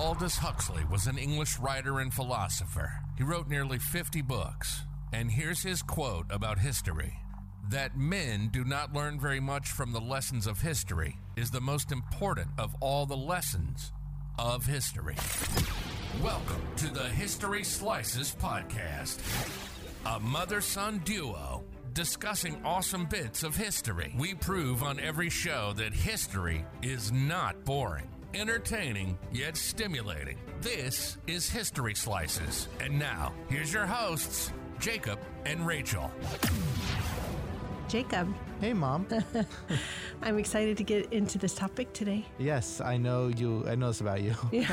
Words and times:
Aldous 0.00 0.38
Huxley 0.38 0.82
was 0.90 1.06
an 1.06 1.18
English 1.18 1.58
writer 1.58 1.98
and 2.00 2.10
philosopher. 2.10 2.90
He 3.18 3.22
wrote 3.22 3.48
nearly 3.48 3.78
50 3.78 4.22
books. 4.22 4.80
And 5.12 5.30
here's 5.30 5.62
his 5.62 5.82
quote 5.82 6.24
about 6.30 6.58
history 6.58 7.12
that 7.68 7.98
men 7.98 8.48
do 8.50 8.64
not 8.64 8.94
learn 8.94 9.20
very 9.20 9.40
much 9.40 9.68
from 9.68 9.92
the 9.92 10.00
lessons 10.00 10.46
of 10.46 10.62
history 10.62 11.18
is 11.36 11.50
the 11.50 11.60
most 11.60 11.92
important 11.92 12.48
of 12.56 12.74
all 12.80 13.04
the 13.04 13.14
lessons 13.14 13.92
of 14.38 14.64
history. 14.64 15.16
Welcome 16.22 16.62
to 16.76 16.88
the 16.88 17.10
History 17.10 17.62
Slices 17.62 18.34
Podcast, 18.40 19.20
a 20.06 20.18
mother 20.18 20.62
son 20.62 21.02
duo 21.04 21.62
discussing 21.92 22.58
awesome 22.64 23.04
bits 23.04 23.42
of 23.42 23.54
history. 23.54 24.14
We 24.18 24.32
prove 24.32 24.82
on 24.82 24.98
every 24.98 25.28
show 25.28 25.74
that 25.76 25.92
history 25.92 26.64
is 26.80 27.12
not 27.12 27.66
boring, 27.66 28.08
entertaining, 28.34 29.18
yet 29.32 29.56
stimulating. 29.56 30.36
This 30.60 31.18
is 31.26 31.48
History 31.50 31.94
Slices. 31.94 32.68
And 32.80 32.98
now, 32.98 33.32
here's 33.48 33.72
your 33.72 33.86
hosts, 33.86 34.52
Jacob 34.78 35.18
and 35.44 35.66
Rachel. 35.66 36.10
Jacob, 37.88 38.32
Hey, 38.60 38.74
mom. 38.74 39.06
I'm 40.22 40.38
excited 40.38 40.76
to 40.76 40.84
get 40.84 41.10
into 41.14 41.38
this 41.38 41.54
topic 41.54 41.94
today. 41.94 42.26
yes, 42.38 42.82
I 42.82 42.98
know 42.98 43.28
you. 43.28 43.64
I 43.66 43.74
know 43.74 43.86
this 43.88 44.02
about 44.02 44.20
you. 44.20 44.34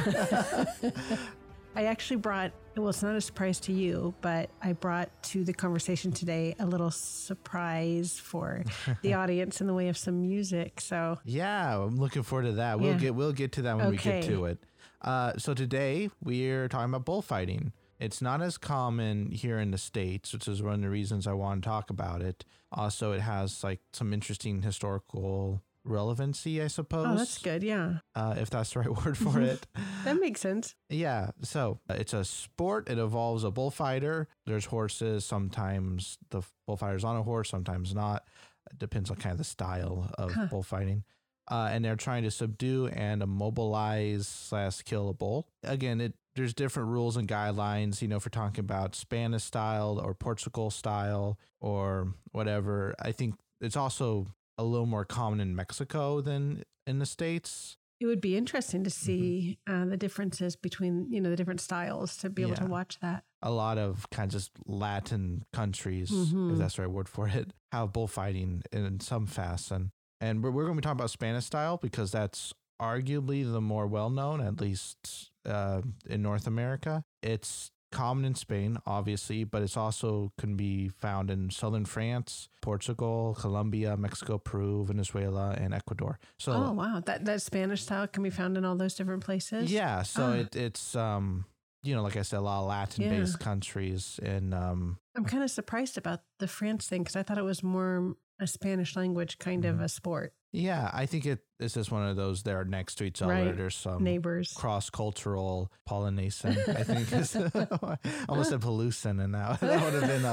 I 1.77 1.83
actually 1.85 2.17
brought, 2.17 2.53
well, 2.75 2.89
it's 2.89 3.03
not 3.03 3.15
a 3.15 3.21
surprise 3.21 3.59
to 3.61 3.71
you, 3.71 4.15
but 4.21 4.49
I 4.63 4.73
brought 4.73 5.11
to 5.25 5.43
the 5.43 5.53
conversation 5.53 6.11
today 6.11 6.55
a 6.57 6.65
little 6.65 6.89
surprise 6.89 8.17
for 8.19 8.63
the 9.03 9.13
audience 9.21 9.61
in 9.61 9.67
the 9.67 9.75
way 9.75 9.87
of 9.87 9.95
some 9.95 10.19
music. 10.23 10.81
So, 10.81 11.19
Yeah, 11.23 11.77
I'm 11.83 11.97
looking 11.97 12.23
forward 12.23 12.45
to 12.45 12.51
that. 12.53 12.79
We'll 12.79 12.93
Yeah. 12.93 12.97
get 12.97 13.13
we'll 13.15 13.31
get 13.31 13.51
to 13.53 13.61
that 13.61 13.77
when 13.77 13.91
we 13.91 13.97
get 13.97 14.23
to 14.23 14.45
it. 14.45 14.57
Uh, 15.03 15.33
so 15.37 15.53
today 15.53 16.09
we're 16.23 16.67
talking 16.67 16.89
about 16.89 17.05
bullfighting. 17.05 17.73
It's 17.99 18.23
not 18.23 18.41
as 18.41 18.57
common 18.57 19.29
here 19.31 19.59
in 19.59 19.69
the 19.69 19.77
states, 19.77 20.33
which 20.33 20.47
is 20.47 20.63
one 20.63 20.73
of 20.73 20.81
the 20.81 20.89
reasons 20.89 21.27
I 21.27 21.33
want 21.33 21.61
to 21.63 21.69
talk 21.69 21.91
about 21.91 22.23
it. 22.23 22.43
Also, 22.71 23.11
it 23.11 23.21
has 23.21 23.63
like 23.63 23.81
some 23.93 24.13
interesting 24.13 24.63
historical 24.63 25.61
relevancy, 25.87 26.61
I 26.61 26.67
suppose. 26.67 27.07
oh, 27.07 27.15
that's 27.15 27.37
good. 27.39 27.63
Yeah. 27.63 27.99
Uh, 28.15 28.35
if 28.37 28.49
that's 28.49 28.71
the 28.73 28.79
right 28.81 28.89
word 29.05 29.17
for 29.17 29.41
it. 29.53 29.65
That 30.03 30.19
makes 30.19 30.41
sense. 30.41 30.75
Yeah, 30.89 31.31
so 31.41 31.79
uh, 31.89 31.95
it's 31.97 32.13
a 32.13 32.23
sport. 32.25 32.89
It 32.89 32.97
involves 32.97 33.43
a 33.43 33.51
bullfighter. 33.51 34.27
There's 34.45 34.65
horses. 34.65 35.25
Sometimes 35.25 36.17
the 36.29 36.41
bullfighter's 36.67 37.03
on 37.03 37.15
a 37.15 37.23
horse, 37.23 37.49
sometimes 37.49 37.93
not. 37.95 38.23
It 38.71 38.79
depends 38.79 39.09
on 39.09 39.17
kind 39.17 39.31
of 39.31 39.37
the 39.37 39.43
style 39.43 40.11
of 40.17 40.33
Huh. 40.33 40.47
bullfighting. 40.49 41.03
Uh, 41.49 41.69
and 41.71 41.85
they're 41.85 41.95
trying 41.95 42.23
to 42.23 42.31
subdue 42.31 42.87
and 42.87 43.21
immobilize 43.23 44.27
slash 44.27 44.81
kill 44.81 45.07
a 45.09 45.13
bull. 45.13 45.47
Again, 45.63 46.01
it 46.01 46.13
there's 46.35 46.53
different 46.53 46.89
rules 46.89 47.17
and 47.17 47.27
guidelines. 47.27 48.01
You 48.01 48.07
know, 48.09 48.17
if 48.17 48.25
we're 48.25 48.29
talking 48.29 48.59
about 48.59 48.93
Spanish 48.93 49.43
style 49.43 49.99
or 50.03 50.13
Portugal 50.13 50.69
style 50.69 51.39
or 51.61 52.13
whatever, 52.31 52.93
I 52.99 53.11
think 53.11 53.35
it's 53.59 53.75
also 53.77 54.27
a 54.57 54.63
little 54.63 54.85
more 54.87 55.05
common 55.05 55.39
in 55.39 55.55
Mexico 55.55 56.21
than 56.21 56.63
in 56.85 56.99
the 56.99 57.05
states. 57.05 57.77
It 57.99 58.05
would 58.05 58.21
be 58.21 58.37
interesting 58.37 58.83
to 58.83 58.89
see 58.91 59.57
uh, 59.67 59.85
the 59.85 59.97
differences 59.97 60.55
between, 60.55 61.11
you 61.11 61.19
know, 61.19 61.31
the 61.31 61.35
different 61.35 61.61
styles 61.61 62.15
to 62.17 62.29
be 62.29 62.43
able 62.43 62.55
to 62.55 62.65
watch 62.67 62.99
that. 63.01 63.23
a 63.41 63.51
lot 63.51 63.77
of 63.77 64.07
kinds 64.11 64.33
of 64.35 64.41
just 64.41 64.51
Latin 64.67 65.43
countries, 65.53 66.09
Mhm. 66.11 66.51
if 66.53 66.57
that's 66.59 66.75
the 66.75 66.83
right 66.83 66.91
word 66.91 67.07
for 67.09 67.27
it, 67.27 67.53
have 67.71 67.93
bullfighting 67.93 68.61
in 68.71 68.99
some 68.99 69.25
fashion. 69.27 69.91
And 70.21 70.43
we're, 70.43 70.51
we're 70.51 70.63
going 70.65 70.75
to 70.75 70.81
be 70.81 70.83
talking 70.83 70.99
about 70.99 71.09
Spanish 71.11 71.45
style 71.45 71.77
because 71.77 72.11
that's 72.11 72.53
arguably 72.81 73.49
the 73.51 73.61
more 73.61 73.87
well 73.87 74.09
known, 74.09 74.41
at 74.41 74.61
least 74.61 75.31
uh, 75.45 75.81
in 76.07 76.21
North 76.21 76.45
America. 76.47 77.03
It's 77.23 77.71
common 77.97 78.25
in 78.25 78.35
Spain, 78.35 78.77
obviously, 78.85 79.43
but 79.43 79.61
it's 79.65 79.77
also 79.77 80.31
can 80.37 80.55
be 80.55 80.89
found 80.89 81.29
in 81.31 81.49
southern 81.49 81.85
France, 81.85 82.49
Portugal, 82.61 83.35
Colombia, 83.39 83.97
Mexico, 83.97 84.37
Peru, 84.37 84.85
Venezuela, 84.85 85.55
and 85.63 85.73
Ecuador. 85.73 86.19
So 86.37 86.51
oh, 86.53 86.71
wow. 86.81 87.01
That, 87.05 87.25
that 87.25 87.41
Spanish 87.41 87.81
style 87.83 88.07
can 88.07 88.23
be 88.23 88.29
found 88.29 88.57
in 88.57 88.63
all 88.65 88.75
those 88.77 88.95
different 88.95 89.23
places. 89.23 89.71
yeah, 89.71 90.03
so 90.03 90.21
Ah. 90.23 90.33
it, 90.41 90.55
it's 90.55 90.95
um, 90.95 91.45
you 91.83 91.95
know, 91.95 92.03
like 92.03 92.17
I 92.17 92.23
said, 92.23 92.39
a 92.39 92.41
lot 92.41 92.61
of 92.61 92.67
Latin-based 92.67 93.39
countries 93.39 94.19
and 94.23 94.53
um, 94.53 94.97
I'm 95.15 95.25
kind 95.25 95.43
of 95.43 95.49
surprised 95.49 95.97
about 95.97 96.19
the 96.39 96.47
France 96.47 96.87
thing 96.89 97.01
because 97.03 97.15
I 97.15 97.23
thought 97.23 97.37
it 97.37 97.43
was 97.53 97.63
more 97.63 98.15
a 98.39 98.45
Spanish 98.47 98.95
language 98.95 99.37
kind 99.39 99.65
of 99.65 99.77
Mhm. 99.77 99.83
a 99.83 99.89
sport. 99.89 100.33
Yeah, 100.53 100.89
I 100.93 101.05
think 101.05 101.25
it 101.25 101.39
this 101.59 101.75
is 101.75 101.89
one 101.91 102.07
of 102.07 102.15
those 102.15 102.43
they're 102.43 102.63
next 102.63 102.95
to 102.95 103.03
each 103.03 103.21
other. 103.21 103.33
Right. 103.33 103.55
There's 103.55 103.75
some 103.75 104.03
Neighbors. 104.03 104.53
cross 104.55 104.89
cultural 104.89 105.71
pollination. 105.85 106.51
I 106.67 106.83
think 106.83 107.11
is 107.11 107.35
almost 108.29 108.51
a 108.51 108.59
pollution, 108.59 109.19
and 109.19 109.33
that 109.35 109.59
that 109.61 109.83
would 109.83 110.01
have 110.01 110.07
been 110.07 110.25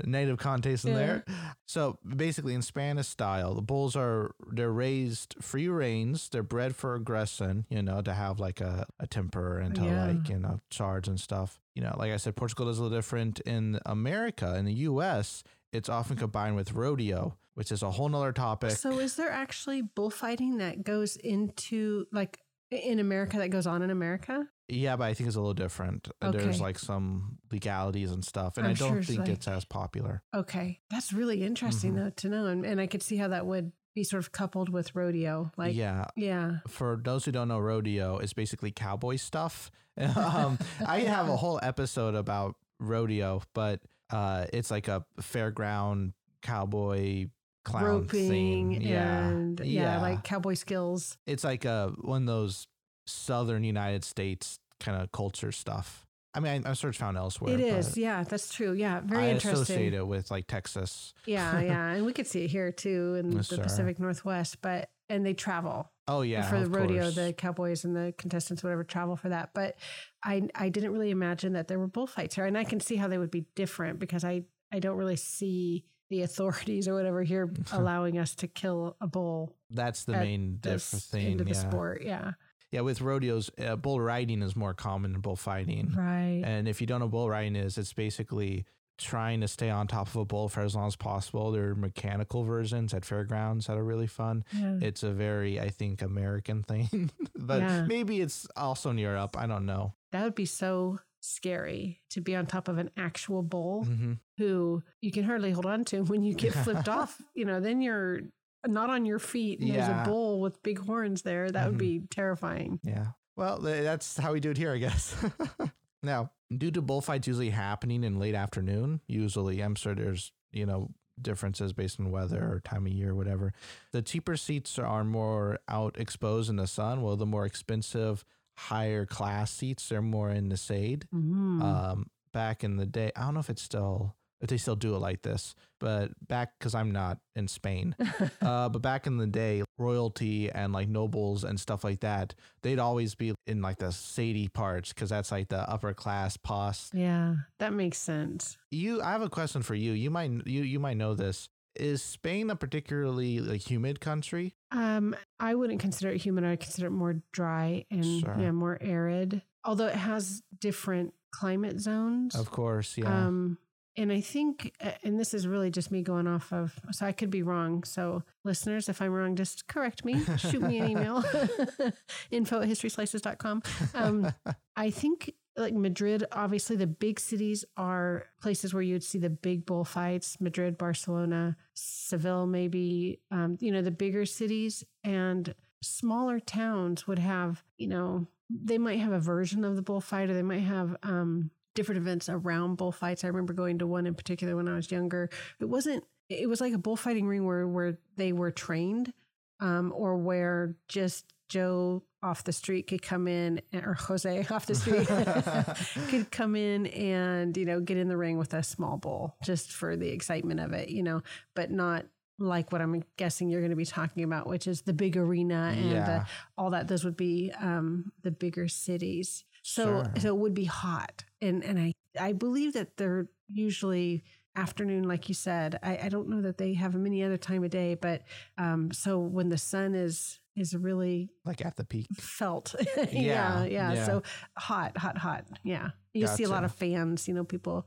a 0.00 0.06
native 0.06 0.38
connotation 0.38 0.90
Yeah. 0.90 0.96
there. 0.96 1.24
So 1.66 1.98
basically, 2.06 2.54
in 2.54 2.62
Spanish 2.62 3.08
style, 3.08 3.54
the 3.54 3.62
bulls 3.62 3.96
are 3.96 4.34
they're 4.50 4.72
raised 4.72 5.34
free 5.40 5.68
range. 5.68 6.30
They're 6.30 6.42
bred 6.42 6.76
for 6.76 6.94
aggression, 6.94 7.66
you 7.68 7.82
know, 7.82 8.00
to 8.02 8.12
have 8.14 8.38
like 8.38 8.60
a, 8.60 8.86
a 9.00 9.06
temper 9.06 9.58
and 9.58 9.74
to 9.74 9.84
Yeah. 9.84 10.06
like 10.06 10.28
you 10.28 10.38
know 10.38 10.60
charge 10.70 11.08
and 11.08 11.18
stuff. 11.18 11.58
You 11.74 11.82
know, 11.82 11.94
like 11.98 12.12
I 12.12 12.16
said, 12.18 12.36
Portugal 12.36 12.68
is 12.68 12.78
a 12.78 12.82
little 12.82 12.96
different. 12.96 13.40
In 13.40 13.80
America, 13.86 14.54
in 14.56 14.66
the 14.66 14.74
U.S., 14.90 15.42
it's 15.72 15.88
often 15.88 16.16
combined 16.18 16.54
with 16.54 16.72
rodeo, 16.74 17.38
which 17.54 17.70
is 17.72 17.82
a 17.82 17.90
whole 17.90 18.08
nother 18.08 18.32
topic. 18.32 18.72
So 18.72 18.98
is 18.98 19.16
there 19.16 19.30
actually 19.30 19.82
bullfighting 19.82 20.58
that 20.58 20.84
goes 20.84 21.16
into 21.16 22.06
like 22.12 22.38
in 22.70 22.98
America 22.98 23.36
that 23.38 23.48
goes 23.50 23.66
on 23.66 23.82
in 23.82 23.90
America? 23.90 24.46
Yeah, 24.68 24.96
but 24.96 25.04
I 25.04 25.14
think 25.14 25.26
it's 25.26 25.36
a 25.36 25.40
little 25.40 25.52
different. 25.52 26.08
Uh, 26.22 26.30
There's 26.30 26.60
like 26.60 26.78
some 26.78 27.36
legalities 27.50 28.10
and 28.10 28.24
stuff, 28.24 28.56
and 28.56 28.66
I'm 28.66 28.70
I 28.70 28.74
don't 28.74 28.88
sure 28.88 28.98
it's 29.00 29.08
think 29.08 29.18
like- 29.20 29.28
it's 29.28 29.46
as 29.48 29.64
popular. 29.66 30.22
Okay. 30.34 30.80
That's 30.90 31.12
really 31.12 31.42
interesting 31.42 31.92
Mhm. 31.92 31.96
though 31.96 32.10
to 32.10 32.28
know. 32.30 32.46
And, 32.46 32.64
and 32.64 32.80
I 32.80 32.86
could 32.86 33.02
see 33.02 33.16
how 33.18 33.28
that 33.28 33.44
would 33.44 33.72
be 33.94 34.02
sort 34.04 34.22
of 34.22 34.32
coupled 34.32 34.70
with 34.70 34.94
rodeo. 34.94 35.52
Like 35.58 35.74
yeah, 35.76 36.06
yeah. 36.16 36.60
for 36.68 36.98
those 37.04 37.26
who 37.26 37.32
don't 37.32 37.48
know, 37.48 37.58
rodeo 37.58 38.16
is 38.18 38.32
basically 38.32 38.70
cowboy 38.70 39.16
stuff. 39.16 39.70
um, 40.16 40.58
I 40.86 41.00
have 41.00 41.28
a 41.28 41.36
whole 41.36 41.60
episode 41.62 42.14
about 42.14 42.54
rodeo, 42.80 43.42
but 43.52 43.82
uh, 44.08 44.46
it's 44.54 44.70
like 44.70 44.88
a 44.88 45.04
fairground 45.20 46.14
cowboy 46.40 47.26
clown 47.64 47.84
roping. 47.84 48.80
Yeah, 48.80 49.28
and 49.28 49.60
yeah, 49.60 50.00
like 50.00 50.24
cowboy 50.24 50.54
skills. 50.54 51.16
it's 51.26 51.44
like 51.44 51.64
a 51.64 51.92
one 52.00 52.22
of 52.22 52.26
those 52.26 52.66
southern 53.06 53.64
United 53.64 54.04
States 54.04 54.58
kind 54.80 55.00
of 55.00 55.12
culture 55.12 55.52
stuff. 55.52 56.04
I 56.34 56.40
mean, 56.40 56.64
I, 56.64 56.68
I'm 56.68 56.74
sure 56.74 56.90
it's 56.90 56.98
found 56.98 57.18
elsewhere. 57.18 57.52
It 57.54 57.60
is. 57.60 57.96
Yeah, 57.98 58.24
that's 58.24 58.52
true. 58.54 58.72
Yeah. 58.72 59.00
Very 59.04 59.24
I 59.24 59.30
interesting. 59.32 59.62
associate 59.62 59.94
it 59.94 60.06
with 60.06 60.30
like 60.30 60.46
Texas. 60.46 61.12
Yeah, 61.26 61.60
yeah. 61.60 61.88
And 61.92 62.06
we 62.06 62.12
could 62.14 62.26
see 62.26 62.44
it 62.44 62.50
here 62.50 62.72
too 62.72 63.16
in 63.16 63.32
Yes, 63.32 63.48
the 63.48 63.56
sir. 63.56 63.62
Pacific 63.62 63.98
Northwest, 64.00 64.62
but 64.62 64.88
and 65.10 65.26
they 65.26 65.34
travel. 65.34 65.90
Oh 66.08 66.22
yeah, 66.22 66.42
for 66.48 66.58
the 66.58 66.64
of 66.64 66.74
rodeo, 66.74 67.02
course. 67.02 67.14
the 67.16 67.32
cowboys 67.34 67.84
and 67.84 67.94
the 67.94 68.14
contestants, 68.16 68.62
whatever, 68.64 68.82
travel 68.82 69.14
for 69.14 69.28
that. 69.28 69.50
But 69.54 69.76
I 70.24 70.48
I 70.54 70.70
didn't 70.70 70.92
really 70.92 71.10
imagine 71.10 71.52
that 71.52 71.68
there 71.68 71.78
were 71.78 71.86
bullfights 71.86 72.34
here, 72.34 72.46
and 72.46 72.56
I 72.56 72.64
can 72.64 72.80
see 72.80 72.96
how 72.96 73.08
they 73.08 73.18
would 73.18 73.30
be 73.30 73.44
different 73.54 73.98
because 73.98 74.24
I 74.24 74.44
I 74.72 74.78
don't 74.78 74.96
really 74.96 75.16
see 75.16 75.84
the 76.12 76.22
authorities 76.22 76.86
or 76.86 76.94
whatever 76.94 77.22
here 77.22 77.50
allowing 77.72 78.18
us 78.18 78.34
to 78.36 78.46
kill 78.46 78.96
a 79.00 79.06
bull. 79.06 79.56
That's 79.70 80.04
the 80.04 80.12
main 80.12 80.58
thing. 80.62 81.32
into 81.32 81.44
the 81.44 81.50
yeah. 81.52 81.56
sport. 81.70 82.02
Yeah, 82.04 82.32
yeah, 82.70 82.80
with 82.82 83.00
rodeos, 83.00 83.50
uh, 83.58 83.76
bull 83.76 84.00
riding 84.00 84.42
is 84.42 84.54
more 84.54 84.74
common 84.74 85.12
than 85.12 85.20
bullfighting. 85.20 85.92
right. 85.96 86.42
And 86.44 86.68
if 86.68 86.80
you 86.80 86.86
don't 86.86 87.00
know 87.00 87.06
what 87.06 87.12
bull 87.12 87.28
riding 87.30 87.56
is, 87.56 87.76
it's 87.78 87.92
basically 87.92 88.64
trying 88.98 89.40
to 89.40 89.48
stay 89.48 89.68
on 89.70 89.86
top 89.88 90.06
of 90.06 90.16
a 90.16 90.24
bull 90.24 90.48
for 90.48 90.60
as 90.60 90.74
long 90.76 90.86
as 90.86 90.96
possible. 90.96 91.50
There 91.50 91.70
are 91.70 91.74
mechanical 91.74 92.44
versions 92.44 92.94
at 92.94 93.04
fairgrounds 93.04 93.66
that 93.66 93.76
are 93.76 93.82
really 93.84 94.06
fun. 94.06 94.44
Yeah. 94.52 94.78
It's 94.80 95.02
a 95.02 95.10
very, 95.10 95.58
I 95.58 95.70
think, 95.70 96.02
American 96.02 96.62
thing, 96.62 97.10
but 97.34 97.60
Yeah. 97.62 97.84
maybe 97.88 98.20
it's 98.20 98.46
also 98.56 98.90
in 98.90 98.98
Europe. 98.98 99.36
I 99.36 99.46
don't 99.46 99.66
know. 99.66 99.94
that 100.12 100.22
would 100.24 100.34
be 100.34 100.44
so 100.46 100.98
scary 101.22 102.00
to 102.10 102.20
be 102.20 102.34
on 102.34 102.46
top 102.46 102.68
of 102.68 102.78
an 102.78 102.90
actual 102.96 103.42
bull 103.42 103.84
hmm 103.84 104.14
who 104.38 104.82
you 105.02 105.12
can 105.12 105.24
hardly 105.24 105.52
hold 105.52 105.66
on 105.66 105.84
to. 105.84 106.02
When 106.04 106.22
you 106.24 106.34
get 106.34 106.52
flipped 106.54 106.88
off, 106.88 107.20
you 107.34 107.44
know, 107.44 107.60
then 107.60 107.80
you're 107.82 108.20
not 108.66 108.88
on 108.90 109.04
your 109.04 109.18
feet. 109.18 109.60
And 109.60 109.70
There's 109.70 109.88
a 109.88 110.02
bull 110.04 110.40
with 110.40 110.62
big 110.62 110.78
horns 110.78 111.22
there. 111.22 111.50
That 111.50 111.66
would 111.68 111.76
Mhm. 111.76 111.78
be 111.78 112.00
terrifying. 112.10 112.80
Yeah. 112.82 113.08
Well, 113.36 113.60
that's 113.60 114.16
how 114.16 114.32
we 114.32 114.40
do 114.40 114.50
it 114.50 114.56
here, 114.56 114.72
I 114.72 114.78
guess. 114.78 115.14
now, 116.02 116.30
due 116.56 116.70
to 116.70 116.82
bullfights 116.82 117.26
usually 117.28 117.50
happening 117.50 118.04
in 118.04 118.18
late 118.18 118.34
afternoon, 118.34 119.00
usually, 119.06 119.60
I'm 119.60 119.74
sure 119.74 119.94
there's, 119.94 120.32
you 120.50 120.66
know, 120.66 120.90
differences 121.20 121.72
based 121.72 122.00
on 122.00 122.10
weather 122.10 122.42
or 122.50 122.60
time 122.60 122.86
of 122.86 122.92
year, 122.92 123.10
or 123.10 123.14
whatever. 123.14 123.52
The 123.92 124.02
cheaper 124.02 124.36
seats 124.36 124.78
are 124.78 125.04
more 125.04 125.58
out 125.68 125.98
exposed 125.98 126.48
in 126.50 126.56
the 126.56 126.66
sun, 126.66 127.02
while 127.02 127.16
the 127.16 127.26
more 127.26 127.44
expensive, 127.44 128.24
higher 128.68 129.06
class 129.06 129.50
seats, 129.50 129.88
they're 129.88 130.02
more 130.02 130.30
in 130.30 130.48
the 130.48 130.56
shade. 130.56 131.06
Mhm. 131.14 131.62
Um, 131.62 132.06
back 132.32 132.64
in 132.64 132.76
the 132.76 132.86
day, 132.86 133.10
I 133.16 133.22
don't 133.24 133.34
know 133.34 133.40
if 133.40 133.50
it's 133.50 133.62
still 133.62 134.14
if 134.40 134.48
they 134.48 134.56
still 134.56 134.74
do 134.74 134.96
it 134.96 134.98
like 134.98 135.22
this. 135.22 135.54
But 135.78 136.10
back, 136.26 136.58
because 136.58 136.74
I'm 136.74 136.90
not 136.90 137.18
in 137.36 137.46
Spain, 137.46 137.94
uh, 138.42 138.68
but 138.68 138.82
back 138.82 139.06
in 139.06 139.16
the 139.16 139.26
day, 139.28 139.62
royalty 139.78 140.50
and 140.50 140.72
like 140.72 140.88
nobles 140.88 141.44
and 141.44 141.60
stuff 141.60 141.84
like 141.84 142.00
that, 142.00 142.34
they'd 142.62 142.80
always 142.80 143.14
be 143.14 143.34
in 143.46 143.62
like 143.62 143.78
the 143.78 143.92
seedy 143.92 144.48
parts 144.48 144.92
because 144.92 145.10
that's 145.10 145.30
like 145.30 145.48
the 145.48 145.68
upper 145.70 145.94
class 145.94 146.36
pos. 146.36 146.90
Yeah, 146.92 147.36
that 147.60 147.72
makes 147.72 147.98
sense. 147.98 148.56
You, 148.72 149.00
I 149.00 149.12
have 149.12 149.22
a 149.22 149.28
question 149.30 149.62
for 149.62 149.76
you. 149.76 149.92
You 149.92 150.10
might 150.10 150.30
you 150.46 150.62
you 150.62 150.80
might 150.80 150.96
know 150.96 151.14
this. 151.14 151.48
Is 151.74 152.02
Spain 152.02 152.50
a 152.50 152.56
particularly 152.56 153.40
like 153.40 153.68
humid 153.70 154.00
country? 154.00 154.54
Um, 154.70 155.14
I 155.40 155.54
wouldn't 155.54 155.80
consider 155.80 156.10
it 156.10 156.18
humid. 156.18 156.44
I 156.44 156.56
consider 156.56 156.88
it 156.88 156.90
more 156.90 157.22
dry 157.32 157.86
and 157.90 158.20
Sure. 158.20 158.36
yeah, 158.38 158.50
more 158.50 158.78
arid. 158.80 159.42
Although 159.64 159.86
it 159.86 159.94
has 159.94 160.42
different 160.60 161.14
climate 161.30 161.80
zones. 161.80 162.34
Of 162.34 162.50
course, 162.50 162.98
yeah. 162.98 163.26
Um, 163.26 163.58
and 163.96 164.10
I 164.10 164.20
think, 164.22 164.74
and 165.02 165.20
this 165.20 165.34
is 165.34 165.46
really 165.46 165.70
just 165.70 165.90
me 165.92 166.02
going 166.02 166.26
off 166.26 166.50
of, 166.52 166.72
so 166.92 167.04
I 167.04 167.12
could 167.12 167.30
be 167.30 167.42
wrong. 167.42 167.84
So, 167.84 168.22
listeners, 168.44 168.88
if 168.88 169.02
I'm 169.02 169.12
wrong, 169.12 169.36
just 169.36 169.66
correct 169.68 170.04
me. 170.04 170.24
Shoot 170.38 170.62
me 170.62 170.78
an 170.78 170.88
email 170.88 171.22
info 172.30 172.60
at 172.62 172.68
historyslices.com. 172.68 173.62
Um, 173.94 174.32
I 174.76 174.90
think 174.90 175.34
like 175.56 175.74
Madrid, 175.74 176.24
obviously, 176.32 176.76
the 176.76 176.86
big 176.86 177.20
cities 177.20 177.64
are 177.76 178.26
places 178.40 178.72
where 178.72 178.82
you'd 178.82 179.04
see 179.04 179.18
the 179.18 179.30
big 179.30 179.66
bullfights 179.66 180.40
Madrid, 180.40 180.78
Barcelona, 180.78 181.56
Seville, 181.74 182.46
maybe, 182.46 183.20
um, 183.30 183.58
you 183.60 183.70
know, 183.70 183.82
the 183.82 183.90
bigger 183.90 184.24
cities. 184.24 184.84
And 185.04 185.54
smaller 185.82 186.40
towns 186.40 187.06
would 187.06 187.18
have, 187.18 187.62
you 187.76 187.88
know, 187.88 188.26
they 188.48 188.78
might 188.78 189.00
have 189.00 189.12
a 189.12 189.20
version 189.20 189.64
of 189.64 189.76
the 189.76 189.82
bullfight 189.82 190.30
or 190.30 190.34
they 190.34 190.42
might 190.42 190.60
have 190.60 190.96
um, 191.02 191.50
different 191.74 192.00
events 192.00 192.28
around 192.28 192.76
bullfights. 192.76 193.24
I 193.24 193.28
remember 193.28 193.52
going 193.52 193.78
to 193.78 193.86
one 193.86 194.06
in 194.06 194.14
particular 194.14 194.56
when 194.56 194.68
I 194.68 194.74
was 194.76 194.90
younger. 194.90 195.30
It 195.60 195.66
wasn't, 195.66 196.04
it 196.28 196.48
was 196.48 196.60
like 196.60 196.72
a 196.72 196.78
bullfighting 196.78 197.26
ring 197.26 197.44
where, 197.44 197.66
where 197.66 197.98
they 198.16 198.32
were 198.32 198.50
trained 198.50 199.12
um, 199.60 199.92
or 199.94 200.16
where 200.16 200.76
just 200.88 201.26
Joe 201.52 202.02
off 202.22 202.44
the 202.44 202.52
street 202.52 202.86
could 202.86 203.02
come 203.02 203.28
in 203.28 203.60
or 203.74 203.92
Jose 203.92 204.46
off 204.50 204.64
the 204.64 204.74
street 204.74 205.06
could 206.08 206.30
come 206.30 206.56
in 206.56 206.86
and, 206.86 207.54
you 207.56 207.66
know, 207.66 207.78
get 207.80 207.98
in 207.98 208.08
the 208.08 208.16
ring 208.16 208.38
with 208.38 208.54
a 208.54 208.62
small 208.62 208.96
bull 208.96 209.36
just 209.44 209.70
for 209.72 209.94
the 209.96 210.08
excitement 210.08 210.60
of 210.60 210.72
it, 210.72 210.88
you 210.88 211.02
know, 211.02 211.22
but 211.54 211.70
not 211.70 212.06
like 212.38 212.72
what 212.72 212.80
I'm 212.80 213.04
guessing 213.18 213.50
you're 213.50 213.60
going 213.60 213.70
to 213.70 213.76
be 213.76 213.84
talking 213.84 214.24
about, 214.24 214.46
which 214.46 214.66
is 214.66 214.80
the 214.82 214.94
big 214.94 215.14
arena 215.16 215.74
and 215.76 215.90
Yeah. 215.90 216.04
the, 216.06 216.26
all 216.56 216.70
that. 216.70 216.88
Those 216.88 217.04
would 217.04 217.16
be 217.18 217.52
um, 217.60 218.12
the 218.22 218.30
bigger 218.30 218.66
cities. 218.66 219.44
So, 219.62 219.84
Sure. 219.84 220.12
so 220.18 220.28
it 220.28 220.36
would 220.38 220.54
be 220.54 220.64
hot. 220.64 221.24
And, 221.42 221.62
and 221.62 221.78
I, 221.78 221.92
I 222.18 222.32
believe 222.32 222.72
that 222.72 222.96
they're 222.96 223.28
usually 223.48 224.24
afternoon, 224.56 225.04
like 225.04 225.28
you 225.28 225.34
said. 225.34 225.78
I, 225.82 225.98
I 226.04 226.08
don't 226.08 226.28
know 226.28 226.40
that 226.42 226.56
they 226.56 226.72
have 226.74 226.92
them 226.94 227.04
any 227.06 227.22
other 227.22 227.36
time 227.36 227.62
of 227.62 227.70
day, 227.70 227.94
but 227.94 228.22
um, 228.58 228.90
so 228.92 229.18
when 229.18 229.50
the 229.50 229.58
sun 229.58 229.94
is, 229.94 230.38
is 230.56 230.74
really 230.74 231.30
like 231.44 231.64
at 231.64 231.76
the 231.76 231.84
peak. 231.84 232.06
felt. 232.16 232.74
Yeah, 232.96 233.06
yeah, 233.10 233.64
yeah, 233.64 233.92
yeah. 233.92 234.06
So 234.06 234.22
hot, 234.56 234.96
hot, 234.96 235.18
hot. 235.18 235.44
Yeah. 235.64 235.90
You 236.12 236.26
see 236.26 236.44
a 236.44 236.48
lot 236.48 236.64
of 236.64 236.72
fans, 236.74 237.26
you 237.26 237.34
know, 237.34 237.44
people 237.44 237.86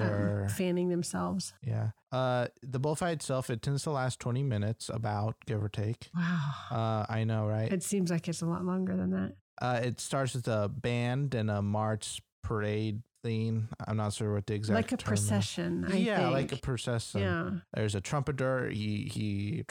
um, 0.00 0.48
fanning 0.48 0.88
themselves. 0.88 1.52
Yeah. 1.62 1.90
Uh, 2.10 2.46
the 2.62 2.78
bullfight 2.78 3.14
itself, 3.14 3.50
it 3.50 3.60
tends 3.60 3.82
to 3.82 3.90
last 3.90 4.18
20 4.20 4.42
minutes, 4.42 4.88
about 4.88 5.36
give 5.46 5.62
or 5.62 5.68
take. 5.68 6.08
Wow. 6.16 6.50
Uh, 6.70 7.06
I 7.08 7.24
know, 7.24 7.46
right? 7.46 7.70
It 7.70 7.82
seems 7.82 8.10
like 8.10 8.28
it's 8.28 8.40
a 8.42 8.46
lot 8.46 8.64
longer 8.64 8.96
than 8.96 9.10
that. 9.10 9.32
Uh, 9.60 9.80
it 9.82 10.00
starts 10.00 10.34
with 10.34 10.48
a 10.48 10.68
band 10.68 11.34
and 11.34 11.50
a 11.50 11.60
march 11.60 12.22
parade 12.42 13.02
theme. 13.26 13.68
I'm 13.86 13.96
not 13.96 14.12
sure 14.12 14.32
what 14.32 14.46
the 14.46 14.54
exact 14.54 14.74
like 14.74 14.92
a 14.92 15.04
procession. 15.04 15.84
I 15.90 15.96
yeah, 15.96 16.18
think. 16.18 16.32
like 16.32 16.52
a 16.52 16.56
procession. 16.56 17.20
Yeah. 17.20 17.50
There's 17.74 17.94
a 17.94 18.00
trumpeter. 18.00 18.68
He 18.70 19.10
he 19.12 19.64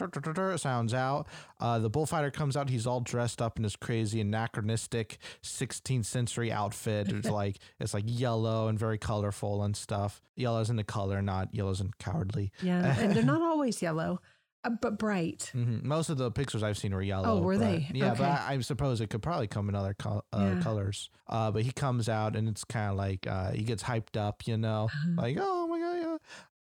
sounds 0.58 0.94
out. 0.94 1.28
Uh, 1.60 1.80
the 1.80 1.90
bullfighter 1.90 2.32
comes 2.32 2.58
out. 2.58 2.70
He's 2.70 2.86
all 2.86 3.00
dressed 3.00 3.42
up 3.42 3.58
in 3.58 3.64
his 3.64 3.76
crazy 3.76 4.20
anachronistic 4.20 5.20
16th 5.42 6.06
century 6.06 6.52
outfit. 6.52 7.12
It's 7.12 7.30
like 7.42 7.58
it's 7.80 7.94
like 7.94 8.04
yellow 8.06 8.68
and 8.68 8.78
very 8.78 8.98
colorful 8.98 9.64
and 9.64 9.76
stuff. 9.76 10.22
Yellow's 10.36 10.70
in 10.70 10.76
the 10.76 10.84
color, 10.84 11.22
not 11.22 11.54
yellow's 11.56 11.80
and 11.80 11.98
cowardly. 11.98 12.52
Yeah. 12.62 13.00
and 13.00 13.14
they're 13.14 13.24
not 13.24 13.42
always 13.42 13.82
yellow, 13.82 14.20
but 14.70 14.98
bright. 15.00 15.50
hmm 15.54 15.80
Most 15.88 16.10
of 16.10 16.18
the 16.18 16.32
pictures 16.32 16.64
I've 16.64 16.78
seen 16.78 16.94
were 16.94 17.02
yellow. 17.02 17.38
Oh, 17.38 17.42
were 17.42 17.58
they? 17.58 17.88
Yeah, 17.94 18.12
Okay. 18.12 18.20
but 18.20 18.28
I, 18.30 18.54
I 18.54 18.60
suppose 18.62 19.02
it 19.02 19.10
could 19.10 19.22
probably 19.22 19.48
come 19.48 19.70
in 19.70 19.76
other 19.76 19.94
col- 19.94 20.26
uh, 20.34 20.54
Yeah. 20.56 20.62
colors. 20.62 21.10
Uh, 21.28 21.52
but 21.52 21.64
he 21.64 21.72
comes 21.72 22.10
out 22.10 22.36
and 22.36 22.48
it's 22.48 22.64
kind 22.64 22.92
of 22.92 22.98
like 22.98 23.28
uh, 23.28 23.52
he 23.52 23.64
gets 23.64 23.84
hyped 23.84 24.18
up, 24.18 24.48
you 24.48 24.58
know, 24.58 24.86
Uh-huh. 24.92 25.22
like 25.22 25.38
oh 25.40 25.68
my 25.68 25.80
god. 25.80 25.96
Yeah. 25.98 26.18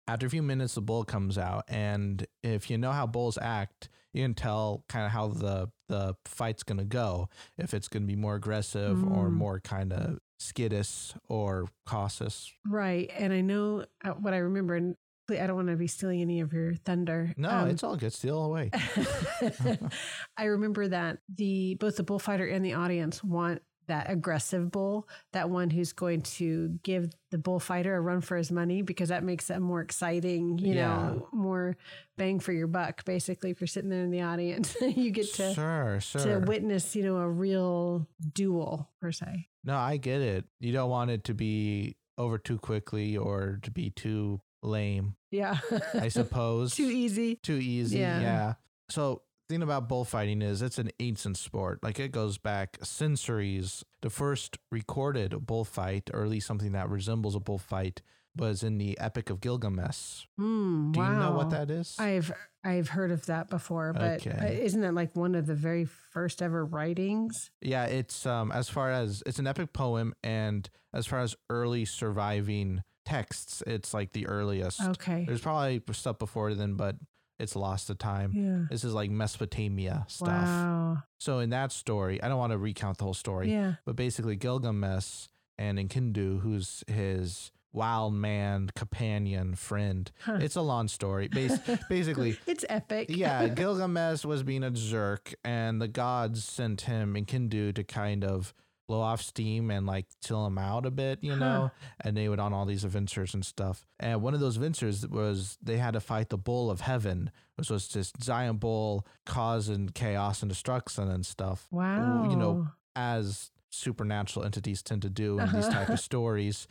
After 0.07 0.27
a 0.27 0.31
few 0.31 0.43
minutes, 0.43 0.75
the 0.75 0.83
bull 0.83 1.03
comes 1.05 1.39
out, 1.39 1.65
and 1.67 2.27
if 2.43 2.69
you 2.71 2.77
know 2.77 2.93
how 2.93 3.07
bulls 3.07 3.39
act, 3.41 3.89
you 4.13 4.23
can 4.23 4.35
tell 4.35 4.85
kind 4.89 5.07
of 5.07 5.13
how 5.13 5.29
the 5.29 5.71
the 5.89 6.15
fight's 6.27 6.63
gonna 6.63 6.85
go. 6.85 7.31
If 7.57 7.73
it's 7.73 7.89
gonna 7.89 8.05
be 8.05 8.15
more 8.17 8.35
aggressive 8.35 9.03
or 9.03 9.29
Mm. 9.31 9.33
more 9.33 9.61
kind 9.61 9.95
of 9.95 10.19
skittish 10.39 11.15
or 11.29 11.69
cautious. 11.87 12.53
Right. 12.67 13.11
And 13.19 13.33
I 13.33 13.41
know 13.41 13.87
uh, 14.05 14.11
what 14.11 14.35
I 14.35 14.39
remember, 14.39 14.75
and 14.77 14.95
I 15.31 15.47
don't 15.47 15.57
want 15.57 15.69
to 15.69 15.77
be 15.77 15.87
stealing 15.87 16.21
any 16.21 16.41
of 16.41 16.53
your 16.53 16.75
thunder. 16.75 17.33
No, 17.37 17.49
Um, 17.51 17.69
it's 17.71 17.83
all 17.83 17.97
good. 17.97 18.13
Steal 18.13 18.45
away. 18.45 18.71
I 20.37 20.45
remember 20.45 20.89
that 20.89 21.19
the 21.35 21.75
both 21.77 21.97
the 21.97 22.03
bullfighter 22.03 22.47
and 22.47 22.65
the 22.65 22.75
audience 22.75 23.23
want 23.23 23.63
that 23.87 24.11
aggressive 24.11 24.71
bull, 24.71 25.07
that 25.35 25.51
one 25.51 25.69
who's 25.69 25.93
going 25.93 26.23
to 26.23 26.69
give 26.83 27.11
the 27.31 27.37
bullfighter 27.37 27.95
a 27.95 28.01
run 28.01 28.23
for 28.23 28.37
his 28.37 28.51
money 28.51 28.81
because 28.81 29.11
that 29.11 29.23
makes 29.23 29.51
it 29.51 29.61
more 29.61 29.83
exciting, 29.83 30.57
you 30.57 30.75
know, 30.75 31.29
more 31.33 31.77
bang 32.17 32.41
for 32.41 32.53
your 32.53 32.67
buck. 32.67 33.05
Basically, 33.05 33.51
if 33.51 33.61
you're 33.61 33.69
sitting 33.69 33.91
there 33.91 34.03
in 34.03 34.11
the 34.11 34.23
audience, 34.23 34.75
you 34.81 35.11
get 35.11 35.33
to 35.35 35.53
sure, 35.53 35.99
sure. 36.01 36.41
to 36.41 36.47
witness, 36.47 36.97
you 36.97 37.03
know, 37.03 37.17
a 37.19 37.29
real 37.29 38.09
duel 38.33 38.89
per 39.03 39.13
se. 39.13 39.49
No, 39.65 39.77
I 39.77 39.99
get 39.99 40.23
it. 40.23 40.45
You 40.61 40.73
don't 40.73 40.91
want 40.91 41.11
it 41.11 41.25
to 41.25 41.35
be 41.35 41.97
over 42.17 42.39
too 42.39 42.59
quickly 42.59 43.17
or 43.19 43.59
to 43.65 43.71
be 43.71 43.91
too 43.91 44.41
lame, 44.65 45.17
Yeah, 45.31 45.59
I 45.95 46.09
suppose. 46.21 46.75
too 46.75 46.91
easy. 46.91 47.37
Too 47.37 47.55
easy. 47.57 47.99
Yeah. 47.99 48.21
Yeah. 48.21 48.55
So, 48.89 49.23
thing 49.49 49.63
about 49.63 49.89
bullfighting 49.89 50.41
is 50.43 50.63
it's 50.63 50.79
an 50.79 50.91
ancient 51.01 51.37
sport. 51.37 51.81
Like 51.83 51.99
it 52.01 52.13
goes 52.13 52.39
back 52.39 52.79
centuries. 52.83 53.85
The 54.03 54.11
first 54.11 54.59
recorded 54.71 55.47
bullfight, 55.47 56.11
or 56.13 56.25
at 56.25 56.31
least 56.31 56.47
something 56.47 56.73
that 56.73 56.89
resembles 56.89 57.35
a 57.35 57.41
bullfight, 57.41 58.03
was 58.37 58.63
in 58.65 58.79
the 58.79 58.99
Epic 58.99 59.31
of 59.31 59.41
Gilgamesh. 59.41 60.25
Mm, 60.41 60.93
Do 60.93 61.01
wow. 61.01 61.13
you 61.13 61.19
know 61.19 61.33
what 61.33 61.51
that 61.51 61.71
is? 61.71 61.95
I've 61.99 62.33
I've 62.65 62.89
heard 62.89 63.11
of 63.13 63.27
that 63.27 63.49
before, 63.51 63.93
but 63.93 64.27
Okay. 64.27 64.31
uh, 64.39 64.47
isn't 64.65 64.81
that 64.81 64.95
like 64.95 65.15
one 65.15 65.35
of 65.35 65.47
the 65.47 65.55
very 65.55 65.85
first 65.85 66.41
ever 66.43 66.65
writings? 66.65 67.51
Yeah, 67.61 67.85
it's 67.85 68.27
um 68.27 68.51
as 68.51 68.69
far 68.69 68.91
as 68.91 69.23
it's 69.27 69.39
an 69.39 69.47
epic 69.47 69.73
poem, 69.73 70.15
and 70.25 70.69
as 70.93 71.07
far 71.07 71.21
as 71.21 71.37
early 71.51 71.85
surviving 71.85 72.83
texts, 73.05 73.63
it's 73.67 73.93
like 73.95 74.13
the 74.13 74.27
earliest. 74.27 74.81
Okay. 74.83 75.25
There's 75.27 75.41
probably 75.41 75.83
stuff 75.93 76.19
before 76.19 76.55
then, 76.55 76.75
but 76.75 76.97
it's 77.39 77.57
lost 77.57 77.89
to 77.89 77.95
time. 77.95 78.33
Yeah. 78.35 78.65
This 78.71 78.85
is 78.85 78.95
like 78.95 79.11
Mesopotamia 79.11 80.07
stuff. 80.09 80.29
Wow. 80.29 81.03
So 81.19 81.41
in 81.41 81.51
that 81.51 81.73
story, 81.73 82.23
I 82.23 82.29
don't 82.29 82.39
want 82.39 82.53
to 82.53 82.59
recount 82.59 82.99
the 82.99 83.05
whole 83.05 83.15
story, 83.15 83.51
Yeah. 83.51 83.75
but 83.85 83.97
basically 83.97 84.37
Gilgamesh 84.37 85.27
and 85.59 85.79
Enkidu, 85.79 86.41
who's 86.41 86.85
his 86.87 87.51
wild 87.73 88.15
man 88.15 88.71
companion 88.77 89.55
friend. 89.57 90.11
Huh. 90.23 90.39
It's 90.41 90.55
a 90.57 90.61
long 90.63 90.87
story. 90.87 91.27
Bas- 91.29 91.59
basically, 91.89 92.39
it's 92.47 92.65
epic. 92.69 93.07
yeah, 93.11 93.49
Gilgamesh 93.55 94.25
was 94.25 94.45
being 94.45 94.63
a 94.63 94.71
jerk, 94.71 95.35
and 95.45 95.83
the 95.83 95.89
gods 95.89 96.45
sent 96.45 96.83
him 96.83 97.17
and 97.17 97.27
Enkidu 97.27 97.75
to 97.75 97.83
kind 97.85 98.25
of 98.25 98.55
blow 98.87 99.01
off 99.01 99.23
steam 99.23 99.71
and 99.71 99.87
like 99.87 100.07
chill 100.25 100.45
them 100.45 100.59
out 100.59 100.87
a 100.87 100.91
bit, 100.91 101.19
you 101.23 101.37
know. 101.37 101.71
And 102.01 102.17
they 102.17 102.29
would 102.29 102.41
on 102.41 102.53
all 102.53 102.67
these 102.67 102.85
adventures 102.85 103.35
and 103.35 103.45
stuff. 103.45 103.87
And 103.99 104.23
one 104.23 104.35
of 104.35 104.41
those 104.41 104.57
adventures 104.57 105.07
was 105.07 105.59
they 105.63 105.79
had 105.79 105.95
to 105.95 106.01
fight 106.01 106.29
the 106.29 106.39
bull 106.39 106.71
of 106.71 106.81
heaven, 106.81 107.31
which 107.57 107.71
was 107.71 107.89
this 107.89 108.13
giant 108.19 108.61
bull 108.61 109.07
causing 109.27 109.89
chaos 109.89 110.43
and 110.43 110.49
destruction 110.49 111.09
and 111.09 111.25
stuff. 111.25 111.67
Wow. 111.71 112.29
You 112.31 112.37
know, 112.37 112.69
as 112.95 113.51
supernatural 113.71 114.45
entities 114.45 114.83
tend 114.83 115.03
to 115.03 115.11
do 115.11 115.39
in 115.39 115.53
these 115.53 115.69
type 115.69 115.89
of 115.89 116.01
stories. 116.11 116.67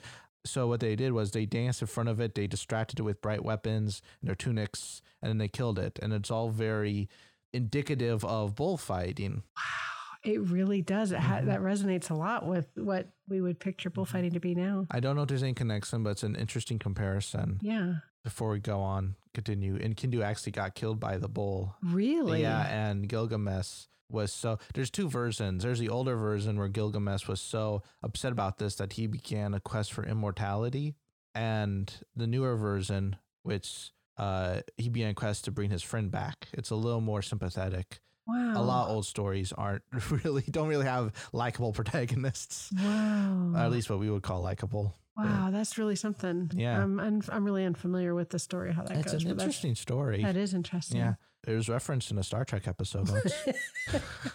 So 0.46 0.68
what 0.68 0.82
they 0.82 0.96
did 0.96 1.14
was 1.14 1.32
they 1.32 1.46
danced 1.46 1.82
in 1.82 1.88
front 1.88 2.10
of 2.10 2.20
it, 2.20 2.36
they 2.36 2.48
distracted 2.48 3.00
it 3.00 3.04
with 3.04 3.22
bright 3.22 3.44
weapons 3.44 4.02
and 4.22 4.28
their 4.28 4.36
tunics, 4.36 5.02
and 5.22 5.30
then 5.30 5.38
they 5.38 5.48
killed 5.48 5.80
it. 5.80 6.00
And 6.02 6.12
it's 6.14 6.32
all 6.32 6.50
very 6.50 7.10
indicative 7.54 8.26
of 8.26 8.56
bullfighting. 8.56 9.44
It 10.24 10.42
really 10.42 10.82
does. 10.82 11.12
It 11.12 11.20
ha- 11.20 11.42
that 11.44 11.60
resonates 11.62 12.10
a 12.10 12.14
lot 12.14 12.46
with 12.46 12.68
what 12.76 13.10
we 13.28 13.42
would 13.42 13.60
picture 13.60 13.90
Mm-hmm. 13.90 13.96
bullfighting 14.02 14.32
to 14.34 14.40
be 14.40 14.56
now. 14.56 14.86
I 14.92 15.00
don't 15.00 15.16
know 15.16 15.24
if 15.24 15.28
there's 15.28 15.44
any 15.44 15.54
connection, 15.54 16.04
but 16.04 16.12
it's 16.12 16.24
an 16.24 16.36
interesting 16.36 16.80
comparison. 16.80 17.60
Yeah. 17.62 17.96
Before 18.24 18.50
we 18.52 18.60
go 18.60 18.80
on, 18.80 19.16
continue. 19.34 19.78
Enkidu 19.78 20.24
actually 20.24 20.54
got 20.54 20.76
killed 20.76 21.00
by 21.00 21.18
the 21.18 21.28
bull. 21.28 21.76
Really? 21.84 22.42
Yeah, 22.42 22.66
and 22.68 23.08
Gilgamesh 23.10 23.86
was 24.10 24.32
so 24.32 24.60
there's 24.76 24.90
two 24.92 25.10
versions. 25.10 25.64
There's 25.64 25.80
the 25.80 25.90
older 25.90 26.16
version 26.16 26.58
where 26.58 26.68
Gilgamesh 26.70 27.28
was 27.28 27.42
so 27.42 27.82
upset 28.02 28.32
about 28.32 28.60
this 28.60 28.76
that 28.76 28.94
he 28.94 29.08
began 29.08 29.54
a 29.54 29.60
quest 29.60 29.92
for 29.92 30.06
immortality. 30.06 30.96
and 31.36 31.92
the 32.16 32.28
newer 32.28 32.56
version, 32.56 33.16
which 33.42 33.92
uh, 34.18 34.60
he 34.78 34.88
began 34.88 35.10
a 35.10 35.14
quest 35.16 35.44
to 35.46 35.52
bring 35.52 35.72
his 35.72 35.82
friend 35.82 36.12
back. 36.12 36.48
It's 36.54 36.70
a 36.70 36.76
little 36.76 37.02
more 37.02 37.22
sympathetic. 37.24 38.00
Wow. 38.26 38.54
A 38.56 38.64
lot 38.64 38.86
of 38.90 38.96
old 38.96 39.06
stories 39.06 39.52
aren't 39.52 39.84
really 40.24 40.44
don't 40.50 40.68
really 40.70 40.86
have 40.86 41.12
likable 41.34 41.74
protagonists, 41.74 42.72
Wow. 42.78 43.52
or 43.56 43.60
at 43.60 43.72
least 43.72 43.90
what 43.90 44.00
we 44.00 44.10
would 44.10 44.24
call 44.24 44.42
likable. 44.42 44.96
Wow, 45.18 45.50
that's 45.52 45.78
really 45.78 45.96
something. 45.96 46.50
Yeah. 46.56 46.82
I'm 46.82 47.00
I'm, 47.00 47.22
I'm 47.30 47.46
really 47.46 47.66
unfamiliar 47.66 48.16
with 48.16 48.30
the 48.30 48.40
story 48.40 48.74
how 48.74 48.84
that 48.84 48.98
It's 48.98 49.12
goes. 49.12 49.24
an 49.24 49.30
but 49.30 49.38
that's- 49.38 49.48
interesting 49.48 49.76
story. 49.76 50.24
That 50.24 50.36
is 50.38 50.54
interesting. 50.54 50.98
Yeah, 51.00 51.16
there's 51.44 51.70
reference 51.70 52.10
in 52.12 52.18
a 52.18 52.24
Star 52.24 52.46
Trek 52.46 52.68
episode. 52.68 53.10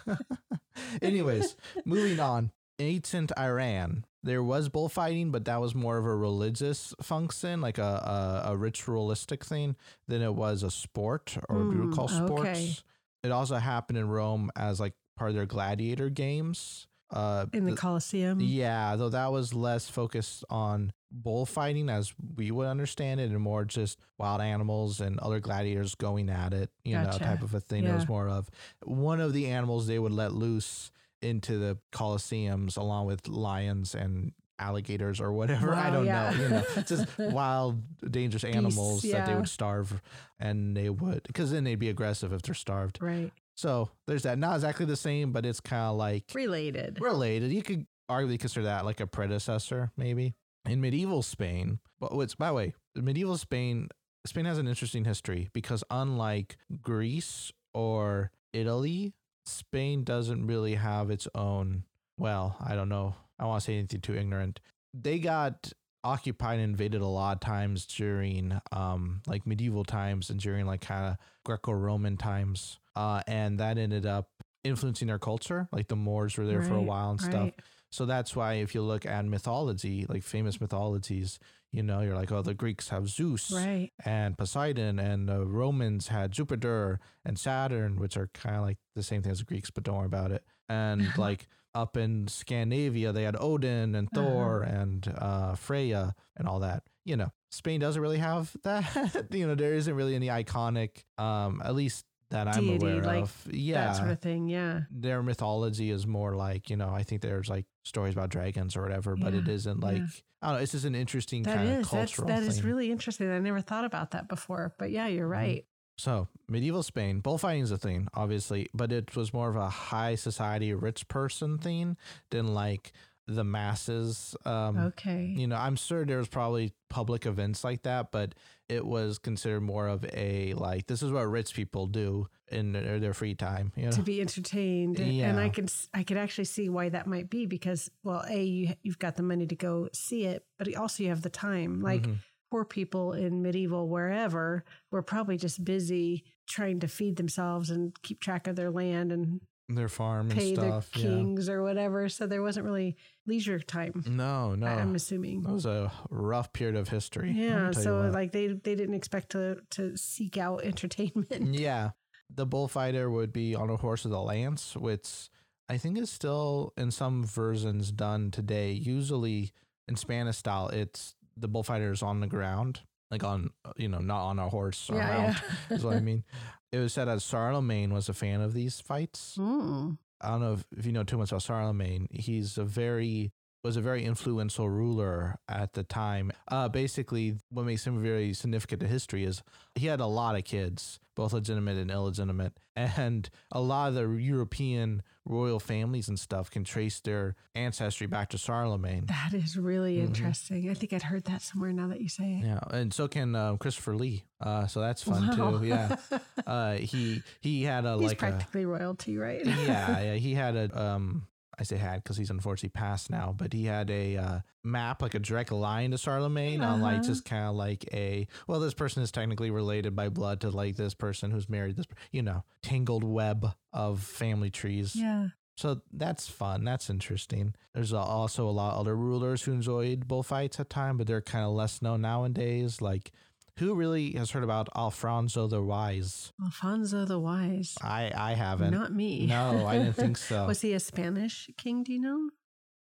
Anyways, 1.01 1.55
moving 1.85 2.19
on. 2.19 2.51
Ancient 2.81 3.33
Iran, 3.37 4.05
there 4.23 4.41
was 4.41 4.69
bullfighting, 4.69 5.31
but 5.31 5.43
that 5.45 5.59
was 5.59 5.75
more 5.75 5.97
of 5.97 6.05
a 6.05 6.15
religious 6.15 6.93
function, 7.01 7.59
like 7.59 7.77
a 7.77 8.43
a, 8.45 8.51
a 8.51 8.55
ritualistic 8.57 9.43
thing, 9.43 9.75
than 10.07 10.21
it 10.21 10.33
was 10.33 10.63
a 10.63 10.71
sport 10.71 11.37
or 11.49 11.57
what 11.57 11.67
we 11.67 11.75
would 11.75 11.89
Mm, 11.89 11.95
call 11.95 12.07
sports. 12.07 12.41
okay. 12.49 12.73
It 13.23 13.31
also 13.31 13.55
happened 13.57 13.97
in 13.97 14.07
Rome 14.07 14.49
as 14.55 14.79
like 14.79 14.93
part 15.17 15.29
of 15.29 15.35
their 15.35 15.45
gladiator 15.45 16.09
games. 16.09 16.87
Uh, 17.11 17.47
In 17.53 17.65
the 17.65 17.71
th- 17.71 17.79
Colosseum. 17.79 18.39
yeah, 18.39 18.95
though 18.95 19.09
that 19.09 19.31
was 19.31 19.53
less 19.53 19.89
focused 19.89 20.45
on 20.49 20.93
bullfighting 21.11 21.89
as 21.89 22.13
we 22.35 22.51
would 22.51 22.67
understand 22.67 23.19
it 23.19 23.31
and 23.31 23.39
more 23.41 23.65
just 23.65 23.97
wild 24.19 24.41
animals 24.41 24.99
and 25.01 25.19
other 25.19 25.39
gladiators 25.39 25.95
going 25.95 26.29
at 26.29 26.53
it, 26.53 26.69
you 26.85 26.93
know, 26.95 27.09
type 27.17 27.41
of 27.41 27.55
a 27.55 27.59
thing. 27.59 27.83
It 27.83 27.95
was 27.95 28.07
more 28.07 28.29
of 28.29 28.47
one 28.83 29.19
of 29.19 29.33
the 29.33 29.47
animals 29.47 29.87
they 29.87 29.97
would 29.97 30.11
let 30.11 30.33
loose 30.33 30.91
into 31.21 31.57
the 31.57 31.79
Colosseums 31.91 32.77
along 32.77 33.07
with 33.07 33.27
lions 33.27 33.95
and 33.95 34.31
alligators 34.59 35.19
or 35.19 35.31
whatever. 35.31 35.73
I 35.73 35.89
don't 35.89 36.05
yeah. 36.05 36.29
know. 36.31 36.43
You 36.43 36.49
know, 36.49 36.63
just 36.85 37.07
wild, 37.17 37.81
dangerous 38.11 38.43
animals 38.43 39.01
that 39.03 39.25
they 39.25 39.35
would 39.35 39.49
starve 39.49 40.01
and 40.39 40.75
they 40.75 40.89
would, 40.89 41.23
because 41.23 41.51
then 41.51 41.63
they'd 41.63 41.75
be 41.75 41.89
aggressive 41.89 42.33
if 42.33 42.41
they're 42.41 42.53
starved. 42.55 42.99
Right. 43.01 43.31
So 43.55 43.89
there's 44.07 44.23
that. 44.23 44.37
Not 44.37 44.55
exactly 44.55 44.85
the 44.85 44.95
same, 44.95 45.31
but 45.31 45.45
it's 45.45 45.59
kind 45.59 45.89
of 45.91 45.97
like 45.97 46.25
Related. 46.33 46.99
related. 47.01 47.51
You 47.51 47.63
could 47.63 47.85
arguably 48.09 48.39
consider 48.39 48.65
that 48.65 48.85
like 48.85 48.99
a 48.99 49.07
predecessor, 49.07 49.91
maybe. 49.97 50.33
In 50.65 50.81
medieval 50.81 51.21
Spain, 51.21 51.79
but 51.99 52.13
what's 52.13 52.35
by 52.35 52.47
the 52.47 52.53
way, 52.53 52.73
medieval 52.95 53.37
Spain, 53.37 53.89
Spain 54.25 54.45
has 54.45 54.57
an 54.57 54.67
interesting 54.67 55.05
history 55.05 55.49
because 55.53 55.83
unlike 55.89 56.57
Greece 56.81 57.51
or 57.73 58.31
Italy, 58.53 59.13
Spain 59.45 60.03
doesn't 60.03 60.45
really 60.45 60.75
have 60.75 61.09
its 61.09 61.27
own. 61.33 61.83
Well, 62.17 62.57
I 62.63 62.75
don't 62.75 62.89
know. 62.89 63.15
I 63.39 63.43
don't 63.43 63.49
want 63.49 63.61
to 63.61 63.65
say 63.65 63.77
anything 63.77 64.01
too 64.01 64.15
ignorant. 64.15 64.59
They 64.93 65.19
got 65.19 65.71
occupied 66.03 66.59
and 66.59 66.69
invaded 66.69 67.01
a 67.01 67.05
lot 67.07 67.35
of 67.35 67.39
times 67.41 67.85
during 67.85 68.59
um 68.71 69.21
like 69.27 69.45
medieval 69.45 69.83
times 69.83 70.29
and 70.29 70.39
during 70.39 70.65
like 70.65 70.81
kind 70.81 71.05
of 71.07 71.17
Greco-Roman 71.45 72.17
times. 72.17 72.79
Uh 72.95 73.21
and 73.27 73.59
that 73.59 73.77
ended 73.77 74.05
up 74.05 74.29
influencing 74.63 75.07
their 75.07 75.19
culture. 75.19 75.67
Like 75.71 75.87
the 75.87 75.95
Moors 75.97 76.37
were 76.37 76.45
there 76.45 76.61
for 76.61 76.75
a 76.75 76.81
while 76.81 77.11
and 77.11 77.21
stuff. 77.21 77.33
Right. 77.43 77.55
So 77.91 78.05
that's 78.05 78.35
why 78.35 78.53
if 78.55 78.75
you 78.75 78.81
look 78.81 79.05
at 79.05 79.25
mythology, 79.25 80.05
like 80.07 80.23
famous 80.23 80.61
mythologies, 80.61 81.39
you 81.71 81.81
know, 81.83 82.01
you're 82.01 82.15
like, 82.15 82.31
oh, 82.31 82.41
the 82.43 82.53
Greeks 82.53 82.89
have 82.89 83.09
Zeus 83.09 83.51
Right. 83.51 83.91
and 84.05 84.37
Poseidon, 84.37 84.99
and 84.99 85.27
the 85.27 85.43
Romans 85.45 86.07
had 86.07 86.31
Jupiter 86.31 86.99
and 87.25 87.37
Saturn, 87.39 87.99
which 87.99 88.15
are 88.15 88.27
kind 88.33 88.55
of 88.57 88.61
like 88.61 88.77
the 88.95 89.01
same 89.03 89.21
thing 89.23 89.31
as 89.31 89.39
the 89.39 89.45
Greeks, 89.45 89.71
but 89.71 89.83
don't 89.83 89.97
worry 89.97 90.05
about 90.05 90.31
it. 90.31 90.43
And 90.67 91.07
like 91.17 91.47
up 91.75 91.97
in 91.97 92.27
Scandinavia, 92.27 93.11
they 93.11 93.23
had 93.23 93.35
Odin 93.39 93.95
and 93.95 94.07
Uh-huh. 94.15 94.25
Thor 94.25 94.61
and 94.63 95.07
uh, 95.17 95.55
Freya 95.55 96.15
and 96.37 96.47
all 96.47 96.59
that. 96.59 96.83
You 97.05 97.15
know, 97.17 97.31
Spain 97.51 97.79
doesn't 97.79 98.01
really 98.01 98.17
have 98.19 98.55
that. 98.63 99.27
you 99.31 99.47
know, 99.47 99.55
there 99.55 99.73
isn't 99.73 99.93
really 99.93 100.15
any 100.15 100.27
iconic, 100.27 101.03
um, 101.17 101.61
at 101.63 101.75
least 101.75 102.05
that 102.31 102.47
I'm 102.47 102.69
aware 102.69 103.01
like 103.03 103.23
of. 103.23 103.47
Yeah 103.51 103.85
That 103.87 103.95
sort 103.95 104.09
of 104.11 104.19
thing. 104.19 104.47
Yeah. 104.49 104.81
their 104.91 105.23
mythology 105.23 105.89
is 105.89 106.05
more 106.05 106.35
like 106.35 106.69
you 106.69 106.75
know 106.77 106.89
I 106.89 107.01
think 107.01 107.21
there's 107.23 107.49
like 107.49 107.65
stories 107.83 108.13
about 108.13 108.29
dragons 108.29 108.75
or 108.75 108.83
whatever, 108.83 109.15
but 109.15 109.33
it 109.33 109.47
Yeah, 109.47 109.53
isn't 109.53 109.79
like 109.79 109.97
yeah. 109.97 110.05
I 110.41 110.47
don't 110.47 110.55
know. 110.57 110.61
It's 110.61 110.71
just 110.73 110.85
an 110.85 110.93
interesting 110.95 111.41
That 111.43 111.55
kind 111.55 111.69
of 111.69 111.79
is. 111.79 111.89
That's 111.89 112.15
cultural 112.15 112.27
that 112.27 112.43
is 112.43 112.57
thing. 112.59 112.65
really 112.67 112.91
interesting. 112.91 113.31
I 113.31 113.39
never 113.39 113.61
thought 113.61 113.83
about 113.83 114.11
that 114.11 114.27
before. 114.29 114.73
But 114.77 114.91
yeah, 114.91 115.07
you're 115.07 115.27
Mhm. 115.27 115.31
right. 115.31 115.65
So 115.99 116.27
medieval 116.47 116.81
Spain. 116.83 117.19
Bullfighting 117.19 117.63
is 117.63 117.71
a 117.71 117.77
thing, 117.77 118.07
obviously, 118.13 118.69
but 118.73 118.91
it 118.91 119.15
was 119.15 119.33
more 119.33 119.49
of 119.49 119.55
a 119.55 119.69
high 119.69 120.15
society, 120.15 120.73
rich 120.73 121.07
person 121.07 121.57
thing 121.57 121.97
than 122.31 122.53
like 122.53 122.91
the 123.27 123.43
masses. 123.43 124.35
Um, 124.45 124.77
Okay. 124.77 125.33
You 125.37 125.45
know, 125.47 125.55
I'm 125.57 125.75
sure 125.75 126.05
there 126.05 126.17
was 126.17 126.27
probably 126.27 126.73
public 126.89 127.25
events 127.25 127.63
like 127.63 127.83
that, 127.83 128.11
but 128.11 128.33
it 128.67 128.85
was 128.85 129.19
considered 129.19 129.61
more 129.61 129.87
of 129.87 130.03
a 130.13 130.53
like 130.55 130.87
this 130.87 131.03
is 131.03 131.11
what 131.11 131.21
rich 131.29 131.53
people 131.53 131.85
do 131.87 132.27
in 132.51 132.71
their, 132.71 132.99
their 132.99 133.13
free 133.13 133.35
time. 133.35 133.71
You 133.75 133.85
know, 133.85 133.91
to 133.91 134.01
be 134.01 134.21
entertained 134.21 134.99
and 134.99 135.13
Yeah. 135.13 135.37
i 135.37 135.49
can 135.49 135.67
I 135.93 136.03
could 136.03 136.17
actually 136.17 136.45
see 136.45 136.69
why 136.69 136.89
that 136.89 137.05
might 137.05 137.29
be 137.29 137.45
because 137.45 137.91
well 138.03 138.23
a 138.27 138.43
you, 138.43 138.73
you've 138.81 138.97
got 138.99 139.15
the 139.15 139.23
money 139.23 139.45
to 139.47 139.55
go 139.55 139.89
see 139.93 140.25
it 140.25 140.43
but 140.57 140.73
also 140.75 141.03
you 141.03 141.09
have 141.09 141.21
the 141.21 141.29
time 141.29 141.81
like 141.81 142.03
Mhm. 142.07 142.17
Poor 142.51 142.65
people 142.65 143.13
in 143.13 143.41
medieval 143.41 143.87
wherever 143.87 144.63
were 144.91 145.01
probably 145.01 145.37
just 145.37 145.63
busy 145.63 146.23
trying 146.47 146.79
to 146.79 146.87
feed 146.87 147.15
themselves 147.15 147.69
and 147.69 147.93
keep 148.01 148.19
track 148.19 148.47
of 148.47 148.55
their 148.55 148.71
land 148.71 149.11
and 149.11 149.41
their 149.71 149.87
farm 149.87 150.31
and 150.31 150.39
pay 150.39 150.55
stuff. 150.55 150.91
the 150.91 150.99
kings 150.99 151.47
or 151.47 151.61
whatever 151.61 152.09
so 152.09 152.25
there 152.25 152.41
wasn't 152.41 152.65
really 152.65 152.95
leisure 153.27 153.59
time 153.59 154.03
No, 154.07 154.55
no. 154.55 154.65
I'm 154.65 154.95
assuming 154.95 155.43
That 155.43 155.51
was 155.53 155.67
a 155.67 155.91
rough 156.09 156.51
period 156.53 156.75
of 156.75 156.89
history. 156.89 157.31
yeah 157.31 157.69
so 157.71 158.09
like 158.11 158.31
they 158.31 158.47
they 158.47 158.73
didn't 158.73 158.95
expect 158.95 159.29
to 159.33 159.57
to 159.71 159.95
seek 159.95 160.37
out 160.37 160.63
entertainment 160.63 161.53
yeah, 161.53 161.91
the 162.33 162.47
bullfighter 162.47 163.11
would 163.11 163.31
be 163.31 163.53
on 163.55 163.69
a 163.69 163.75
horse 163.77 164.03
with 164.05 164.13
a 164.13 164.19
lance, 164.19 164.75
which 164.75 165.29
I 165.67 165.77
think 165.77 165.97
is 165.99 166.09
still 166.11 166.73
in 166.77 166.89
some 166.91 167.23
versions 167.23 167.91
done 167.91 168.31
today. 168.31 168.71
Usually 168.71 169.51
in 169.87 169.95
Spanish 169.95 170.37
style, 170.37 170.67
it's 170.69 171.15
the 171.39 171.47
bullfighter 171.47 171.91
is 171.91 172.03
on 172.03 172.19
the 172.19 172.27
ground, 172.27 172.81
like 173.11 173.23
on 173.23 173.49
you 173.77 173.87
know 173.87 173.99
not 173.99 174.25
on 174.25 174.39
a 174.39 174.49
horse 174.49 174.89
or 174.89 174.95
yeah, 174.97 175.07
mount. 175.07 175.37
yeah. 175.69 175.75
Is 175.77 175.83
what 175.83 175.95
I 175.95 175.99
mean. 175.99 176.23
It 176.71 176.77
was 176.79 176.93
said 176.93 177.05
that 177.05 177.21
Charlemagne 177.21 177.93
was 177.93 178.09
a 178.09 178.13
fan 178.13 178.41
of 178.41 178.53
these 178.53 178.79
fights. 178.79 179.35
Mm. 179.39 179.97
I 180.21 180.29
don't 180.29 180.41
know 180.41 180.53
if, 180.53 180.65
if 180.77 180.85
you 180.85 180.91
know 180.91 181.03
too 181.03 181.17
much 181.17 181.31
about 181.31 181.41
Charlemagne. 181.41 182.07
He's 182.11 182.57
a 182.57 182.65
very 182.65 183.31
was 183.63 183.75
a 183.75 183.81
very 183.81 184.05
influential 184.05 184.69
ruler 184.69 185.37
at 185.49 185.73
the 185.73 185.83
time. 185.83 186.31
Uh, 186.47 186.69
basically, 186.69 187.35
what 187.49 187.65
makes 187.65 187.85
him 187.85 188.01
very 188.01 188.33
significant 188.33 188.81
to 188.81 188.87
history 188.87 189.23
is 189.25 189.43
he 189.75 189.87
had 189.87 189.99
a 189.99 190.05
lot 190.05 190.35
of 190.37 190.43
kids, 190.45 190.99
both 191.15 191.33
legitimate 191.33 191.75
and 191.77 191.91
illegitimate, 191.91 192.53
and 192.75 193.29
a 193.51 193.59
lot 193.59 193.89
of 193.89 193.95
the 193.95 194.07
European 194.07 195.01
royal 195.25 195.59
families 195.59 196.07
and 196.07 196.17
stuff 196.17 196.49
can 196.49 196.63
trace 196.63 197.01
their 197.01 197.35
ancestry 197.53 198.07
back 198.07 198.29
to 198.29 198.37
Charlemagne. 198.37 199.05
That 199.07 199.33
is 199.33 199.57
really 199.57 199.97
Mhm. 199.97 200.05
interesting. 200.07 200.69
I 200.69 200.73
think 200.73 200.93
I'd 200.93 201.03
heard 201.03 201.25
that 201.25 201.41
somewhere 201.41 201.73
now 201.73 201.87
that 201.89 201.99
you 202.01 202.07
say 202.09 202.39
it. 202.39 202.45
Yeah, 202.45 202.59
and 202.71 202.93
so 202.93 203.07
can 203.09 203.35
um, 203.35 203.57
Christopher 203.57 203.95
Lee. 203.95 204.23
Uh, 204.39 204.67
so 204.67 204.79
that's 204.79 205.03
fun 205.03 205.27
Wow. 205.27 205.57
too. 205.59 205.65
Yeah, 205.65 205.95
uh, 206.47 206.75
he 206.75 207.23
he 207.41 207.63
had 207.63 207.85
a 207.85 207.93
He's 207.97 208.03
like 208.07 208.17
a 208.17 208.19
practically 208.19 208.65
royalty, 208.65 209.17
right? 209.17 209.45
yeah, 209.45 209.99
yeah, 210.01 210.13
he 210.13 210.33
had 210.33 210.55
a 210.55 210.81
um 210.81 211.27
I 211.59 211.63
say 211.63 211.75
had 211.77 212.01
because 212.03 212.15
he's 212.17 212.29
unfortunately 212.29 212.69
passed 212.69 213.09
now, 213.09 213.33
but 213.37 213.51
he 213.51 213.65
had 213.65 213.89
a 213.91 214.15
uh, 214.17 214.39
map 214.63 215.01
like 215.01 215.13
a 215.13 215.19
direct 215.19 215.51
line 215.51 215.91
to 215.91 215.97
Charlemagne 215.97 216.61
on 216.61 216.79
like 216.81 216.99
Uh-huh. 216.99 217.07
just 217.07 217.25
kind 217.25 217.45
of 217.49 217.55
like 217.55 217.85
a 217.93 218.27
well, 218.47 218.59
this 218.61 218.73
person 218.73 219.03
is 219.03 219.11
technically 219.11 219.51
related 219.51 219.95
by 219.95 220.07
blood 220.09 220.39
to 220.41 220.49
like 220.51 220.77
this 220.77 220.93
person 220.93 221.31
who's 221.31 221.49
married 221.49 221.75
this, 221.75 221.85
you 222.11 222.21
know, 222.21 222.43
tangled 222.63 223.03
web 223.03 223.53
of 223.73 224.01
family 224.01 224.49
trees. 224.49 224.95
yeah. 224.95 225.27
So 225.57 225.81
that's 225.91 226.29
fun. 226.29 226.63
That's 226.63 226.89
interesting. 226.89 227.53
There's 227.73 227.91
also 227.91 228.47
a 228.47 228.51
lot 228.51 228.75
of 228.75 228.79
other 228.79 228.95
rulers 228.95 229.41
who 229.43 229.51
enjoyed 229.51 230.07
bullfights 230.07 230.57
at 230.61 230.69
time, 230.69 230.95
but 230.95 231.05
they're 231.05 231.19
kind 231.21 231.43
of 231.43 231.51
less 231.51 231.81
known 231.81 231.99
nowadays. 231.99 232.81
Like, 232.81 233.11
who 233.59 233.75
really 233.75 234.13
has 234.13 234.31
heard 234.31 234.43
about 234.43 234.67
Alfonso 234.75 235.47
the 235.47 235.61
Wise? 235.61 236.31
Alfonso 236.43 237.05
the 237.05 237.19
Wise. 237.19 237.77
I 237.81 238.11
I 238.15 238.33
haven't. 238.33 238.71
Not 238.71 238.93
me. 238.93 239.27
No, 239.27 239.65
I 239.67 239.77
didn't 239.77 239.93
think 239.95 240.17
so. 240.17 240.47
Was 240.51 240.61
he 240.61 240.73
a 240.73 240.79
Spanish 240.79 241.49
king? 241.57 241.83
Do 241.83 241.93
you 241.93 242.01
know? 242.01 242.29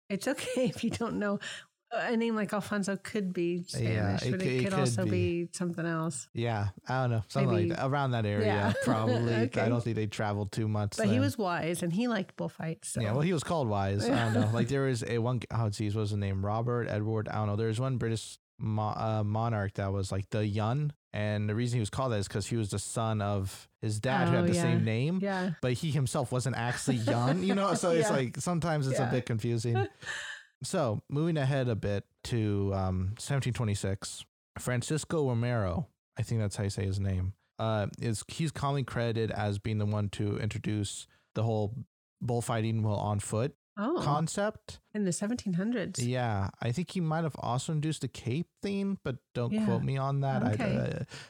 It's 0.09 0.27
okay 0.27 0.65
if 0.73 0.83
you 0.83 0.89
don't 0.89 1.19
know. 1.19 1.39
A 1.93 2.15
name 2.15 2.37
like 2.37 2.53
Alfonso 2.53 2.95
could 2.95 3.33
be 3.33 3.63
Spanish, 3.67 4.21
it 4.23 4.31
but 4.31 4.41
it 4.41 4.47
it 4.47 4.63
could, 4.63 4.69
could 4.71 4.79
also 4.79 5.03
be. 5.03 5.43
be. 5.43 5.49
something 5.51 5.85
else. 5.85 6.29
Yeah, 6.33 6.69
I 6.87 7.01
don't 7.01 7.11
know, 7.11 7.23
something 7.27 7.51
Maybe- 7.53 7.69
like 7.71 7.79
that. 7.79 7.85
around 7.85 8.11
that 8.11 8.25
area, 8.25 8.45
Yeah. 8.45 8.73
probably. 8.85 9.33
Okay. 9.33 9.59
I 9.59 9.67
don't 9.67 9.83
think 9.83 9.97
they 9.97 10.07
traveled 10.07 10.53
too 10.53 10.69
much. 10.69 10.95
But 10.95 11.07
he 11.09 11.19
was 11.19 11.37
wise 11.37 11.83
and 11.83 11.91
he 11.91 12.07
liked 12.07 12.37
bullfights. 12.37 12.87
So. 12.93 13.01
Yeah, 13.01 13.11
well, 13.11 13.19
he 13.19 13.33
was 13.33 13.43
called 13.43 13.67
wise. 13.67 14.09
I 14.09 14.15
don't 14.23 14.33
know. 14.33 14.49
Like 14.53 14.69
there 14.69 14.83
was 14.83 15.03
a 15.03 15.17
one. 15.17 15.41
Oh, 15.53 15.69
geez, 15.69 15.93
what 15.93 16.01
was 16.01 16.11
the 16.11 16.17
name? 16.17 16.45
Robert 16.45 16.87
Edward. 16.87 17.27
I 17.27 17.35
don't 17.35 17.47
know. 17.47 17.55
There 17.57 17.67
was 17.67 17.81
one 17.81 17.97
British 17.97 18.37
mo- 18.61 18.93
uh, 18.95 19.23
monarch 19.25 19.73
that 19.73 19.91
was 19.91 20.11
like 20.11 20.29
the 20.29 20.45
Yun, 20.45 20.93
and 21.13 21.49
the 21.49 21.55
reason 21.55 21.77
he 21.77 21.79
was 21.81 21.89
called 21.89 22.11
that 22.13 22.17
is 22.19 22.27
because 22.27 22.47
he 22.47 22.55
was 22.55 22.69
the 22.69 22.79
son 22.79 23.21
of 23.21 23.67
his 23.81 23.99
dad 23.99 24.29
who 24.29 24.35
Oh, 24.35 24.41
had 24.41 24.49
the 24.49 24.55
yeah. 24.55 24.61
same 24.61 24.83
name. 24.85 25.19
yeah. 25.21 25.51
But 25.61 25.73
he 25.73 25.91
himself 25.91 26.31
wasn't 26.31 26.55
actually 26.55 26.97
Yun, 26.97 27.43
you 27.43 27.55
know. 27.55 27.73
So 27.73 27.91
it's 27.91 28.09
like 28.17 28.37
sometimes 28.37 28.87
it's 28.87 28.99
a 28.99 29.09
bit 29.11 29.25
confusing. 29.25 29.87
So 30.63 31.01
moving 31.09 31.37
ahead 31.37 31.67
a 31.69 31.75
bit 31.75 32.03
to 32.25 32.71
um, 32.75 32.97
1726, 33.17 34.23
Francisco 34.59 35.27
Romero, 35.27 35.87
I 36.19 36.21
think 36.21 36.39
that's 36.39 36.55
how 36.55 36.63
you 36.65 36.69
say 36.69 36.85
his 36.85 36.99
name, 36.99 37.33
uh, 37.57 37.87
is 37.99 38.23
he's 38.27 38.51
commonly 38.51 38.83
credited 38.83 39.31
as 39.31 39.57
being 39.57 39.79
the 39.79 39.87
one 39.87 40.09
to 40.09 40.37
introduce 40.37 41.07
the 41.33 41.41
whole 41.41 41.73
bullfighting 42.21 42.83
while 42.83 42.97
on 42.97 43.19
foot 43.19 43.55
Oh, 43.77 43.99
concept. 44.03 44.79
in 44.93 45.05
the 45.05 45.11
1700s. 45.11 45.97
Yeah, 46.05 46.49
I 46.61 46.71
think 46.71 46.91
he 46.91 46.99
might 47.01 47.23
have 47.23 47.35
also 47.39 47.71
introduced 47.71 48.01
the 48.01 48.07
cape 48.09 48.47
theme, 48.61 48.97
but 49.03 49.17
don't 49.33 49.53
Yeah. 49.53 49.65
quote 49.65 49.81
me 49.83 49.97
on 49.97 50.21
that. 50.21 50.43
Okay. 50.43 50.77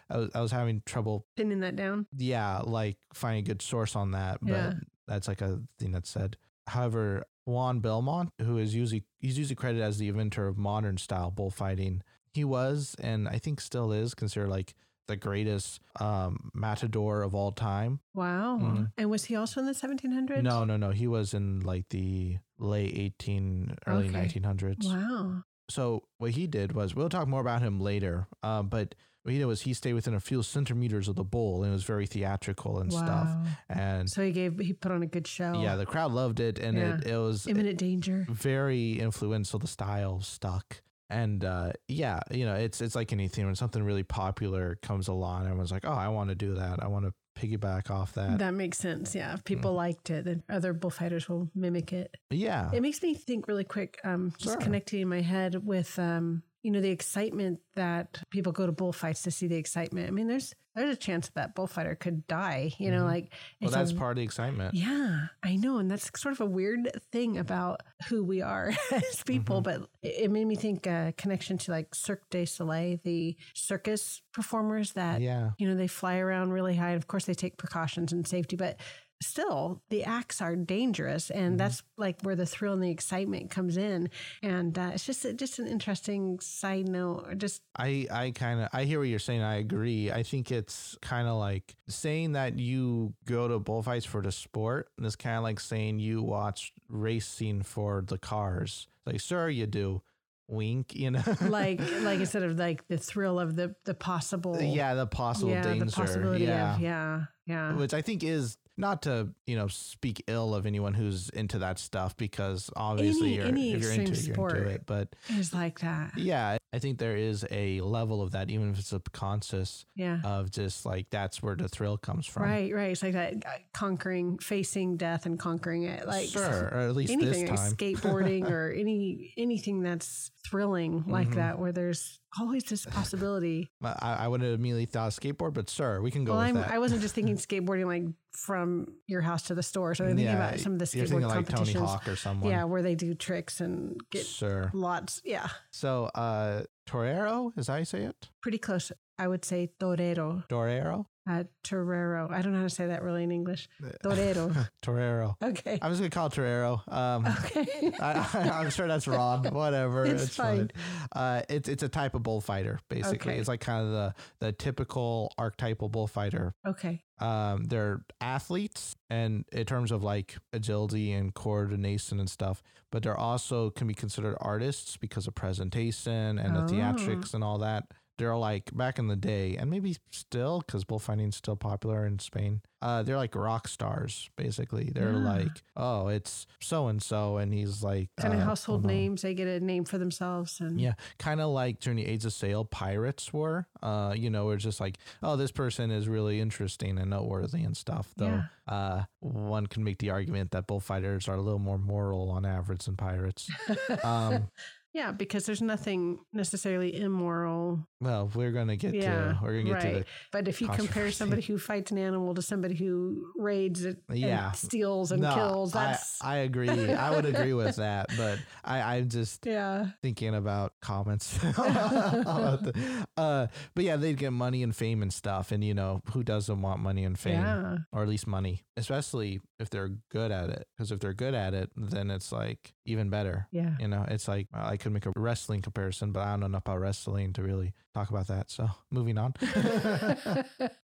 I, 0.09 0.13
I, 0.13 0.15
I, 0.15 0.17
was, 0.17 0.29
I 0.35 0.41
was 0.41 0.51
having 0.51 0.81
trouble, 0.85 1.25
Pinning 1.37 1.59
that 1.61 1.75
down. 1.75 2.07
yeah, 2.17 2.59
like 2.63 2.97
finding 3.13 3.43
a 3.43 3.47
good 3.47 3.61
source 3.61 3.95
on 3.95 4.11
that, 4.11 4.39
but 4.41 4.51
Yeah. 4.51 4.73
that's 5.07 5.27
like 5.27 5.41
a 5.41 5.61
thing 5.77 5.91
that's 5.91 6.09
said. 6.09 6.35
However, 6.67 7.25
Juan 7.45 7.79
Belmont, 7.79 8.31
who 8.41 8.57
is 8.57 8.73
usually 8.75 9.03
he's 9.19 9.37
usually 9.37 9.55
credited 9.55 9.83
as 9.83 9.97
the 9.97 10.07
inventor 10.09 10.47
of 10.47 10.57
modern 10.57 10.97
style 10.97 11.31
bullfighting, 11.31 12.01
he 12.33 12.43
was 12.43 12.95
and 13.01 13.27
I 13.27 13.37
think 13.39 13.59
still 13.61 13.91
is 13.91 14.13
considered 14.13 14.49
like 14.49 14.73
the 15.07 15.15
greatest 15.17 15.81
um, 15.99 16.51
matador 16.53 17.21
of 17.23 17.35
all 17.35 17.51
time. 17.51 17.99
Wow. 18.13 18.57
Mhm. 18.61 18.91
And 18.97 19.09
was 19.09 19.25
he 19.25 19.35
also 19.35 19.59
in 19.59 19.65
the 19.65 19.73
1700s? 19.73 20.43
No, 20.43 20.63
no, 20.63 20.77
no. 20.77 20.91
He 20.91 21.07
was 21.07 21.33
in 21.33 21.61
like 21.61 21.89
the 21.89 22.37
late 22.59 22.93
18, 22.95 23.75
early 23.87 24.07
Okay. 24.09 24.17
1900s. 24.27 24.85
Wow. 24.85 25.43
So 25.69 26.03
what 26.17 26.31
he 26.31 26.47
did 26.47 26.73
was 26.73 26.95
we'll 26.95 27.09
talk 27.09 27.27
more 27.27 27.41
about 27.41 27.61
him 27.61 27.79
later. 27.79 28.27
Um, 28.43 28.67
but 28.69 28.95
what 29.23 29.31
he 29.33 29.37
did 29.39 29.45
was 29.45 29.61
he 29.61 29.73
stayed 29.73 29.93
within 29.93 30.13
a 30.13 30.19
few 30.19 30.43
centimeters 30.43 31.07
of 31.07 31.15
the 31.15 31.23
bull 31.23 31.63
and 31.63 31.71
it 31.71 31.73
was 31.73 31.83
very 31.83 32.05
theatrical 32.07 32.79
and 32.79 32.91
stuff. 32.91 33.29
And 33.69 34.09
So 34.09 34.23
he 34.23 34.31
gave 34.31 34.59
he 34.59 34.73
put 34.73 34.91
on 34.91 35.03
a 35.03 35.07
good 35.07 35.27
show. 35.27 35.61
yeah, 35.61 35.75
the 35.75 35.85
crowd 35.85 36.11
loved 36.11 36.39
it 36.39 36.57
and 36.59 36.77
it, 36.77 37.05
it 37.07 37.17
was 37.17 37.47
Imminent 37.47 37.77
danger. 37.77 38.25
very 38.29 38.99
influential. 38.99 39.59
The 39.59 39.67
style 39.67 40.21
stuck. 40.21 40.81
And 41.11 41.43
uh, 41.43 41.73
yeah, 41.87 42.21
you 42.31 42.45
know, 42.45 42.55
it's 42.55 42.79
it's 42.81 42.95
like 42.95 43.11
anything 43.11 43.45
when 43.45 43.55
something 43.55 43.83
really 43.83 44.03
popular 44.03 44.77
comes 44.81 45.07
along, 45.09 45.43
everyone's 45.45 45.71
like, 45.71 45.85
"Oh, 45.85 45.91
I 45.91 46.07
want 46.07 46.29
to 46.29 46.35
do 46.35 46.55
that. 46.55 46.81
I 46.81 46.87
want 46.87 47.05
to 47.05 47.13
piggyback 47.39 47.91
off 47.91 48.13
that." 48.13 48.39
That 48.39 48.53
makes 48.53 48.77
sense. 48.77 49.13
Yeah. 49.13 49.33
If 49.33 49.41
Mm. 49.41 49.45
people 49.45 49.73
liked 49.73 50.09
it, 50.09 50.23
then 50.25 50.43
other 50.49 50.71
bullfighters 50.73 51.27
will 51.27 51.49
mimic 51.53 51.91
it. 51.91 52.15
yeah, 52.29 52.71
It 52.73 52.81
makes 52.81 53.03
me 53.03 53.13
think 53.13 53.47
really 53.49 53.65
quick, 53.65 53.99
um, 54.05 54.31
just 54.37 54.53
Sure. 54.55 54.61
connecting 54.61 55.01
in 55.01 55.09
my 55.09 55.21
head 55.21 55.65
with 55.65 55.99
um, 55.99 56.43
you 56.63 56.71
know, 56.71 56.81
the 56.81 56.89
excitement 56.89 57.59
that 57.75 58.21
people 58.29 58.51
go 58.51 58.65
to 58.65 58.71
bullfights 58.71 59.23
to 59.23 59.31
see 59.31 59.47
the 59.47 59.55
excitement. 59.55 60.07
I 60.07 60.11
mean, 60.11 60.27
there's 60.27 60.53
there's 60.73 60.93
a 60.93 60.97
chance 60.97 61.27
that, 61.27 61.35
that 61.35 61.55
bullfighter 61.55 61.95
could 61.95 62.25
die, 62.27 62.71
you 62.77 62.91
know, 62.91 63.01
Mhm. 63.03 63.07
like 63.07 63.33
well, 63.61 63.71
that's 63.71 63.91
a, 63.91 63.95
part 63.95 64.11
of 64.11 64.15
the 64.17 64.23
excitement. 64.23 64.73
Yeah, 64.73 65.27
I 65.43 65.57
know. 65.57 65.79
And 65.79 65.91
that's 65.91 66.09
sort 66.17 66.31
of 66.31 66.39
a 66.39 66.45
weird 66.45 66.89
thing 67.11 67.37
about 67.37 67.81
who 68.07 68.23
we 68.23 68.41
are 68.41 68.71
as 68.91 69.21
people. 69.23 69.59
Mhm. 69.59 69.63
But 69.63 69.81
it 70.01 70.15
it 70.25 70.31
made 70.31 70.45
me 70.45 70.55
think 70.55 70.87
uh, 70.87 71.11
connection 71.17 71.57
to 71.59 71.71
like 71.71 71.93
Cirque 71.93 72.29
du 72.29 72.45
Soleil, 72.45 72.99
the 73.03 73.35
circus 73.53 74.21
performers 74.31 74.93
that, 74.93 75.19
yeah, 75.21 75.51
you 75.57 75.67
know, 75.67 75.75
they 75.75 75.87
fly 75.87 76.19
around 76.19 76.51
really 76.51 76.75
high. 76.77 76.91
And 76.91 76.97
of 77.01 77.07
course, 77.07 77.25
they 77.25 77.33
take 77.33 77.57
precautions 77.57 78.13
and 78.13 78.25
safety, 78.25 78.55
but 78.55 78.79
still 79.21 79.81
the 79.89 80.03
acts 80.03 80.41
are 80.41 80.55
dangerous. 80.55 81.29
And 81.29 81.55
Mhm. 81.55 81.57
that's 81.59 81.83
like 81.97 82.21
where 82.21 82.35
the 82.35 82.45
thrill 82.45 82.73
and 82.73 82.83
the 82.83 82.89
excitement 82.89 83.49
comes 83.51 83.77
in. 83.77 84.09
And 84.41 84.77
uh, 84.77 84.91
it's 84.93 85.05
just, 85.05 85.25
just 85.37 85.59
an 85.59 85.67
interesting 85.67 86.39
side 86.39 86.87
note. 86.87 87.25
or 87.27 87.35
Just, 87.35 87.61
I 87.77 88.07
I 88.11 88.31
kind 88.31 88.61
of 88.61 88.69
I 88.73 88.83
hear 88.85 88.99
what 88.99 89.07
you're 89.07 89.19
saying. 89.19 89.41
I 89.41 89.55
agree. 89.55 90.11
I 90.11 90.23
think 90.23 90.51
it's 90.51 90.97
kind 91.01 91.27
of 91.27 91.35
like 91.37 91.75
saying 91.87 92.33
that 92.33 92.57
you 92.59 93.13
go 93.25 93.47
to 93.47 93.59
bullfights 93.59 94.05
for 94.05 94.21
the 94.21 94.31
sport. 94.31 94.89
And 94.97 95.05
it's 95.05 95.15
kind 95.15 95.37
of 95.37 95.43
like 95.43 95.59
saying 95.59 95.99
you 95.99 96.21
watch 96.23 96.73
racing 96.89 97.63
for 97.63 98.03
the 98.05 98.17
cars. 98.17 98.87
Like, 99.05 99.19
sure, 99.19 99.49
you 99.49 99.67
do. 99.67 100.01
Wink, 100.47 100.93
you 100.93 101.11
know. 101.11 101.23
like, 101.47 101.79
like 102.01 102.19
instead 102.19 102.43
of 102.43 102.59
like 102.59 102.85
the 102.89 102.97
thrill 102.97 103.39
of 103.39 103.55
the, 103.55 103.73
the 103.85 103.93
possible. 103.93 104.59
yeah, 104.61 104.93
the 104.95 105.07
possible 105.07 105.51
yeah, 105.51 105.63
danger. 105.63 105.85
the 105.85 105.91
possibility 105.93 106.43
yeah. 106.43 106.75
of, 106.75 106.81
yeah, 106.81 107.23
yeah. 107.51 107.73
which 107.73 107.93
I 107.93 108.01
think 108.01 108.23
is 108.23 108.57
not 108.77 109.01
to 109.03 109.27
you 109.45 109.55
know 109.55 109.67
speak 109.67 110.23
ill 110.27 110.55
of 110.55 110.65
anyone 110.65 110.93
who's 110.93 111.29
into 111.29 111.59
that 111.59 111.77
stuff 111.77 112.15
because 112.17 112.69
obviously 112.75 113.33
Any- 113.33 113.35
you're, 113.35 113.45
any 113.45 113.73
if 113.73 113.81
you're 113.81 113.91
into 113.91 114.13
it, 114.13 114.25
you're 114.27 114.49
into 114.55 114.69
it. 114.69 114.85
But 114.85 115.09
It's 115.29 115.53
like 115.53 115.81
that. 115.81 116.13
yeah, 116.17 116.57
I 116.73 116.79
think 116.79 116.97
there 116.97 117.17
is 117.17 117.45
a 117.51 117.81
level 117.81 118.21
of 118.21 118.31
that, 118.31 118.49
even 118.49 118.71
if 118.71 118.79
it's 118.79 118.87
subconscious, 118.87 119.85
Yeah. 119.95 120.21
of 120.23 120.49
just 120.51 120.85
like 120.85 121.09
that's 121.11 121.43
where 121.43 121.55
the 121.55 121.67
thrill 121.67 121.97
comes 121.97 122.25
from. 122.25 122.43
Right, 122.43 122.73
right. 122.73 122.91
It's 122.91 123.03
like 123.03 123.13
that 123.13 123.33
uh, 123.45 123.49
conquering, 123.73 124.39
facing 124.39 124.95
death 124.97 125.25
and 125.25 125.37
conquering 125.37 125.83
it. 125.83 126.07
Like 126.07 126.29
sure, 126.29 126.69
or 126.71 126.79
at 126.89 126.95
least 126.95 127.11
anything, 127.11 127.45
this 127.45 127.49
like 127.51 127.59
time. 127.59 127.73
skateboarding 127.73 128.49
or 128.49 128.71
any 128.71 129.33
anything 129.37 129.83
that's 129.83 130.31
thrilling 130.47 131.03
like 131.07 131.29
Mhm. 131.31 131.35
that, 131.35 131.59
where 131.59 131.73
there's 131.73 132.19
always 132.39 132.63
this 132.63 132.85
possibility. 132.85 133.69
I, 133.83 134.17
I 134.19 134.27
would 134.27 134.41
have 134.41 134.53
immediately 134.53 134.85
thought 134.85 135.11
skateboard, 135.11 135.53
but 135.53 135.69
sir, 135.69 136.01
we 136.01 136.11
can 136.11 136.25
go 136.25 136.33
well, 136.33 136.41
with 136.41 136.49
I'm, 136.49 136.55
that. 136.55 136.71
I 136.71 136.79
wasn't 136.79 137.01
just 137.01 137.15
thinking 137.15 137.35
skateboarding 137.37 137.85
like 137.85 138.03
from 138.31 138.87
your 139.07 139.21
house 139.21 139.43
to 139.43 139.55
the 139.55 139.63
store. 139.63 139.93
So 139.95 140.05
I'm 140.05 140.15
thinking 140.15 140.33
about 140.35 140.59
some 140.59 140.73
of 140.73 140.79
the 140.79 140.85
skateboard 140.85 141.21
like 141.23 141.33
Tony 141.33 141.43
competitions. 141.43 141.89
Hawk 141.89 142.07
or 142.07 142.15
someone. 142.15 142.49
yeah, 142.49 142.63
where 142.63 142.81
they 142.81 142.95
do 142.95 143.13
tricks 143.13 143.59
and 143.61 143.99
get 144.09 144.25
sure. 144.25 144.71
lots. 144.73 145.21
Yeah, 145.23 145.47
So, 145.71 146.05
uh, 146.15 146.63
Torero, 146.85 147.51
as 147.57 147.69
I 147.69 147.83
say 147.83 148.03
it? 148.03 148.29
pretty 148.41 148.57
close. 148.57 148.91
I 149.19 149.27
would 149.27 149.45
say 149.45 149.69
torero, 149.79 150.43
Torero. 150.49 151.05
uh, 151.29 151.43
torero. 151.63 152.27
I 152.31 152.41
don't 152.41 152.53
know 152.53 152.57
how 152.57 152.63
to 152.63 152.69
say 152.71 152.87
that 152.87 153.03
really 153.03 153.23
in 153.23 153.31
English. 153.31 153.69
Torero. 154.01 154.51
Torero. 154.81 155.37
Okay. 155.43 155.77
I'm 155.79 155.91
just 155.91 156.01
gonna 156.01 156.09
call 156.09 156.25
it 156.27 156.33
Torero. 156.33 156.81
Um, 156.87 157.27
Okay. 157.27 157.91
I, 158.01 158.49
I'm 158.53 158.71
sure 158.71 158.87
that's 158.87 159.07
wrong. 159.07 159.45
Whatever, 159.51 160.05
It's 160.05 160.23
it's, 160.23 160.35
fine. 160.35 160.71
Uh, 161.15 161.43
it's 161.49 161.69
it's 161.69 161.83
a 161.83 161.89
type 161.89 162.15
of 162.15 162.23
bullfighter. 162.23 162.79
Basically, 162.89 163.33
Okay. 163.33 163.39
it's 163.39 163.47
like 163.47 163.59
kind 163.61 163.85
of 163.85 163.91
the 163.91 164.13
the 164.39 164.51
typical 164.53 165.31
archetypal 165.37 165.87
bullfighter. 165.89 166.55
okay. 166.65 167.03
Um, 167.21 167.65
they're 167.65 168.01
athletes, 168.19 168.95
and 169.09 169.45
in 169.51 169.65
terms 169.65 169.91
of 169.91 170.03
like 170.03 170.37
agility 170.53 171.11
and 171.13 171.33
coordination 171.33 172.19
and 172.19 172.29
stuff, 172.29 172.63
but 172.91 173.03
they're 173.03 173.17
also 173.17 173.69
can 173.69 173.87
be 173.87 173.93
considered 173.93 174.35
artists 174.41 174.97
because 174.97 175.27
of 175.27 175.35
presentation 175.35 176.37
and 176.39 176.55
the 176.55 176.61
Oh. 176.63 176.67
theatrics 176.67 177.33
and 177.33 177.43
all 177.43 177.59
that. 177.59 177.85
They're 178.21 178.37
like 178.37 178.69
back 178.77 178.99
in 178.99 179.07
the 179.07 179.15
day, 179.15 179.57
and 179.57 179.67
maybe 179.71 179.97
still 180.11 180.59
because 180.61 180.83
bullfighting's 180.83 181.35
still 181.37 181.55
popular 181.55 182.05
in 182.05 182.19
Spain. 182.19 182.61
Uh, 182.83 183.01
they're 183.01 183.17
like 183.17 183.33
rock 183.35 183.67
stars, 183.67 184.29
basically. 184.35 184.91
They're 184.93 185.11
Yeah. 185.13 185.17
like, 185.17 185.63
oh, 185.75 186.07
it's 186.07 186.45
so 186.59 186.87
and 186.87 187.01
so, 187.01 187.37
and 187.37 187.51
he's 187.51 187.81
like 187.83 188.09
Kind 188.17 188.35
of 188.35 188.41
uh, 188.41 188.43
household 188.45 188.85
names. 188.85 189.23
They 189.23 189.33
get 189.33 189.47
a 189.47 189.59
name 189.59 189.85
for 189.85 189.97
themselves. 189.97 190.59
And 190.59 190.79
Yeah, 190.79 190.93
kind 191.17 191.41
of 191.41 191.49
like 191.49 191.79
during 191.79 191.97
the 191.97 192.05
Age 192.05 192.23
of 192.25 192.33
Sail, 192.33 192.63
pirates 192.63 193.33
were. 193.33 193.65
Uh, 193.81 194.13
you 194.15 194.29
know, 194.29 194.51
it's 194.51 194.63
just 194.63 194.79
like, 194.79 194.97
oh, 195.23 195.35
this 195.35 195.51
person 195.51 195.89
is 195.89 196.07
really 196.07 196.39
interesting 196.39 196.99
and 196.99 197.09
noteworthy 197.09 197.63
and 197.63 197.75
stuff. 197.75 198.13
Though, 198.17 198.43
uh, 198.67 199.03
one 199.19 199.65
can 199.65 199.83
make 199.83 199.97
the 199.97 200.11
argument 200.11 200.51
that 200.51 200.67
bullfighters 200.67 201.27
are 201.27 201.35
a 201.37 201.41
little 201.41 201.59
more 201.59 201.79
moral 201.79 202.29
on 202.29 202.45
average 202.45 202.85
than 202.85 202.95
pirates. 202.97 203.49
Um, 204.03 204.49
yeah, 204.93 205.11
because 205.11 205.45
there's 205.45 205.61
nothing 205.61 206.19
necessarily 206.33 206.99
immoral. 206.99 207.87
well, 208.01 208.29
we're 208.35 208.51
gonna 208.51 208.75
get 208.75 208.93
Yeah, 208.93 209.33
to 209.33 209.39
we're 209.41 209.59
gonna 209.61 209.73
get 209.73 209.81
to 209.81 209.93
right. 209.97 210.05
But 210.31 210.47
if 210.47 210.61
you 210.61 210.67
compare 210.69 211.11
somebody 211.11 211.41
who 211.41 211.57
fights 211.57 211.91
an 211.91 211.97
animal 211.97 212.33
to 212.35 212.41
somebody 212.41 212.75
who 212.75 213.31
raids 213.35 213.85
it 213.85 213.97
Yeah. 214.11 214.47
and 214.49 214.55
steals 214.55 215.11
and 215.11 215.23
the. 215.23 215.33
kills, 215.33 215.73
no, 215.73 215.79
I, 215.79 215.85
that's 215.85 216.23
I 216.23 216.35
agree. 216.37 216.69
I 216.91 217.15
would 217.15 217.25
agree 217.25 217.53
with 217.53 217.75
that, 217.77 218.09
but 218.17 218.39
I, 218.63 218.97
I'm 218.97 219.09
just 219.09 219.45
yeah. 219.45 219.87
thinking 220.01 220.35
about 220.35 220.73
comments. 220.81 221.37
about 221.43 222.63
the- 222.63 223.05
uh, 223.17 223.47
but 223.75 223.83
yeah, 223.83 223.95
they'd 223.95 224.17
get 224.17 224.33
money 224.33 224.63
and 224.63 224.75
fame 224.75 225.01
and 225.01 225.13
stuff, 225.13 225.51
and 225.51 225.63
you 225.63 225.73
know 225.73 226.01
who 226.13 226.23
doesn't 226.23 226.61
want 226.61 226.79
money 226.81 227.03
and 227.03 227.17
fame? 227.17 227.39
Yeah. 227.41 227.77
or 227.91 228.01
at 228.03 228.07
least 228.09 228.27
money, 228.27 228.63
especially 228.77 229.41
if 229.59 229.69
they're 229.69 229.91
good 230.11 230.31
at 230.31 230.49
it. 230.49 230.67
Because 230.75 230.91
if 230.91 230.99
they're 230.99 231.13
good 231.13 231.33
at 231.33 231.53
it, 231.53 231.69
then 231.75 232.09
it's 232.11 232.31
like 232.31 232.73
even 232.85 233.09
better. 233.09 233.47
Yeah. 233.51 233.75
You 233.79 233.87
know, 233.87 234.05
it's 234.07 234.27
like 234.27 234.47
I 234.53 234.77
could 234.81 234.91
make 234.91 235.05
a 235.05 235.13
wrestling 235.15 235.61
comparison, 235.61 236.11
but 236.11 236.21
I 236.21 236.31
don't 236.31 236.41
know 236.41 236.45
enough 236.47 236.63
about 236.63 236.79
wrestling 236.79 237.33
to 237.33 237.43
really 237.43 237.73
talk 237.93 238.09
about 238.09 238.27
that. 238.27 238.51
So 238.51 238.69
moving 238.89 239.17
on. 239.17 239.33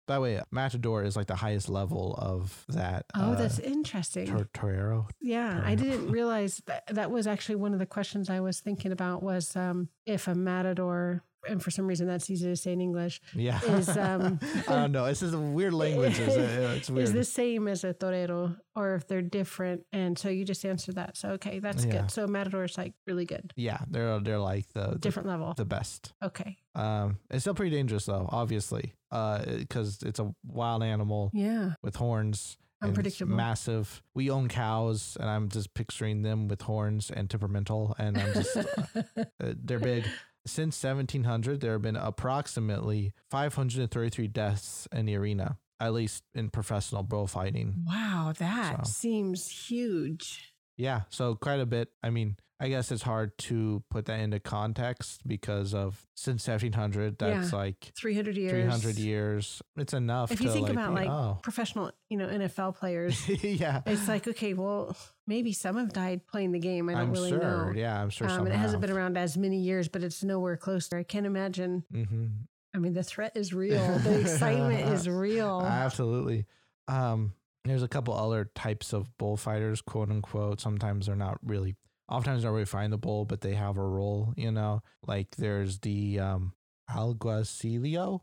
By 0.08 0.14
the 0.14 0.20
way, 0.22 0.40
Matador 0.50 1.02
is 1.02 1.16
like 1.16 1.26
the 1.26 1.36
highest 1.36 1.68
level 1.68 2.14
of 2.16 2.64
that. 2.68 3.04
oh, 3.14 3.32
uh, 3.32 3.34
that's 3.34 3.58
interesting. 3.58 4.26
Tor- 4.26 4.48
Torero. 4.54 5.06
Yeah, 5.20 5.60
I 5.62 5.74
didn't 5.74 6.10
realize 6.10 6.62
that 6.66 6.86
that 6.86 7.10
was 7.10 7.26
actually 7.26 7.56
one 7.56 7.74
of 7.74 7.78
the 7.78 7.84
questions 7.84 8.30
I 8.30 8.40
was 8.40 8.60
thinking 8.60 8.90
about 8.90 9.22
was 9.22 9.54
um, 9.54 9.90
if 10.06 10.26
a 10.26 10.34
matador, 10.34 11.22
and 11.48 11.62
for 11.62 11.70
some 11.70 11.86
reason 11.86 12.06
that's 12.06 12.28
easy 12.30 12.46
to 12.46 12.56
say 12.56 12.72
in 12.72 12.80
English, 12.80 13.20
Yeah. 13.34 13.60
Is, 13.64 13.88
um, 13.96 14.40
I 14.68 14.72
don't 14.74 14.92
know. 14.92 15.04
It's 15.04 15.20
just 15.20 15.34
a 15.34 15.38
weird 15.38 15.74
language. 15.74 16.18
It's, 16.28 16.36
it's 16.36 16.90
weird. 16.90 17.04
is 17.04 17.12
the 17.12 17.24
same 17.24 17.68
as 17.68 17.84
a 17.84 17.92
torero 17.92 18.56
or 18.74 18.94
if 18.94 19.06
they're 19.06 19.22
different. 19.22 19.82
And 19.92 20.18
so 20.18 20.28
you 20.28 20.44
just 20.44 20.64
answer 20.64 20.92
that. 20.94 21.16
So, 21.16 21.30
okay, 21.30 21.58
that's 21.58 21.84
Yeah. 21.84 21.92
good. 22.02 22.10
So 22.10 22.26
matador 22.26 22.64
is 22.64 22.76
like 22.78 22.94
really 23.06 23.24
good, 23.24 23.52
yeah, 23.56 23.78
they're 23.90 24.18
they're 24.20 24.38
like 24.38 24.66
the 24.74 24.90
the, 24.92 24.98
different 24.98 25.28
level. 25.28 25.54
the 25.56 25.64
best. 25.64 26.12
Okay. 26.22 26.56
Um, 26.74 27.18
it's 27.30 27.42
still 27.44 27.54
pretty 27.54 27.74
dangerous 27.76 28.06
though, 28.06 28.28
obviously, 28.30 28.94
uh, 29.10 29.44
because 29.44 30.02
it's 30.02 30.18
a 30.20 30.32
wild 30.44 30.82
animal 30.82 31.30
Yeah. 31.32 31.74
with 31.82 31.96
horns 31.96 32.56
Unpredictable. 32.80 33.34
massive. 33.34 34.02
We 34.14 34.30
own 34.30 34.46
cows, 34.48 35.16
and 35.18 35.28
I'm 35.28 35.48
just 35.48 35.74
picturing 35.74 36.22
them 36.22 36.46
with 36.46 36.62
horns 36.62 37.10
and 37.10 37.28
temperamental, 37.28 37.96
and 37.98 38.16
I'm 38.16 38.32
just 38.34 38.56
uh, 38.96 39.02
they're 39.38 39.80
big. 39.80 40.04
Since 40.48 40.82
1700, 40.82 41.60
there 41.60 41.72
have 41.72 41.82
been 41.82 41.96
approximately 41.96 43.12
533 43.30 44.26
deaths 44.28 44.88
in 44.92 45.06
the 45.06 45.14
arena, 45.16 45.58
at 45.78 45.92
least 45.92 46.24
in 46.34 46.50
professional 46.50 47.02
bullfighting. 47.02 47.84
wow, 47.86 48.32
that 48.38 48.86
So. 48.86 48.90
seems 48.90 49.48
huge. 49.48 50.52
Yeah, 50.76 51.02
so 51.10 51.34
quite 51.34 51.60
a 51.60 51.66
bit. 51.66 51.88
I 52.02 52.10
mean, 52.10 52.36
I 52.60 52.68
guess 52.68 52.90
it's 52.90 53.02
hard 53.02 53.38
to 53.38 53.84
put 53.88 54.06
that 54.06 54.18
into 54.18 54.40
context 54.40 55.20
because 55.26 55.74
of 55.74 56.04
since 56.16 56.46
1700, 56.48 57.16
that's 57.18 57.52
like 57.52 57.92
300 57.96 58.36
years. 58.36 58.50
300 58.50 58.98
years. 58.98 59.62
It's 59.76 59.94
enough. 59.94 60.32
If 60.32 60.40
you 60.40 60.50
think 60.50 60.64
like, 60.64 60.72
about 60.72 60.92
like 60.92 61.08
oh. 61.08 61.38
professional, 61.40 61.92
you 62.08 62.16
know, 62.16 62.26
NFL 62.26 62.76
players, 62.76 63.28
yeah, 63.44 63.82
it's 63.86 64.08
like, 64.08 64.26
okay, 64.26 64.54
well, 64.54 64.96
maybe 65.26 65.52
some 65.52 65.76
have 65.76 65.92
died 65.92 66.26
playing 66.26 66.50
the 66.50 66.58
game. 66.58 66.88
I 66.88 66.92
don't 66.92 67.02
I'm 67.02 67.12
really 67.12 67.30
sure. 67.30 67.38
know. 67.38 67.72
Yeah, 67.76 68.00
I'm 68.00 68.10
sure 68.10 68.28
Um, 68.28 68.46
it 68.48 68.54
hasn't 68.54 68.80
been 68.80 68.90
around 68.90 69.16
as 69.16 69.36
many 69.36 69.58
years, 69.58 69.86
but 69.86 70.02
it's 70.02 70.24
nowhere 70.24 70.56
close. 70.56 70.92
I 70.92 71.04
can't 71.04 71.26
imagine. 71.26 71.84
hmm 71.92 72.26
I 72.74 72.78
mean, 72.78 72.92
the 72.92 73.02
threat 73.02 73.32
is 73.34 73.54
real. 73.54 73.98
The 73.98 74.20
excitement 74.20 74.90
is 74.90 75.08
real. 75.08 75.62
Absolutely. 75.62 76.46
Um, 76.86 77.32
there's 77.64 77.82
a 77.82 77.88
couple 77.88 78.14
other 78.14 78.50
types 78.54 78.92
of 78.92 79.16
bullfighters, 79.18 79.80
quote 79.80 80.10
unquote. 80.10 80.60
Sometimes 80.60 81.06
they're 81.06 81.16
not 81.16 81.38
really, 81.44 81.76
oftentimes 82.08 82.42
they're 82.42 82.52
really 82.52 82.64
find 82.64 82.92
the 82.92 82.98
bull, 82.98 83.24
but 83.24 83.40
they 83.40 83.54
have 83.54 83.76
a 83.78 83.82
role, 83.86 84.32
you 84.36 84.50
know. 84.50 84.82
Like 85.06 85.36
there's 85.36 85.78
the 85.80 86.20
um, 86.20 86.52
alguacilio. 86.90 88.20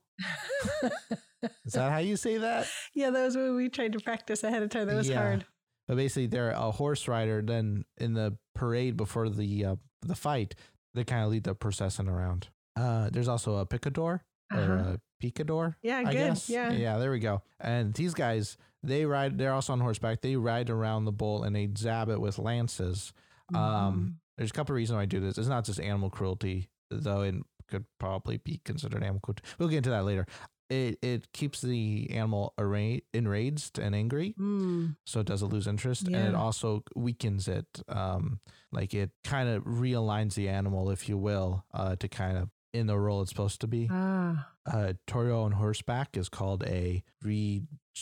Is 1.65 1.73
that 1.73 1.91
how 1.91 1.97
you 1.99 2.17
say 2.17 2.37
that? 2.37 2.67
yeah, 2.93 3.09
that 3.11 3.23
was 3.25 3.35
when 3.35 3.55
we 3.55 3.69
tried 3.69 3.93
to 3.93 3.99
practice 3.99 4.43
ahead 4.43 4.63
of 4.63 4.69
time. 4.69 4.87
That 4.87 4.95
was 4.95 5.09
Yeah. 5.09 5.17
hard. 5.21 5.45
But 5.87 5.97
basically, 5.97 6.25
they're 6.27 6.49
a 6.51 6.71
horse 6.71 7.07
rider. 7.07 7.43
Then 7.45 7.85
in 7.97 8.13
the 8.13 8.37
parade 8.55 8.97
before 8.97 9.29
the 9.29 9.65
uh, 9.65 9.75
the 10.01 10.15
fight, 10.15 10.55
they 10.95 11.03
kind 11.03 11.23
of 11.23 11.29
lead 11.29 11.43
the 11.43 11.53
procession 11.53 12.07
around. 12.09 12.47
Uh, 12.75 13.09
there's 13.11 13.27
also 13.27 13.57
a 13.57 13.65
picador 13.65 14.21
or 14.51 14.59
Uh-huh. 14.59 14.93
a 14.95 14.99
picador. 15.21 15.75
Yeah, 15.83 15.97
I 15.99 16.03
good. 16.05 16.13
guess. 16.13 16.49
Yeah. 16.49 16.71
Yeah, 16.71 16.97
there 16.97 17.11
we 17.11 17.19
go. 17.19 17.43
And 17.59 17.93
these 17.93 18.13
guys, 18.15 18.57
they 18.83 19.05
ride, 19.05 19.37
they're 19.37 19.53
also 19.53 19.73
on 19.73 19.79
horseback. 19.79 20.21
They 20.21 20.35
ride 20.35 20.69
around 20.71 21.05
the 21.05 21.11
bull 21.11 21.43
and 21.43 21.55
they 21.55 21.67
jab 21.67 22.09
it 22.09 22.19
with 22.19 22.37
lances. 22.39 23.13
Mm-hmm. 23.53 23.55
Um, 23.55 24.19
there's 24.37 24.49
a 24.51 24.53
couple 24.53 24.73
of 24.73 24.77
reasons 24.77 24.95
why 24.95 25.03
I 25.03 25.05
do 25.05 25.19
this. 25.19 25.37
It's 25.37 25.47
not 25.47 25.65
just 25.65 25.79
animal 25.79 26.09
cruelty, 26.09 26.69
though 26.91 27.21
it 27.21 27.35
could 27.69 27.85
probably 27.99 28.37
be 28.37 28.61
considered 28.65 29.01
animal 29.03 29.19
cruelty. 29.21 29.43
We'll 29.59 29.69
get 29.69 29.77
into 29.77 29.91
that 29.91 30.03
later. 30.05 30.25
It, 30.69 30.97
it 31.03 31.31
keeps 31.31 31.61
the 31.61 32.09
animal 32.11 32.53
arra- 32.57 33.01
enraged 33.13 33.77
and 33.77 33.93
angry, 33.95 34.33
Mm. 34.39 34.95
so 35.05 35.19
it 35.19 35.27
doesn't 35.27 35.49
lose 35.53 35.67
interest, 35.67 36.07
and 36.07 36.15
it 36.15 36.33
also 36.33 36.83
weakens 36.95 37.47
it. 37.47 37.67
Um, 37.87 38.39
like 38.71 38.95
it 38.95 39.11
kind 39.23 39.47
of 39.47 39.63
realigns 39.65 40.33
the 40.33 40.49
animal, 40.49 40.89
if 40.89 41.07
you 41.07 41.17
will, 41.19 41.65
uh, 41.71 41.95
to 41.97 42.07
kind 42.07 42.37
of 42.39 42.49
in 42.73 42.87
the 42.87 42.97
role 42.97 43.21
it's 43.21 43.29
supposed 43.29 43.61
to 43.61 43.67
be 43.67 43.87
Ah, 43.91 44.49
uh, 44.65 44.93
Toro 45.07 45.43
on 45.43 45.51
horseback 45.53 46.17
is 46.17 46.29
called 46.29 46.63
a 46.63 47.03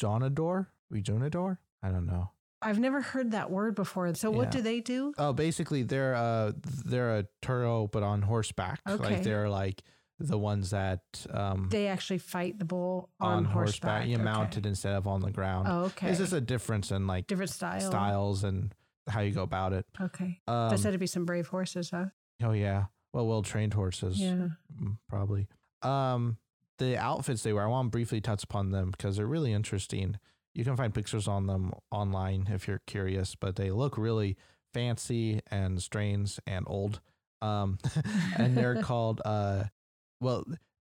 rejonador. 0.02 0.68
Rejonador? 0.92 1.58
I 1.82 1.90
don't 1.90 2.06
know. 2.06 2.30
I've 2.66 2.80
never 2.80 3.02
heard 3.02 3.32
that 3.32 3.50
word 3.52 3.76
before. 3.76 4.14
So 4.16 4.32
what 4.32 4.46
Yeah. 4.46 4.50
do 4.52 4.62
they 4.62 4.80
do? 4.80 5.14
Oh, 5.18 5.34
basically 5.34 5.84
they're 5.84 6.16
uh 6.16 6.52
they're 6.86 7.18
a 7.20 7.26
Toro 7.42 7.88
but 7.88 8.04
on 8.04 8.22
horseback. 8.22 8.80
Okay. 8.88 9.04
Like 9.04 9.24
they're 9.24 9.50
like 9.50 9.84
the 10.20 10.38
ones 10.38 10.70
that 10.70 11.02
um 11.32 11.68
They 11.70 11.88
actually 11.88 12.20
fight 12.20 12.60
the 12.60 12.66
bull 12.66 13.10
on, 13.20 13.38
on 13.40 13.46
horseback. 13.46 14.08
you 14.08 14.16
Okay. 14.16 14.24
mounted 14.24 14.66
instead 14.66 14.94
of 14.96 15.08
on 15.08 15.22
the 15.22 15.32
ground. 15.32 15.68
Oh, 15.70 15.84
okay. 15.86 16.10
It's 16.10 16.20
just 16.20 16.34
a 16.34 16.42
difference 16.42 16.92
in 16.92 17.08
like 17.08 17.28
different 17.28 17.52
style. 17.52 17.82
styles 17.82 18.44
and 18.44 18.74
how 19.08 19.20
you 19.22 19.32
go 19.34 19.44
about 19.44 19.74
it. 19.74 19.86
Okay. 20.00 20.40
Um, 20.48 20.70
That 20.70 20.80
said 20.80 20.92
to 20.92 20.98
be 20.98 21.08
some 21.08 21.26
brave 21.26 21.48
horses, 21.48 21.90
huh? 21.90 22.06
oh 22.44 22.52
yeah. 22.54 22.86
Well, 23.12 23.28
well 23.28 23.42
trained 23.44 23.74
horses. 23.74 24.20
Yeah. 24.20 24.48
Mm, 24.82 24.98
probably. 25.10 25.48
Um, 25.82 26.38
the 26.80 26.98
outfits 26.98 27.44
they 27.44 27.54
wear, 27.54 27.64
I 27.66 27.68
want 27.68 27.88
to 27.88 27.90
briefly 27.92 28.22
touch 28.22 28.44
upon 28.44 28.72
them 28.72 28.90
because 28.92 29.18
they're 29.18 29.28
really 29.28 29.54
interesting. 29.54 30.18
You 30.56 30.64
can 30.64 30.76
find 30.76 30.94
pictures 30.94 31.28
on 31.28 31.48
them 31.48 31.74
online 31.92 32.48
if 32.52 32.68
you're 32.68 32.82
curious, 32.86 33.36
but 33.36 33.56
they 33.56 33.72
look 33.72 33.98
really 33.98 34.38
fancy 34.74 35.42
and 35.50 35.82
strange 35.82 36.40
and 36.46 36.66
old. 36.68 37.00
Um, 37.42 37.78
and 38.38 38.56
they're 38.56 38.76
called, 38.84 39.22
uh, 39.26 39.66
well, 40.22 40.46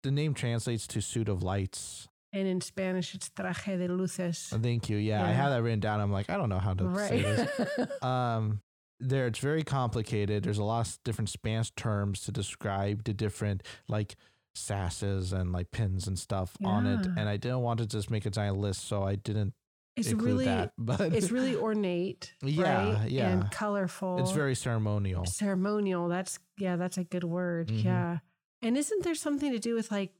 the 0.02 0.10
name 0.10 0.34
translates 0.34 0.86
to 0.88 1.00
suit 1.00 1.28
of 1.28 1.42
lights. 1.42 2.08
And 2.32 2.46
in 2.46 2.60
Spanish, 2.60 3.14
it's 3.14 3.30
traje 3.30 3.78
de 3.78 3.88
luces. 3.88 4.48
Thank 4.62 4.88
you. 4.90 4.96
Yeah, 4.98 5.24
I 5.24 5.28
Yeah. 5.30 5.34
have 5.34 5.50
that 5.50 5.62
written 5.62 5.80
down. 5.80 6.00
I'm 6.00 6.12
like, 6.12 6.28
I 6.30 6.36
don't 6.36 6.50
know 6.50 6.58
how 6.58 6.74
to 6.74 6.94
say 7.08 7.22
this. 7.22 7.88
Um 8.02 8.60
there 9.00 9.28
it's 9.28 9.38
very 9.38 9.62
complicated 9.62 10.42
there's 10.42 10.58
a 10.58 10.64
lot 10.64 10.84
of 10.88 10.98
different 11.04 11.28
spanish 11.28 11.70
terms 11.76 12.22
to 12.22 12.32
describe 12.32 13.04
the 13.04 13.14
different 13.14 13.62
like 13.86 14.16
sasses 14.66 15.32
and 15.32 15.52
like 15.52 15.70
pins 15.70 16.06
and 16.06 16.18
stuff 16.18 16.56
on 16.64 16.86
it 16.86 17.06
and 17.16 17.28
i 17.28 17.36
didn't 17.36 17.60
want 17.60 17.78
to 17.80 17.86
just 17.86 18.10
make 18.10 18.26
a 18.26 18.30
giant 18.30 18.56
list 18.58 18.86
so 18.86 19.02
i 19.02 19.14
didn't 19.14 19.52
it's 19.96 20.12
really 20.12 20.44
that 20.44 20.72
but 20.78 21.00
it's 21.12 21.32
really 21.32 21.56
ornate. 21.56 22.32
Yeah, 22.40 22.92
right? 23.00 23.10
yeah. 23.10 23.30
And 23.30 23.50
colorful. 23.50 24.18
it's 24.20 24.30
very 24.30 24.54
ceremonial 24.54 25.26
ceremonial. 25.26 26.06
That's 26.08 26.38
yeah, 26.56 26.76
that's 26.76 26.98
a 26.98 27.02
good 27.04 27.24
word. 27.24 27.66
Mhm. 27.68 27.82
Yeah. 27.84 28.18
And 28.62 28.76
isn't 28.76 29.02
there 29.02 29.16
something 29.16 29.50
to 29.50 29.58
do 29.58 29.74
with 29.74 29.90
like 29.90 30.12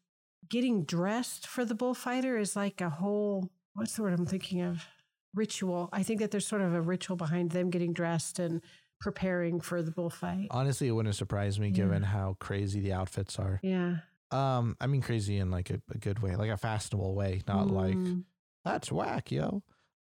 getting 0.49 0.83
dressed 0.83 1.47
for 1.47 1.65
the 1.65 1.77
bullfighter 1.77 2.37
is 2.39 2.57
like 2.57 2.81
a 2.81 2.91
whole 2.91 3.51
what's 3.75 3.95
the 3.95 4.03
word 4.03 4.15
I'm 4.19 4.27
thinking 4.27 4.63
of? 4.63 4.85
Ritual. 5.33 5.89
I 5.93 6.03
think 6.03 6.19
that 6.21 6.33
there's 6.33 6.47
sort 6.47 6.63
of 6.63 6.75
a 6.75 6.81
ritual 6.81 7.17
behind 7.17 7.53
them 7.53 7.71
getting 7.71 7.93
dressed 7.93 8.41
and 8.41 8.61
preparing 9.01 9.61
for 9.61 9.81
the 9.81 9.93
bullfight. 9.93 10.49
honestly 10.51 10.89
it 10.89 10.91
wouldn't 10.93 11.15
surprise 11.15 11.61
me 11.61 11.69
Yeah. 11.69 11.75
given 11.85 12.03
how 12.03 12.37
crazy 12.41 12.81
the 12.81 12.95
outfits 12.95 13.39
are 13.39 13.61
Yeah. 13.63 13.99
Um 14.31 14.77
i 14.81 14.87
mean 14.87 15.01
crazy 15.01 15.37
in 15.39 15.51
like 15.51 15.71
a, 15.71 15.81
a 15.95 15.99
good 15.99 16.21
way 16.21 16.37
like 16.37 16.51
a 16.51 16.57
fashionable 16.57 17.15
way 17.15 17.43
not 17.49 17.69
like 17.71 17.97
Mm. 17.97 18.25
that's 18.65 18.91
whack 18.93 19.31
yo 19.31 19.63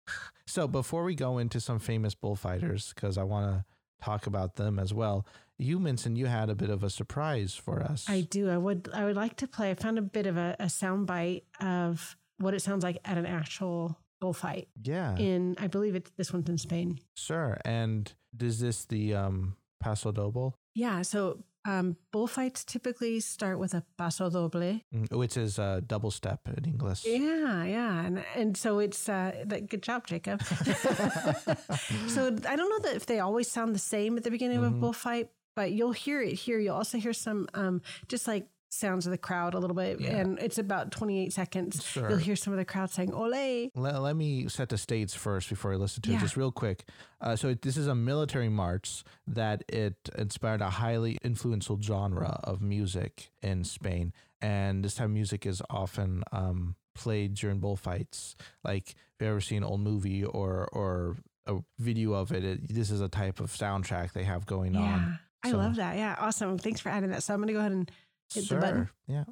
so 0.48 0.68
before 0.68 1.04
we 1.04 1.16
go 1.16 1.38
into 1.38 1.60
some 1.60 1.80
famous 1.80 2.16
bullfighters 2.16 2.92
because 2.94 3.18
i 3.18 3.24
want 3.24 3.46
to 3.52 3.66
talk 4.04 4.28
about 4.28 4.56
them 4.56 4.80
as 4.80 4.94
well 4.94 5.26
you 5.58 5.78
mentioned 5.80 6.18
you 6.18 6.26
had 6.28 6.50
a 6.50 6.56
bit 6.56 6.70
of 6.70 6.84
a 6.84 6.90
surprise 6.90 7.54
for 7.54 7.82
us 7.82 8.06
I 8.10 8.22
do. 8.22 8.50
I 8.50 8.58
would 8.58 8.90
I 8.94 9.04
would 9.04 9.18
like 9.18 9.36
to 9.38 9.48
play. 9.48 9.72
I 9.72 9.74
found 9.74 9.98
a 9.98 10.02
bit 10.02 10.26
of 10.26 10.38
a, 10.38 10.56
a 10.58 10.70
sound 10.70 11.06
bite 11.06 11.44
of 11.60 12.16
what 12.38 12.54
it 12.54 12.62
sounds 12.62 12.82
like 12.82 12.98
at 13.04 13.18
an 13.18 13.26
actual 13.26 13.98
bullfight 14.22 14.70
yeah 14.82 15.18
in 15.18 15.56
I 15.60 15.68
believe 15.68 15.96
it's 15.96 16.12
this 16.18 16.32
one's 16.32 16.48
in 16.50 16.58
Spain. 16.58 17.00
sure 17.16 17.58
and 17.66 18.12
is 18.40 18.62
this 18.62 18.86
the 18.86 19.14
um 19.16 19.58
paso 19.82 20.14
doble 20.14 20.56
Yeah, 20.76 21.02
so 21.02 21.44
um, 21.66 21.98
bullfights 22.12 22.64
typically 22.64 23.20
start 23.20 23.60
with 23.60 23.74
a 23.74 23.84
paso 23.98 24.30
doble. 24.30 24.80
Which 25.12 25.36
is 25.38 25.60
a 25.60 25.82
double 25.86 26.12
step 26.12 26.40
in 26.58 26.66
english 26.66 27.06
Yeah, 27.06 27.64
yeah, 27.66 28.06
and 28.06 28.24
and 28.36 28.56
so 28.58 28.80
it's 28.80 29.10
uh, 29.10 29.44
good 29.68 29.84
job, 29.84 30.08
Jacob. 30.08 30.42
so 32.08 32.28
I 32.48 32.56
don't 32.56 32.70
know 32.70 32.80
that 32.90 32.96
if 32.96 33.06
they 33.06 33.20
always 33.20 33.50
sound 33.52 33.76
the 33.76 33.80
same 33.80 34.18
at 34.18 34.24
the 34.24 34.32
beginning 34.32 34.58
of 34.58 34.64
Mhm. 34.64 34.78
a 34.78 34.80
bullfight, 34.80 35.30
but 35.56 35.72
you'll 35.72 35.92
hear 35.92 36.22
it 36.22 36.34
here. 36.34 36.60
You'll 36.60 36.76
also 36.76 36.98
hear 36.98 37.14
some 37.14 37.48
um, 37.54 37.82
just 38.08 38.28
like 38.28 38.48
sounds 38.70 39.06
of 39.06 39.12
the 39.12 39.18
crowd 39.18 39.54
a 39.54 39.60
little 39.60 39.76
bit, 39.76 40.00
Yeah. 40.00 40.18
and 40.18 40.40
it's 40.40 40.58
about 40.58 40.92
twenty 40.92 41.20
eight 41.24 41.34
seconds. 41.34 41.84
Sure. 41.84 42.10
You'll 42.10 42.20
hear 42.20 42.36
some 42.36 42.54
of 42.54 42.58
the 42.60 42.66
crowd 42.66 42.90
saying 42.92 43.14
"Ole." 43.14 43.70
let, 43.76 44.02
let 44.02 44.16
me 44.16 44.48
set 44.48 44.70
the 44.70 44.78
stage 44.78 45.14
first 45.14 45.50
before 45.50 45.74
I 45.74 45.76
listen 45.76 46.02
to 46.04 46.14
it, 46.14 46.20
just 46.20 46.38
real 46.38 46.52
quick. 46.52 46.86
Uh, 47.20 47.36
so 47.36 47.54
this 47.54 47.76
is 47.78 47.88
a 47.88 47.96
military 47.96 48.50
march 48.50 49.04
that 49.28 49.64
it 49.68 49.96
inspired 50.18 50.62
a 50.62 50.70
highly 50.70 51.18
influential 51.24 51.80
genre 51.82 52.40
of 52.44 52.62
music 52.62 53.32
in 53.42 53.64
Spain, 53.64 54.14
and 54.42 54.84
this 54.86 54.96
type 54.96 55.06
of 55.06 55.12
music 55.12 55.46
is 55.46 55.62
often 55.70 56.24
um, 56.32 56.76
played 56.96 57.34
during 57.34 57.60
bullfights. 57.60 58.36
Like 58.64 58.90
if 58.92 58.96
you 59.22 59.28
ever 59.28 59.42
seen 59.42 59.58
an 59.60 59.64
old 59.66 59.82
movie 59.82 60.24
or 60.24 60.68
or 60.72 61.18
a 61.48 61.56
video 61.80 62.14
of 62.14 62.32
it, 62.32 62.44
it 62.44 62.68
this 62.74 62.92
is 62.92 63.02
a 63.02 63.10
type 63.10 63.40
of 63.40 63.52
soundtrack 63.52 64.14
they 64.14 64.24
have 64.26 64.46
going 64.46 64.76
Yeah, 64.76 64.82
on. 64.82 65.20
I 65.44 65.52
love 65.52 65.78
that. 65.78 65.98
Yeah, 65.98 66.16
awesome. 66.20 66.58
Thanks 66.60 66.80
for 66.82 66.90
adding 66.90 67.10
that. 67.12 67.24
So 67.24 67.34
I'm 67.34 67.40
gonna 67.40 67.54
go 67.54 67.60
ahead 67.60 67.72
and 67.72 67.90
hit 68.34 68.50
the 68.50 68.56
button. 68.56 68.90
Yeah. 69.08 69.26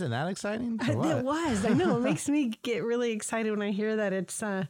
Isn't 0.00 0.10
that 0.12 0.28
exciting? 0.28 0.78
it 0.82 1.24
was. 1.24 1.64
I 1.64 1.70
know. 1.70 1.96
It 1.96 2.00
makes 2.02 2.28
me 2.34 2.52
get 2.62 2.84
really 2.84 3.12
excited 3.12 3.50
when 3.50 3.62
I 3.62 3.70
hear 3.72 3.96
that. 3.96 4.12
It's 4.12 4.42
uh, 4.42 4.64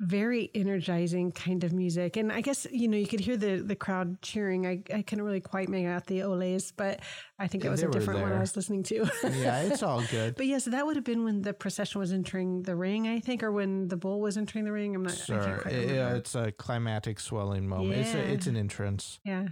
very 0.00 0.48
energizing 0.54 1.32
kind 1.32 1.64
of 1.64 1.72
music. 1.72 2.16
And 2.16 2.30
I 2.32 2.40
guess, 2.40 2.66
you 2.70 2.86
know, 2.86 2.96
you 2.96 3.06
could 3.06 3.18
hear 3.18 3.36
the, 3.36 3.56
the 3.56 3.74
crowd 3.74 4.22
cheering. 4.22 4.64
I, 4.64 4.80
I 4.94 5.02
couldn't 5.02 5.24
really 5.24 5.40
quite 5.40 5.68
make 5.68 5.86
out 5.86 6.06
the 6.06 6.20
Olays, 6.20 6.72
but 6.76 7.00
I 7.38 7.48
think 7.48 7.64
it 7.64 7.68
was 7.68 7.82
a 7.82 7.88
different 7.88 8.20
one 8.20 8.32
I 8.32 8.38
was 8.38 8.54
listening 8.54 8.84
to. 8.84 9.10
yeah, 9.24 9.62
it's 9.62 9.82
all 9.82 10.02
good. 10.10 10.34
But 10.36 10.46
yes, 10.46 10.66
that 10.66 10.86
would 10.86 10.94
have 10.94 11.04
been 11.04 11.24
when 11.24 11.42
the 11.42 11.52
procession 11.52 11.98
was 12.00 12.12
entering 12.12 12.62
the 12.62 12.76
ring, 12.76 13.08
I 13.08 13.18
think, 13.18 13.42
or 13.42 13.50
when 13.50 13.88
the 13.88 13.96
bull 13.96 14.20
was 14.20 14.36
entering 14.36 14.64
the 14.64 14.72
ring. 14.72 14.94
I'm 14.94 15.02
not 15.02 15.14
Sure, 15.16 15.62
It- 15.66 15.90
yeah, 15.96 16.14
it's 16.14 16.34
a 16.36 16.52
climatic 16.52 17.18
swelling 17.18 17.66
moment. 17.66 17.94
It's 17.98 18.14
a, 18.14 18.18
Yeah. 18.18 18.24
it's 18.24 18.46
an 18.46 18.56
entrance. 18.56 19.18
yeah. 19.24 19.48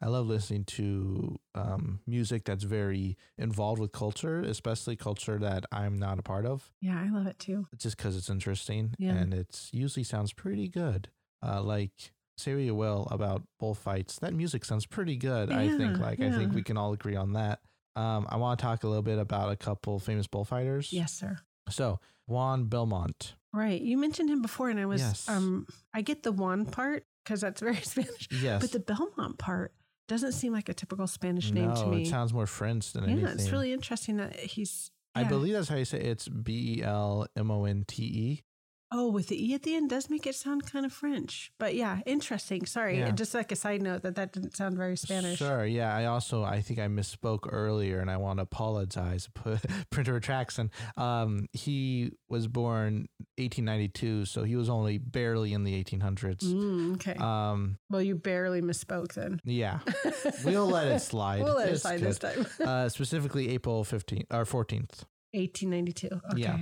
I 0.00 0.06
love 0.08 0.26
listening 0.26 0.64
to 0.64 1.38
um, 1.54 2.00
music 2.06 2.44
that's 2.44 2.64
very 2.64 3.16
involved 3.36 3.80
with 3.80 3.92
culture, 3.92 4.40
especially 4.40 4.96
culture 4.96 5.38
that 5.38 5.64
I'm 5.72 5.98
not 5.98 6.18
a 6.18 6.22
part 6.22 6.46
of. 6.46 6.70
Yeah, 6.80 7.00
I 7.00 7.08
love 7.10 7.26
it 7.26 7.38
too. 7.38 7.66
Just 7.76 7.96
because 7.96 8.16
it's 8.16 8.30
interesting 8.30 8.94
Yeah. 8.98 9.12
and 9.14 9.32
it's 9.34 9.70
usually 9.72 10.04
sounds 10.04 10.32
pretty 10.32 10.68
good. 10.68 11.08
Uh, 11.44 11.62
like 11.62 12.12
Syria 12.36 12.74
Will 12.74 13.06
about 13.10 13.42
bullfights. 13.60 14.18
That 14.20 14.32
music 14.34 14.64
sounds 14.64 14.86
pretty 14.86 15.16
good. 15.16 15.50
I 15.52 15.68
think. 15.68 15.96
Yeah, 15.96 16.02
Like 16.02 16.20
I 16.20 16.30
think 16.30 16.54
we 16.54 16.62
can 16.62 16.76
all 16.76 16.92
agree 16.92 17.16
on 17.16 17.32
that. 17.34 17.60
Um, 17.96 18.26
I 18.28 18.36
want 18.36 18.58
to 18.58 18.62
talk 18.64 18.84
a 18.84 18.88
little 18.88 19.02
bit 19.02 19.18
about 19.18 19.50
a 19.50 19.56
couple 19.56 19.98
famous 19.98 20.26
bullfighters. 20.28 20.92
Yes, 20.92 21.12
sir. 21.12 21.38
So 21.68 21.98
Juan 22.26 22.66
Belmont. 22.66 23.34
Right. 23.52 23.80
You 23.80 23.96
mentioned 23.98 24.30
him 24.30 24.42
before, 24.42 24.68
and 24.70 24.78
I 24.78 24.86
was, 24.86 25.00
Yes. 25.00 25.28
um, 25.28 25.66
I 25.94 26.02
get 26.02 26.22
the 26.22 26.30
one 26.32 26.64
part 26.66 27.06
because 27.28 27.42
that's 27.42 27.60
very 27.60 27.76
Spanish, 27.82 28.28
Yes. 28.42 28.62
but 28.62 28.72
the 28.72 28.80
Belmont 28.80 29.38
part 29.38 29.72
doesn't 30.08 30.32
seem 30.32 30.52
like 30.54 30.70
a 30.70 30.74
typical 30.74 31.06
Spanish 31.06 31.50
name 31.52 31.68
no, 31.68 31.74
to 31.74 31.86
me. 31.86 32.02
it 32.02 32.08
sounds 32.08 32.32
more 32.32 32.46
French 32.46 32.92
than 32.94 33.04
yeah, 33.04 33.10
anything. 33.10 33.28
it's 33.34 33.50
really 33.50 33.72
interesting 33.74 34.16
that 34.16 34.34
he's. 34.36 34.90
I 35.14 35.24
believe 35.24 35.52
that's 35.52 35.68
how 35.68 35.76
you 35.76 35.84
say 35.84 35.98
it. 35.98 36.06
it's 36.06 36.28
B 36.28 36.76
E 36.78 36.82
L 36.82 37.26
M 37.36 37.50
O 37.50 37.64
N 37.64 37.84
T 37.86 38.02
E. 38.04 38.42
Oh, 38.90 39.10
with 39.10 39.28
the 39.28 39.50
E 39.50 39.52
at 39.54 39.64
the 39.64 39.74
end 39.74 39.90
does 39.90 40.08
make 40.08 40.26
it 40.26 40.34
sound 40.34 40.64
kind 40.64 40.86
of 40.86 40.92
French. 40.92 41.52
But 41.58 41.74
yeah, 41.74 42.00
interesting. 42.06 42.64
Sorry. 42.64 42.98
Yeah. 42.98 43.10
Just 43.10 43.34
like 43.34 43.52
a 43.52 43.56
side 43.56 43.82
note 43.82 44.02
that 44.02 44.14
that 44.14 44.32
didn't 44.32 44.56
sound 44.56 44.78
very 44.78 44.96
Spanish. 44.96 45.38
Sure, 45.38 45.66
yeah. 45.66 45.94
I 45.94 46.06
also 46.06 46.42
I 46.42 46.62
think 46.62 46.78
I 46.78 46.86
misspoke 46.86 47.48
earlier, 47.52 48.00
and 48.00 48.10
I 48.10 48.16
want 48.16 48.38
to 48.38 48.44
apologize. 48.44 49.28
Printer 49.90 50.14
retraction. 50.14 50.70
Um, 50.96 51.48
he 51.52 52.12
was 52.30 52.46
born 52.46 53.08
1892, 53.36 54.24
so 54.24 54.42
he 54.44 54.56
was 54.56 54.70
only 54.70 54.96
barely 54.96 55.52
in 55.52 55.64
the 55.64 55.84
1800s. 55.84 56.44
Mm, 56.44 56.94
okay. 56.94 57.14
Um, 57.20 57.76
well, 57.90 58.00
you 58.00 58.14
barely 58.14 58.62
misspoke 58.62 59.12
then. 59.12 59.40
yeah, 59.44 59.80
we'll 60.44 60.66
let 60.66 60.88
it 60.88 61.00
slide. 61.00 61.42
we'll 61.42 61.56
let 61.56 61.68
it 61.68 61.78
slide 61.78 62.00
this 62.00 62.18
time. 62.18 62.46
Uh, 62.58 62.88
specifically 62.88 63.50
April 63.50 63.84
15th 63.84 64.24
or 64.30 64.44
14th. 64.44 65.04
1892. 65.32 66.08
Okay. 66.08 66.22
Yeah. 66.36 66.58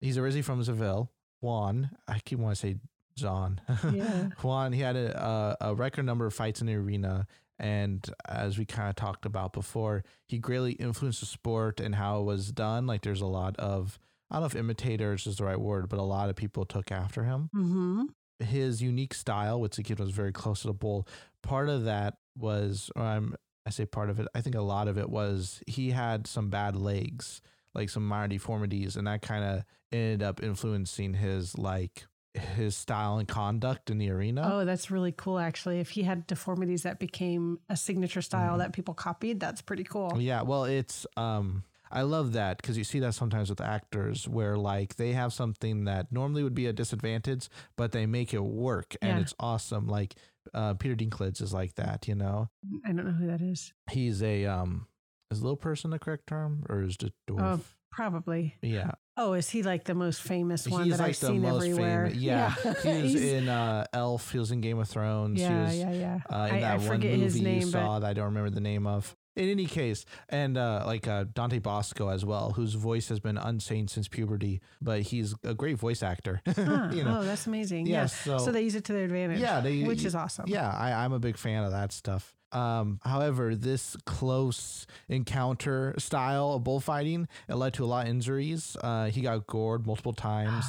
He's 0.00 0.18
originally 0.18 0.42
from 0.42 0.62
Seville. 0.64 1.10
Juan, 1.42 1.90
I 2.08 2.20
keep 2.20 2.38
wanting 2.38 2.54
to 2.54 2.60
say 2.60 2.76
John. 3.16 3.60
Yeah. 3.92 4.28
Juan, 4.42 4.72
he 4.72 4.80
had 4.80 4.96
a, 4.96 5.56
a, 5.60 5.68
a 5.70 5.74
record 5.74 6.04
number 6.04 6.24
of 6.24 6.32
fights 6.32 6.60
in 6.60 6.66
the 6.66 6.74
arena. 6.74 7.26
And 7.58 8.08
as 8.26 8.58
we 8.58 8.64
kind 8.64 8.88
of 8.88 8.96
talked 8.96 9.26
about 9.26 9.52
before, 9.52 10.04
he 10.26 10.38
greatly 10.38 10.72
influenced 10.72 11.20
the 11.20 11.26
sport 11.26 11.80
and 11.80 11.94
how 11.94 12.20
it 12.20 12.24
was 12.24 12.50
done. 12.50 12.86
Like 12.86 13.02
there's 13.02 13.20
a 13.20 13.26
lot 13.26 13.56
of, 13.56 13.98
I 14.30 14.36
don't 14.36 14.42
know 14.42 14.46
if 14.46 14.56
imitators 14.56 15.26
is 15.26 15.36
the 15.36 15.44
right 15.44 15.60
word, 15.60 15.88
but 15.88 15.98
a 15.98 16.02
lot 16.02 16.30
of 16.30 16.36
people 16.36 16.64
took 16.64 16.90
after 16.90 17.24
him. 17.24 17.50
Mm-hmm. 17.54 18.04
His 18.44 18.82
unique 18.82 19.14
style, 19.14 19.60
which 19.60 19.76
kid 19.84 20.00
was 20.00 20.10
very 20.10 20.32
close 20.32 20.62
to 20.62 20.68
the 20.68 20.72
bull, 20.72 21.06
part 21.42 21.68
of 21.68 21.84
that 21.84 22.14
was, 22.36 22.90
or 22.96 23.02
I'm, 23.02 23.36
I 23.66 23.70
say 23.70 23.84
part 23.84 24.10
of 24.10 24.18
it, 24.18 24.26
I 24.34 24.40
think 24.40 24.56
a 24.56 24.62
lot 24.62 24.88
of 24.88 24.98
it 24.98 25.08
was 25.08 25.62
he 25.66 25.90
had 25.90 26.26
some 26.26 26.50
bad 26.50 26.74
legs, 26.74 27.42
like 27.74 27.90
some 27.90 28.06
minor 28.06 28.28
deformities, 28.28 28.96
and 28.96 29.06
that 29.06 29.22
kind 29.22 29.44
of 29.44 29.64
ended 29.92 30.22
up 30.22 30.42
influencing 30.42 31.14
his 31.14 31.56
like 31.58 32.04
his 32.34 32.74
style 32.74 33.18
and 33.18 33.28
conduct 33.28 33.90
in 33.90 33.98
the 33.98 34.10
arena. 34.10 34.42
Oh, 34.54 34.64
that's 34.64 34.90
really 34.90 35.12
cool, 35.12 35.38
actually. 35.38 35.80
If 35.80 35.90
he 35.90 36.02
had 36.02 36.26
deformities 36.26 36.82
that 36.84 36.98
became 36.98 37.58
a 37.68 37.76
signature 37.76 38.22
style 38.22 38.54
Mhm. 38.54 38.58
that 38.58 38.72
people 38.72 38.94
copied, 38.94 39.38
that's 39.38 39.60
pretty 39.60 39.84
cool. 39.84 40.18
Yeah, 40.18 40.42
well, 40.42 40.64
it's 40.64 41.06
um 41.16 41.64
I 41.94 42.02
love 42.02 42.32
that 42.32 42.56
because 42.56 42.78
you 42.78 42.84
see 42.84 43.00
that 43.00 43.12
sometimes 43.12 43.50
with 43.50 43.60
actors 43.60 44.26
where 44.26 44.56
like 44.56 44.96
they 44.96 45.12
have 45.12 45.30
something 45.34 45.84
that 45.84 46.10
normally 46.10 46.42
would 46.42 46.54
be 46.54 46.64
a 46.66 46.72
disadvantage, 46.72 47.50
but 47.76 47.92
they 47.92 48.06
make 48.06 48.32
it 48.32 48.42
work 48.42 48.96
and 49.02 49.18
Yeah. 49.18 49.20
it's 49.20 49.34
awesome. 49.38 49.86
Like 49.88 50.14
uh, 50.54 50.72
Peter 50.74 50.96
Dinklage 50.96 51.42
is 51.42 51.52
like 51.52 51.74
that, 51.74 52.08
you 52.08 52.14
know. 52.14 52.48
I 52.86 52.92
don't 52.92 53.04
know 53.04 53.12
who 53.12 53.26
that 53.26 53.42
is. 53.42 53.74
He's 53.90 54.22
a 54.22 54.46
um 54.46 54.86
is 55.32 55.42
little 55.42 55.56
person 55.56 55.90
the 55.90 55.98
correct 55.98 56.26
term 56.28 56.64
or 56.68 56.82
is 56.82 56.96
it 57.02 57.12
dwarf? 57.28 57.40
Oh, 57.40 57.60
probably. 57.90 58.56
yeah, 58.62 58.92
Oh, 59.16 59.34
is 59.34 59.50
he 59.50 59.62
like 59.62 59.84
the 59.84 59.94
most 59.94 60.22
famous 60.22 60.66
one 60.66 60.84
he's 60.84 60.92
that 60.96 61.00
like 61.02 61.08
I've 61.10 61.20
the 61.20 61.26
seen 61.26 61.42
most 61.42 61.56
everywhere? 61.66 62.06
famous. 62.06 62.22
Yeah, 62.22 62.54
he 62.54 62.68
was 63.02 63.12
He's- 63.12 63.32
in 63.32 63.48
uh, 63.48 63.84
Elf. 63.92 64.32
He 64.32 64.38
was 64.38 64.50
in 64.50 64.60
Game 64.62 64.78
of 64.78 64.88
Thrones. 64.88 65.38
he 65.38 65.44
yeah, 65.46 65.64
was, 65.66 65.76
yeah, 65.76 65.92
yeah. 65.92 66.18
uh, 66.32 66.46
in 66.48 66.54
I, 66.56 66.60
that 66.60 66.72
I 66.72 66.76
one 66.78 66.86
forget 66.86 67.10
movie 67.12 67.22
his 67.24 67.40
name, 67.42 67.60
you 67.60 67.66
saw 67.66 67.94
but 67.94 68.00
that 68.00 68.06
I 68.10 68.12
don't 68.14 68.24
remember 68.26 68.50
the 68.50 68.60
name 68.60 68.86
of. 68.86 69.14
In 69.34 69.48
any 69.48 69.64
case, 69.64 70.04
and 70.28 70.58
uh, 70.58 70.82
like 70.84 71.08
uh, 71.08 71.24
Dante 71.32 71.58
Basco 71.58 72.08
as 72.08 72.22
well, 72.22 72.50
whose 72.50 72.74
voice 72.74 73.08
has 73.08 73.18
been 73.18 73.38
unchanged 73.38 73.90
since 73.92 74.06
puberty, 74.06 74.60
but 74.82 75.00
he's 75.00 75.34
a 75.42 75.54
great 75.54 75.78
voice 75.78 76.02
actor. 76.02 76.42
Huh, 76.54 76.90
you 76.92 77.02
know, 77.02 77.20
oh, 77.20 77.24
that's 77.24 77.46
amazing. 77.46 77.86
yeah. 77.86 78.00
Yeah. 78.02 78.06
So, 78.06 78.36
So, 78.38 78.52
they 78.52 78.60
use 78.60 78.74
it 78.74 78.84
to 78.84 78.92
their 78.92 79.04
advantage. 79.04 79.40
yeah, 79.40 79.60
they, 79.60 79.84
which 79.84 80.04
is 80.04 80.14
awesome. 80.14 80.44
yeah, 80.48 80.70
I, 80.70 80.92
I'm 81.04 81.14
a 81.14 81.18
big 81.18 81.38
fan 81.38 81.64
of 81.64 81.70
that 81.72 81.92
stuff. 81.92 82.34
Um, 82.52 83.00
however, 83.02 83.54
this 83.56 83.96
close 84.04 84.86
encounter 85.08 85.94
style 85.98 86.52
of 86.52 86.64
bullfighting 86.64 87.28
it 87.48 87.54
led 87.54 87.74
to 87.74 87.84
a 87.84 87.86
lot 87.86 88.04
of 88.06 88.10
injuries. 88.10 88.76
Uh, 88.82 89.06
he 89.06 89.20
got 89.22 89.46
gored 89.46 89.86
multiple 89.86 90.12
times, 90.12 90.64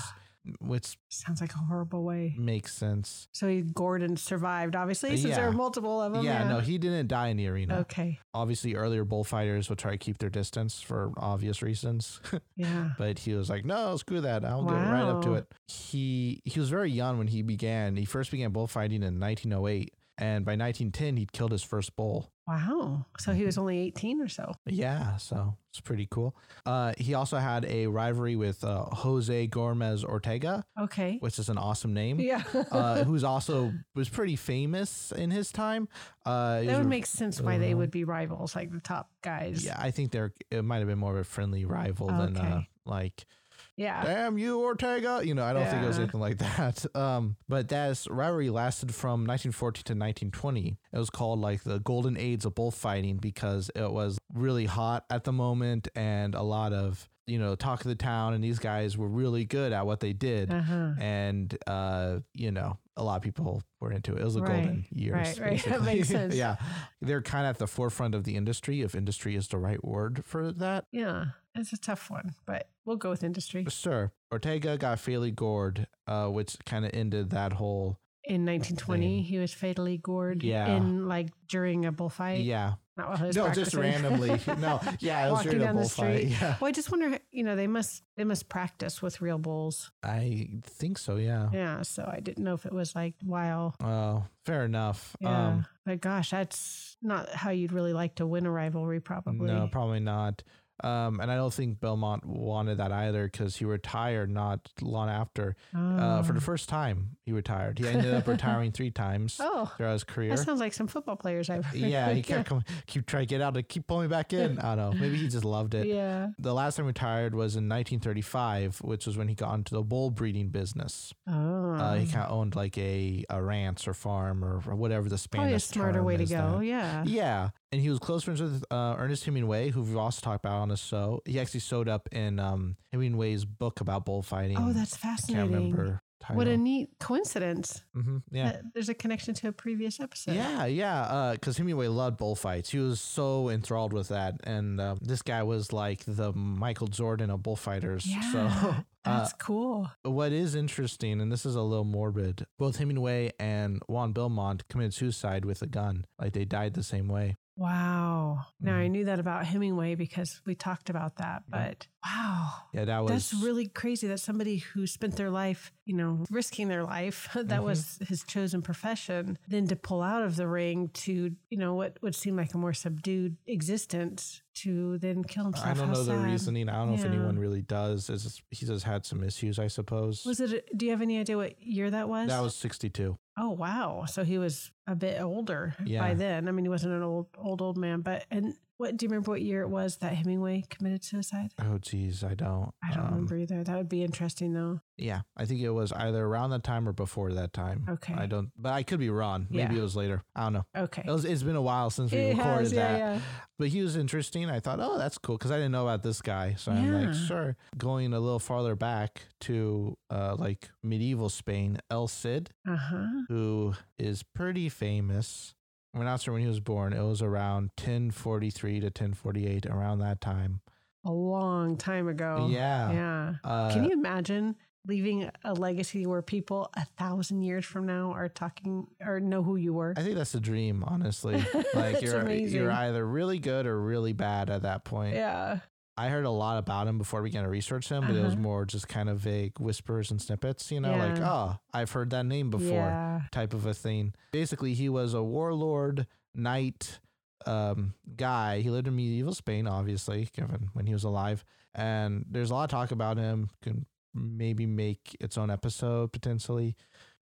which 0.60 0.98
Sounds 1.10 1.40
like 1.42 1.54
a 1.54 1.58
horrible 1.58 2.04
way. 2.04 2.36
makes 2.38 2.74
sense. 2.74 3.28
So 3.32 3.48
he 3.48 3.62
Gordon 3.62 4.18
survived, 4.18 4.76
obviously, 4.76 5.16
since 5.18 5.36
there 5.36 5.46
were 5.46 5.54
multiple 5.54 6.02
of 6.02 6.14
them. 6.14 6.24
yeah, 6.26 6.48
no, 6.48 6.60
he 6.60 6.78
didn't 6.78 7.08
die 7.08 7.28
in 7.30 7.38
the 7.38 7.48
arena. 7.48 7.80
Okay. 7.80 8.20
Obviously, 8.34 8.76
earlier 8.76 9.06
bullfighters 9.06 9.70
would 9.70 9.78
try 9.80 9.92
to 9.92 9.98
keep 9.98 10.18
their 10.18 10.30
distance 10.30 10.82
for 10.82 11.12
obvious 11.18 11.62
reasons, 11.62 12.20
Yeah. 12.58 12.90
but 12.98 13.20
he 13.20 13.34
was 13.34 13.50
like, 13.50 13.64
"No, 13.64 13.96
screw 13.98 14.22
that! 14.22 14.44
I'll 14.44 14.64
get 14.66 14.74
right 14.74 15.04
up 15.04 15.22
to 15.24 15.36
it." 15.36 15.48
He 15.68 16.42
he 16.46 16.60
was 16.60 16.70
very 16.70 16.92
young 16.92 17.18
when 17.18 17.28
he 17.28 17.42
began. 17.42 17.96
He 17.96 18.06
first 18.06 18.32
began 18.32 18.52
bullfighting 18.52 19.02
in 19.04 19.20
1908, 19.20 19.94
and 20.18 20.46
by 20.46 20.52
1910, 20.52 21.18
he'd 21.18 21.32
killed 21.32 21.52
his 21.52 21.64
first 21.64 21.96
bull. 21.96 22.32
Wow. 22.48 23.06
So 23.20 23.32
he 23.32 23.46
was 23.46 23.58
only 23.58 23.80
18 23.80 24.22
or 24.22 24.28
so. 24.28 24.54
Yeah, 24.66 25.16
so 25.16 25.56
it's 25.72 25.80
pretty 25.80 26.08
cool. 26.12 26.36
Uh, 26.66 26.92
he 26.98 27.14
also 27.14 27.38
had 27.38 27.64
a 27.66 27.88
rivalry 27.88 28.36
with 28.36 28.64
uh, 28.66 28.84
Jose 28.92 29.48
Gomez 29.48 30.04
Ortega, 30.04 30.66
Okay. 30.78 31.18
which 31.22 31.40
is 31.40 31.48
an 31.48 31.58
awesome 31.58 31.94
name. 31.94 32.20
Yeah. 32.20 32.44
uh, 32.72 33.06
who's 33.06 33.24
also 33.24 33.72
was 33.96 34.10
pretty 34.10 34.36
famous 34.36 35.14
in 35.14 35.32
his 35.32 35.54
time. 35.54 35.88
Uh, 36.26 36.62
that 36.64 36.78
would 36.78 36.86
a- 36.86 36.90
make 36.90 37.06
sense 37.06 37.40
why 37.40 37.58
they 37.58 37.74
uh, 37.74 37.78
would 37.78 37.92
be 37.92 38.04
rivals, 38.04 38.56
like 38.58 38.72
the 38.74 38.82
top 38.82 39.10
guys. 39.22 39.64
Yeah, 39.66 39.78
I 39.80 39.92
think 39.92 40.12
they're. 40.12 40.34
It 40.52 40.64
might 40.64 40.80
have 40.80 40.88
been 40.88 41.00
more 41.00 41.14
of 41.14 41.20
a 41.22 41.24
friendly 41.24 41.64
rival 41.64 42.08
than 42.08 42.36
uh, 42.36 42.62
like 42.86 43.26
Yeah. 43.76 44.04
"damn 44.04 44.38
you 44.38 44.60
Ortega." 44.62 45.22
You 45.24 45.34
know, 45.34 45.44
I 45.44 45.54
don't 45.54 45.66
think 45.68 45.84
it 45.84 45.88
was 45.88 45.98
anything 46.00 46.20
like 46.22 46.38
that. 46.40 46.86
Um, 46.96 47.38
but 47.50 47.70
that 47.70 48.06
rivalry 48.10 48.50
lasted 48.50 48.94
from 48.94 49.26
1914 49.26 49.84
to 49.84 49.94
1920. 49.94 50.78
It 50.92 50.98
was 50.98 51.10
called 51.10 51.40
like 51.40 51.64
the 51.64 51.80
golden 51.80 52.18
age 52.18 52.46
of 52.46 52.56
bullfighting 52.56 53.18
because 53.18 53.72
it 53.76 53.92
was 53.92 54.20
really 54.34 54.66
hot 54.66 55.06
at 55.10 55.24
the 55.24 55.32
moment 55.32 55.88
and 55.96 56.36
a 56.36 56.42
lot 56.44 56.72
of 56.74 57.10
you 57.26 57.40
know 57.40 57.56
talk 57.56 57.82
of 57.82 57.88
the 57.88 57.96
town 57.96 58.34
and 58.34 58.44
these 58.44 58.60
guys 58.60 58.98
were 58.98 59.08
really 59.08 59.46
good 59.46 59.74
at 59.74 59.86
what 59.86 60.02
they 60.02 60.14
did. 60.14 60.52
Uh-huh. 60.52 60.92
And 61.00 61.58
uh, 61.68 62.20
you 62.34 62.52
know, 62.52 62.78
a 62.96 63.04
lot 63.04 63.16
of 63.18 63.22
people 63.24 63.64
were 63.80 63.92
into 63.92 64.16
it. 64.16 64.22
It 64.22 64.24
was 64.24 64.36
a 64.36 64.42
Right, 64.42 64.50
golden 64.64 64.86
years. 64.92 65.40
right, 65.40 65.52
right. 65.52 65.64
That 65.68 65.82
makes 65.84 66.10
sense. 66.10 66.36
yeah, 66.44 66.58
they're 67.02 67.22
kind 67.22 67.46
of 67.46 67.52
at 67.56 67.60
the 67.60 67.68
forefront 67.68 68.14
of 68.16 68.24
the 68.24 68.36
industry, 68.36 68.82
if 68.82 68.94
industry 68.96 69.36
is 69.36 69.48
the 69.48 69.58
right 69.58 69.84
word 69.84 70.24
for 70.26 70.52
that. 70.52 70.86
Yeah. 70.92 71.26
It's 71.56 71.72
a 71.74 71.78
tough 71.78 72.10
one, 72.10 72.34
but 72.48 72.68
we'll 72.86 72.96
go 72.98 73.10
with 73.12 73.24
industry. 73.24 73.66
Sure. 73.70 74.12
Ortega 74.32 74.76
got 74.78 75.00
fatally 75.00 75.30
gored, 75.32 75.86
uh, 76.08 76.28
which 76.28 76.58
kind 76.66 76.84
of 76.86 76.92
ended 76.94 77.30
that 77.30 77.54
whole. 77.54 78.00
In 78.24 78.46
1920, 78.46 79.22
he 79.22 79.38
was 79.38 79.54
fatally 79.54 79.98
gored. 79.98 80.42
Yeah. 80.44 80.76
In 80.78 81.08
like 81.08 81.30
during 81.48 81.86
a 81.86 81.92
bullfight. 81.92 82.40
yeah. 82.42 82.74
Not 82.96 83.10
while 83.10 83.18
he 83.18 83.26
was 83.26 83.36
No, 83.36 83.52
just 83.52 83.74
randomly. 83.74 84.30
No, 84.60 84.80
yeah, 85.00 85.28
it 85.28 85.32
was 85.32 85.38
Walking 85.46 85.52
during 85.52 85.62
a 85.64 85.66
down 85.66 85.76
the 85.78 85.86
street. 85.86 86.26
Yeah. 86.28 86.58
Well, 86.62 86.68
I 86.68 86.72
just 86.72 86.92
wonder, 86.92 87.18
you 87.32 87.44
know, 87.44 87.56
they 87.56 87.66
must 87.66 88.04
they 88.18 88.24
must 88.24 88.50
practice 88.50 89.02
with 89.02 89.20
real 89.20 89.40
bulls. 89.40 89.92
I 90.04 90.50
think 90.64 91.00
so. 91.00 91.16
Yeah. 91.16 91.50
Yeah. 91.52 91.82
So 91.82 92.08
I 92.12 92.20
didn't 92.20 92.44
know 92.44 92.54
if 92.54 92.66
it 92.68 92.74
was 92.74 92.94
like 92.96 93.16
while. 93.24 93.76
Oh, 93.84 94.26
fair 94.46 94.66
enough. 94.66 95.16
Yeah. 95.20 95.48
Um, 95.48 95.66
but 95.86 96.02
gosh, 96.02 96.30
that's 96.30 96.96
not 97.02 97.30
how 97.30 97.50
you'd 97.50 97.72
really 97.74 97.94
like 97.94 98.16
to 98.16 98.28
win 98.28 98.46
a 98.46 98.52
rivalry, 98.52 99.00
probably. 99.00 99.48
no, 99.52 99.68
probably 99.72 100.00
not. 100.00 100.44
Um, 100.84 101.20
and 101.20 101.32
I 101.32 101.36
don't 101.36 101.54
think 101.54 101.80
Belmont 101.80 102.26
wanted 102.26 102.78
that 102.78 102.92
either 102.92 103.24
because 103.26 103.56
he 103.56 103.66
retired 103.66 104.30
not 104.30 104.70
long 104.82 105.10
after. 105.10 105.56
Uh, 105.76 106.22
for 106.24 106.34
the 106.34 106.40
Oh. 106.40 106.42
first 106.42 106.68
time, 106.70 107.18
he 107.26 107.32
retired. 107.32 107.80
He 107.80 107.88
ended 107.88 108.14
up 108.14 108.28
retiring 108.36 108.72
three 108.72 108.92
times 108.92 109.38
Oh, 109.40 109.72
throughout 109.78 109.94
his 109.94 110.04
career. 110.04 110.36
that 110.36 110.40
sounds 110.44 110.60
like 110.60 110.74
some 110.74 110.88
football 110.88 111.16
players 111.16 111.50
I've 111.50 111.66
heard. 111.66 111.80
Yeah, 111.80 112.12
he 112.12 112.22
kept 112.24 112.50
coming, 112.50 112.66
keep 112.86 113.06
trying 113.06 113.24
to 113.24 113.28
get 113.28 113.42
out 113.42 113.56
and 113.56 113.68
keep 113.68 113.88
pulling 113.88 114.08
me 114.08 114.10
back 114.10 114.34
in. 114.34 114.60
I 114.60 114.76
don't 114.76 114.92
know. 114.96 115.00
Maybe 115.00 115.18
he 115.18 115.28
just 115.28 115.46
loved 115.46 115.74
it. 115.74 115.88
Yeah. 115.88 116.30
The 116.40 116.54
last 116.54 116.76
time 116.76 116.86
he 116.86 116.88
retired 116.90 117.34
was 117.34 117.56
in 117.56 117.70
1935, 117.70 118.82
which 118.82 119.06
was 119.06 119.18
when 119.18 119.28
he 119.28 119.36
got 119.36 119.54
into 119.56 119.74
the 119.76 119.82
bull 119.84 120.10
breeding 120.12 120.50
business. 120.50 121.14
Oh. 121.28 121.74
Uh, 121.74 121.96
he 121.96 122.06
kind 122.08 122.26
of 122.26 122.32
owned 122.32 122.56
like 122.56 122.78
a, 122.78 123.24
a 123.30 123.42
ranch 123.42 123.88
or 123.88 123.94
farm 123.94 124.44
or, 124.44 124.62
or 124.68 124.76
whatever 124.76 125.10
the 125.10 125.18
Spanish 125.18 125.44
Probably 125.44 125.56
a 125.56 125.60
smarter 125.60 126.04
way 126.04 126.18
to 126.18 126.26
go. 126.26 126.52
there. 126.56 126.64
Yeah. 126.64 127.04
Yeah, 127.06 127.50
and 127.74 127.82
he 127.82 127.90
was 127.90 127.98
close 127.98 128.24
friends 128.24 128.40
with 128.40 128.64
uh, 128.70 128.96
Ernest 129.00 129.26
Hemingway, 129.26 129.72
who 129.72 129.82
we've 129.82 129.98
also 129.98 130.22
talked 130.22 130.46
about 130.46 130.62
on 130.62 130.70
the 130.70 130.78
show. 130.78 131.24
He 131.26 131.40
actually 131.40 131.62
showed 131.62 131.90
up 131.90 132.08
in 132.12 132.40
um, 132.40 132.78
Hemingway's 132.92 133.46
book 133.46 133.82
about 133.82 134.06
bullfighting. 134.06 134.58
Oh, 134.60 134.74
that's 134.74 134.96
fascinating. 134.96 135.50
I 135.50 135.52
can't 135.52 135.56
remember. 135.56 136.02
Title. 136.22 136.38
What 136.38 136.48
a 136.48 136.56
neat 136.56 136.90
coincidence. 137.00 137.84
hmm 137.94 138.20
yeah. 138.32 138.62
there's 138.74 138.88
a 138.88 138.94
connection 138.94 139.34
to 139.34 139.48
a 139.50 139.52
previous 139.52 140.00
episode. 140.00 140.36
Yeah, 140.36 140.66
yeah. 140.66 141.32
Because 141.34 141.58
Hemingway 141.58 141.88
loved 141.88 142.18
bullfights. 142.18 142.70
He 142.70 142.78
was 142.78 143.02
so 143.02 143.50
enthralled 143.50 143.92
with 143.92 144.10
that, 144.10 144.36
and 144.44 144.80
uh, 144.80 144.96
this 145.02 145.24
guy 145.24 145.42
was 145.44 145.74
like 145.74 146.04
the 146.06 146.32
Michael 146.32 146.88
Jordan 146.88 147.30
of 147.32 147.42
bullfighters. 147.42 148.06
Yeah. 148.06 148.32
So, 148.32 148.40
uh, 149.06 149.18
That's 149.18 149.34
cool. 149.34 149.90
what 150.04 150.32
is 150.32 150.54
interesting, 150.56 151.20
and 151.20 151.30
this 151.32 151.46
is 151.46 151.56
a 151.56 151.62
little 151.62 151.84
morbid, 151.84 152.46
both 152.58 152.78
Hemingway 152.78 153.32
and 153.40 153.82
Juan 153.88 154.14
Belmont 154.14 154.66
committed 154.70 154.94
suicide 154.94 155.44
with 155.44 155.62
a 155.64 155.68
gun. 155.68 156.06
Like 156.22 156.34
they 156.34 156.46
died 156.46 156.76
the 156.76 156.84
same 156.84 157.10
way. 157.10 157.36
Wow. 157.58 158.46
Now 158.64 158.78
I 158.78 158.88
Mhm. 158.88 158.92
knew 158.92 159.06
that 159.06 159.20
about 159.20 159.46
Hemingway 159.46 159.96
because 159.96 160.42
we 160.46 160.56
talked 160.56 160.90
about 160.90 161.18
that, 161.18 161.44
but 161.50 161.88
wow. 162.06 162.50
Yeah, 162.74 162.86
that 162.86 163.00
was 163.04 163.12
That's 163.12 163.34
really 163.44 163.68
crazy 163.68 164.08
that 164.08 164.20
somebody 164.20 164.58
who 164.58 164.88
spent 164.88 165.16
their 165.18 165.30
life, 165.30 165.72
you 165.86 165.96
know, 165.96 166.24
risking 166.32 166.70
their 166.70 166.84
life, 166.84 167.28
that 167.36 167.60
Mhm. 167.62 167.64
was 167.64 168.00
his 168.08 168.24
chosen 168.24 168.62
profession, 168.62 169.38
then 169.48 169.68
to 169.68 169.76
pull 169.76 170.02
out 170.02 170.24
of 170.24 170.36
the 170.38 170.48
ring 170.48 170.90
to, 170.90 171.36
you 171.50 171.58
know, 171.58 171.76
what 171.76 172.02
would 172.02 172.16
seem 172.16 172.36
like 172.38 172.54
a 172.54 172.58
more 172.58 172.74
subdued 172.74 173.38
existence 173.48 174.42
to 174.56 174.98
then 175.00 175.24
kill 175.24 175.46
himself. 175.46 175.66
I 175.68 175.74
don't 175.74 175.88
How 175.88 175.94
know 175.94 176.04
the 176.04 176.18
reasoning. 176.18 176.70
I 176.70 176.74
don't 176.78 176.90
know 176.90 176.94
if 176.96 177.06
anyone 177.06 177.38
really 177.40 177.62
does. 177.64 178.10
It's 178.10 178.24
just, 178.24 178.44
he 178.52 178.66
just 178.66 178.86
had 178.86 179.06
some 179.06 179.24
issues, 179.24 179.58
I 179.60 179.68
suppose. 179.68 180.24
Was 180.26 180.40
it, 180.40 180.70
do 180.78 180.86
you 180.86 180.92
have 180.92 181.02
any 181.02 181.18
idea 181.20 181.38
what 181.38 181.62
year 181.62 181.90
that 181.92 182.08
was? 182.08 182.30
that 182.30 182.42
was 182.42 182.56
62. 182.56 183.18
Oh 183.36 183.50
wow! 183.50 184.06
So 184.06 184.24
he 184.24 184.38
was 184.38 184.72
a 184.86 184.94
bit 184.96 185.20
older 185.20 185.74
Yeah. 185.84 186.00
by 186.02 186.14
then. 186.14 186.48
I 186.48 186.52
mean, 186.52 186.66
he 186.66 186.70
wasn't 186.70 186.94
an 186.94 187.02
old, 187.02 187.30
old, 187.36 187.64
old 187.64 187.78
man. 187.78 188.02
But 188.02 188.26
and 188.30 188.53
what 188.84 188.98
do 188.98 189.06
you 189.06 189.10
remember? 189.10 189.32
What 189.32 189.42
year 189.42 189.62
it 189.62 189.70
was 189.70 189.96
that 189.98 190.14
Hemingway 190.14 190.66
committed 190.70 191.04
suicide? 191.06 191.52
Oh, 191.60 191.78
geez, 191.78 192.22
I 192.24 192.34
don't. 192.34 192.72
I 192.84 192.94
don't 192.94 193.06
um, 193.06 193.10
remember 193.12 193.38
either. 193.38 193.64
That 193.64 193.78
would 193.78 193.88
be 193.88 194.04
interesting, 194.04 194.54
though. 194.54 194.82
Yeah, 194.98 195.22
I 195.38 195.46
think 195.46 195.62
it 195.62 195.70
was 195.70 195.92
either 195.94 196.24
around 196.24 196.50
that 196.52 196.64
time 196.64 196.88
or 196.88 196.92
before 196.94 197.32
that 197.34 197.54
time. 197.54 197.86
Okay. 197.90 198.14
I 198.14 198.26
don't, 198.26 198.52
but 198.58 198.74
I 198.74 198.84
could 198.84 199.00
be 199.00 199.10
wrong. 199.10 199.48
Maybe 199.50 199.74
Yeah. 199.76 199.80
it 199.80 199.84
was 199.84 199.96
later. 199.96 200.22
I 200.36 200.44
don't 200.44 200.54
know. 200.54 200.66
Okay. 200.76 201.04
It 201.08 201.10
was, 201.12 201.24
it's 201.26 201.44
been 201.44 201.56
a 201.56 201.62
while 201.62 201.90
since 201.90 202.12
we 202.12 202.18
It 202.20 202.38
recorded 202.38 202.60
has, 202.64 202.74
yeah, 202.74 202.92
that. 202.92 202.98
yeah. 203.00 203.20
But 203.58 203.70
he 203.70 203.82
was 203.82 203.96
interesting. 203.96 204.50
I 204.50 204.60
thought, 204.60 204.80
oh, 204.82 204.98
that's 204.98 205.18
cool 205.18 205.38
because 205.38 205.52
I 205.52 205.56
didn't 205.56 205.72
know 205.72 205.84
about 205.88 206.04
this 206.04 206.22
guy. 206.22 206.56
So 206.58 206.72
I'm 206.74 207.06
like, 207.06 207.14
sure. 207.16 207.56
Going 207.78 208.14
a 208.14 208.20
little 208.20 208.38
farther 208.40 208.76
back 208.76 209.22
to 209.42 209.98
uh, 210.10 210.36
like 210.38 210.70
medieval 210.84 211.30
Spain, 211.30 211.80
El 211.90 212.08
Cid, 212.08 212.52
Uh 212.68 212.76
huh. 212.76 213.08
who 213.30 213.74
is 213.98 214.22
pretty 214.24 214.68
famous. 214.70 215.56
We're 215.94 216.04
not 216.06 216.22
sure 216.22 216.34
when 216.34 216.42
he 216.42 216.48
was 216.48 216.60
born. 216.60 216.92
It 216.94 217.04
was 217.04 217.22
around 217.22 217.72
1043 217.78 218.80
to 218.80 218.86
1048, 218.88 219.66
around 219.68 220.00
that 220.00 220.22
time. 220.22 220.62
A 221.06 221.12
long 221.12 221.78
time 221.78 222.08
ago. 222.08 222.48
yeah. 222.50 222.92
Yeah. 222.92 223.34
Uh, 223.44 223.72
Can 223.74 223.84
you 223.84 223.92
imagine 223.92 224.56
leaving 224.86 225.30
a 225.44 225.54
legacy 225.54 226.06
where 226.06 226.22
people 226.22 226.70
a 226.76 226.86
thousand 226.98 227.42
years 227.44 227.66
from 227.66 227.86
now 227.86 228.12
are 228.12 228.28
talking 228.28 228.88
or 229.02 229.20
know 229.20 229.44
who 229.44 229.56
you 229.56 229.74
were? 229.74 229.94
I 229.96 230.02
think 230.02 230.16
that's 230.16 230.34
a 230.36 230.40
dream, 230.40 230.84
honestly. 230.86 231.44
Like 231.74 232.02
you're 232.02 232.20
amazing. 232.22 232.60
you're 232.62 232.72
either 232.72 233.06
really 233.06 233.40
good 233.40 233.66
or 233.66 233.80
really 233.80 234.14
bad 234.14 234.50
at 234.50 234.62
that 234.64 234.84
point. 234.86 235.16
yeah. 235.16 235.60
I 235.96 236.10
heard 236.10 236.26
a 236.26 236.30
lot 236.32 236.58
about 236.58 236.88
him 236.88 236.98
before 236.98 237.22
we 237.22 237.30
began 237.30 237.44
to 237.44 237.50
research 237.50 237.90
him, 237.90 238.08
but 238.08 238.16
it 238.16 238.22
was 238.24 238.34
Uh-huh. 238.34 238.42
more 238.42 238.66
just 238.66 238.88
kind 238.88 239.10
of 239.10 239.20
vague 239.20 239.60
whispers 239.60 240.10
and 240.10 240.20
snippets, 240.22 240.72
you 240.72 240.80
know, 240.80 240.98
like, 240.98 241.20
oh, 241.20 241.60
I've 241.74 241.92
heard 241.92 242.10
that 242.12 242.26
name 242.26 242.50
before 242.50 242.90
Yeah. 242.90 243.22
type 243.32 243.54
of 243.54 243.66
a 243.66 243.74
thing. 243.76 244.14
Basically, 244.32 244.74
he 244.74 244.90
was 244.90 245.14
a 245.14 245.22
warlord, 245.24 246.08
knight, 246.34 247.00
um, 247.46 247.94
guy. 248.16 248.62
He 248.62 248.70
lived 248.72 248.88
in 248.88 248.96
medieval 248.96 249.34
Spain, 249.36 249.68
obviously, 249.68 250.30
given 250.34 250.70
when 250.74 250.88
he 250.88 250.94
was 250.94 251.04
alive. 251.04 251.44
And 251.76 252.26
there's 252.30 252.50
a 252.50 252.54
lot 252.56 252.64
of 252.64 252.70
talk 252.72 252.92
about 252.92 253.18
him. 253.18 253.50
Can 253.62 253.86
maybe 254.16 254.66
make 254.66 255.16
its 255.20 255.38
own 255.38 255.50
episode 255.50 256.12
potentially. 256.12 256.76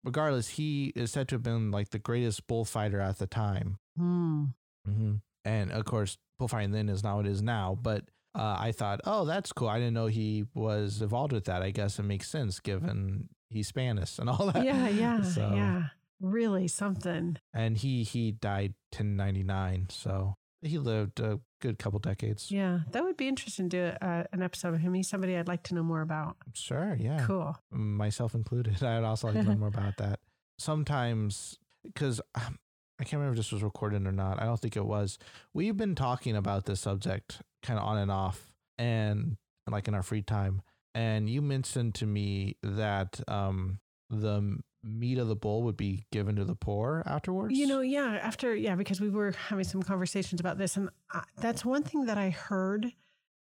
Regardless, 0.03 0.49
he 0.49 0.87
is 0.95 1.11
said 1.11 1.27
to 1.29 1.35
have 1.35 1.43
been 1.43 1.71
like 1.71 1.89
the 1.89 1.99
greatest 1.99 2.47
bullfighter 2.47 2.99
at 2.99 3.17
the 3.17 3.27
time. 3.27 3.77
Hmm. 3.97 4.45
hmm 4.85 5.15
And 5.45 5.71
of 5.71 5.85
course, 5.85 6.17
bullfighting 6.39 6.71
then 6.71 6.89
is 6.89 7.03
not 7.03 7.15
what 7.17 7.25
it 7.27 7.31
is 7.31 7.41
now. 7.41 7.77
But 7.81 8.05
uh, 8.35 8.55
I 8.59 8.71
thought, 8.71 9.01
oh, 9.05 9.25
that's 9.25 9.51
cool. 9.51 9.67
I 9.67 9.77
didn't 9.79 9.93
know 9.93 10.07
he 10.07 10.45
was 10.53 11.01
involved 11.01 11.33
with 11.33 11.45
that. 11.45 11.61
I 11.61 11.71
guess 11.71 11.99
it 11.99 12.03
makes 12.03 12.29
sense 12.29 12.59
given 12.59 13.29
he's 13.49 13.67
Spanish 13.67 14.17
and 14.19 14.29
all 14.29 14.51
that. 14.51 14.63
Yeah. 14.63 14.87
Yeah. 14.89 15.21
So- 15.23 15.51
Yeah. 15.53 15.83
Really 16.23 16.67
something. 16.67 17.37
And 17.51 17.75
he 17.75 18.03
he 18.03 18.31
died 18.31 18.75
1099, 18.91 19.87
so 19.89 20.35
he 20.61 20.77
lived 20.77 21.19
a 21.19 21.39
good 21.61 21.79
couple 21.79 21.97
decades. 21.97 22.51
Yeah. 22.51 22.81
That 22.91 23.03
would 23.03 23.17
be 23.17 23.27
interesting 23.27 23.69
to 23.69 23.77
do 23.99 24.05
uh, 24.05 24.25
an 24.31 24.43
episode 24.43 24.75
of 24.75 24.81
him. 24.81 24.93
He's 24.93 25.09
somebody 25.09 25.35
I'd 25.35 25.47
like 25.47 25.63
to 25.63 25.73
know 25.73 25.81
more 25.81 26.01
about. 26.01 26.37
Sure, 26.53 26.95
yeah, 26.99 27.23
Cool. 27.25 27.57
myself 27.71 28.35
included. 28.35 28.83
I'd 28.83 29.03
also 29.03 29.29
like 29.31 29.41
to 29.41 29.49
learn 29.49 29.57
more 29.59 29.69
about 29.69 29.97
that. 29.97 30.19
Sometimes, 30.59 31.57
because 31.83 32.21
um, 32.35 32.59
I 33.01 33.03
can't 33.03 33.13
remember 33.13 33.33
if 33.33 33.37
this 33.37 33.51
was 33.51 33.63
recorded 33.63 34.05
or 34.05 34.11
not. 34.11 34.39
I 34.39 34.45
don't 34.45 34.59
think 34.59 34.77
it 34.77 34.85
was. 34.85 35.17
We've 35.55 35.75
been 35.75 35.95
talking 35.95 36.35
about 36.35 36.65
this 36.65 36.81
subject 36.81 37.41
kind 37.63 37.79
of 37.79 37.85
on 37.85 37.97
and 37.97 38.11
off, 38.11 38.53
and 38.77 39.37
like 39.67 39.87
in 39.87 39.95
our 39.95 40.03
free 40.03 40.21
time. 40.21 40.61
And 40.93 41.27
you 41.27 41.41
mentioned 41.41 41.95
to 41.95 42.05
me 42.05 42.57
that 42.61 43.19
um, 43.27 43.79
the 44.11 44.59
meat 44.83 45.17
of 45.17 45.29
the 45.29 45.35
bull 45.35 45.63
would 45.63 45.77
be 45.77 46.05
given 46.11 46.35
to 46.35 46.45
the 46.45 46.53
poor 46.53 47.01
afterwards. 47.07 47.57
You 47.57 47.65
know, 47.65 47.81
yeah, 47.81 48.19
after, 48.21 48.55
yeah, 48.55 48.75
because 48.75 49.01
we 49.01 49.09
were 49.09 49.31
having 49.31 49.63
some 49.63 49.81
conversations 49.81 50.39
about 50.39 50.59
this. 50.59 50.77
And 50.77 50.89
I, 51.11 51.23
that's 51.37 51.65
one 51.65 51.81
thing 51.81 52.05
that 52.05 52.19
I 52.19 52.29
heard 52.29 52.93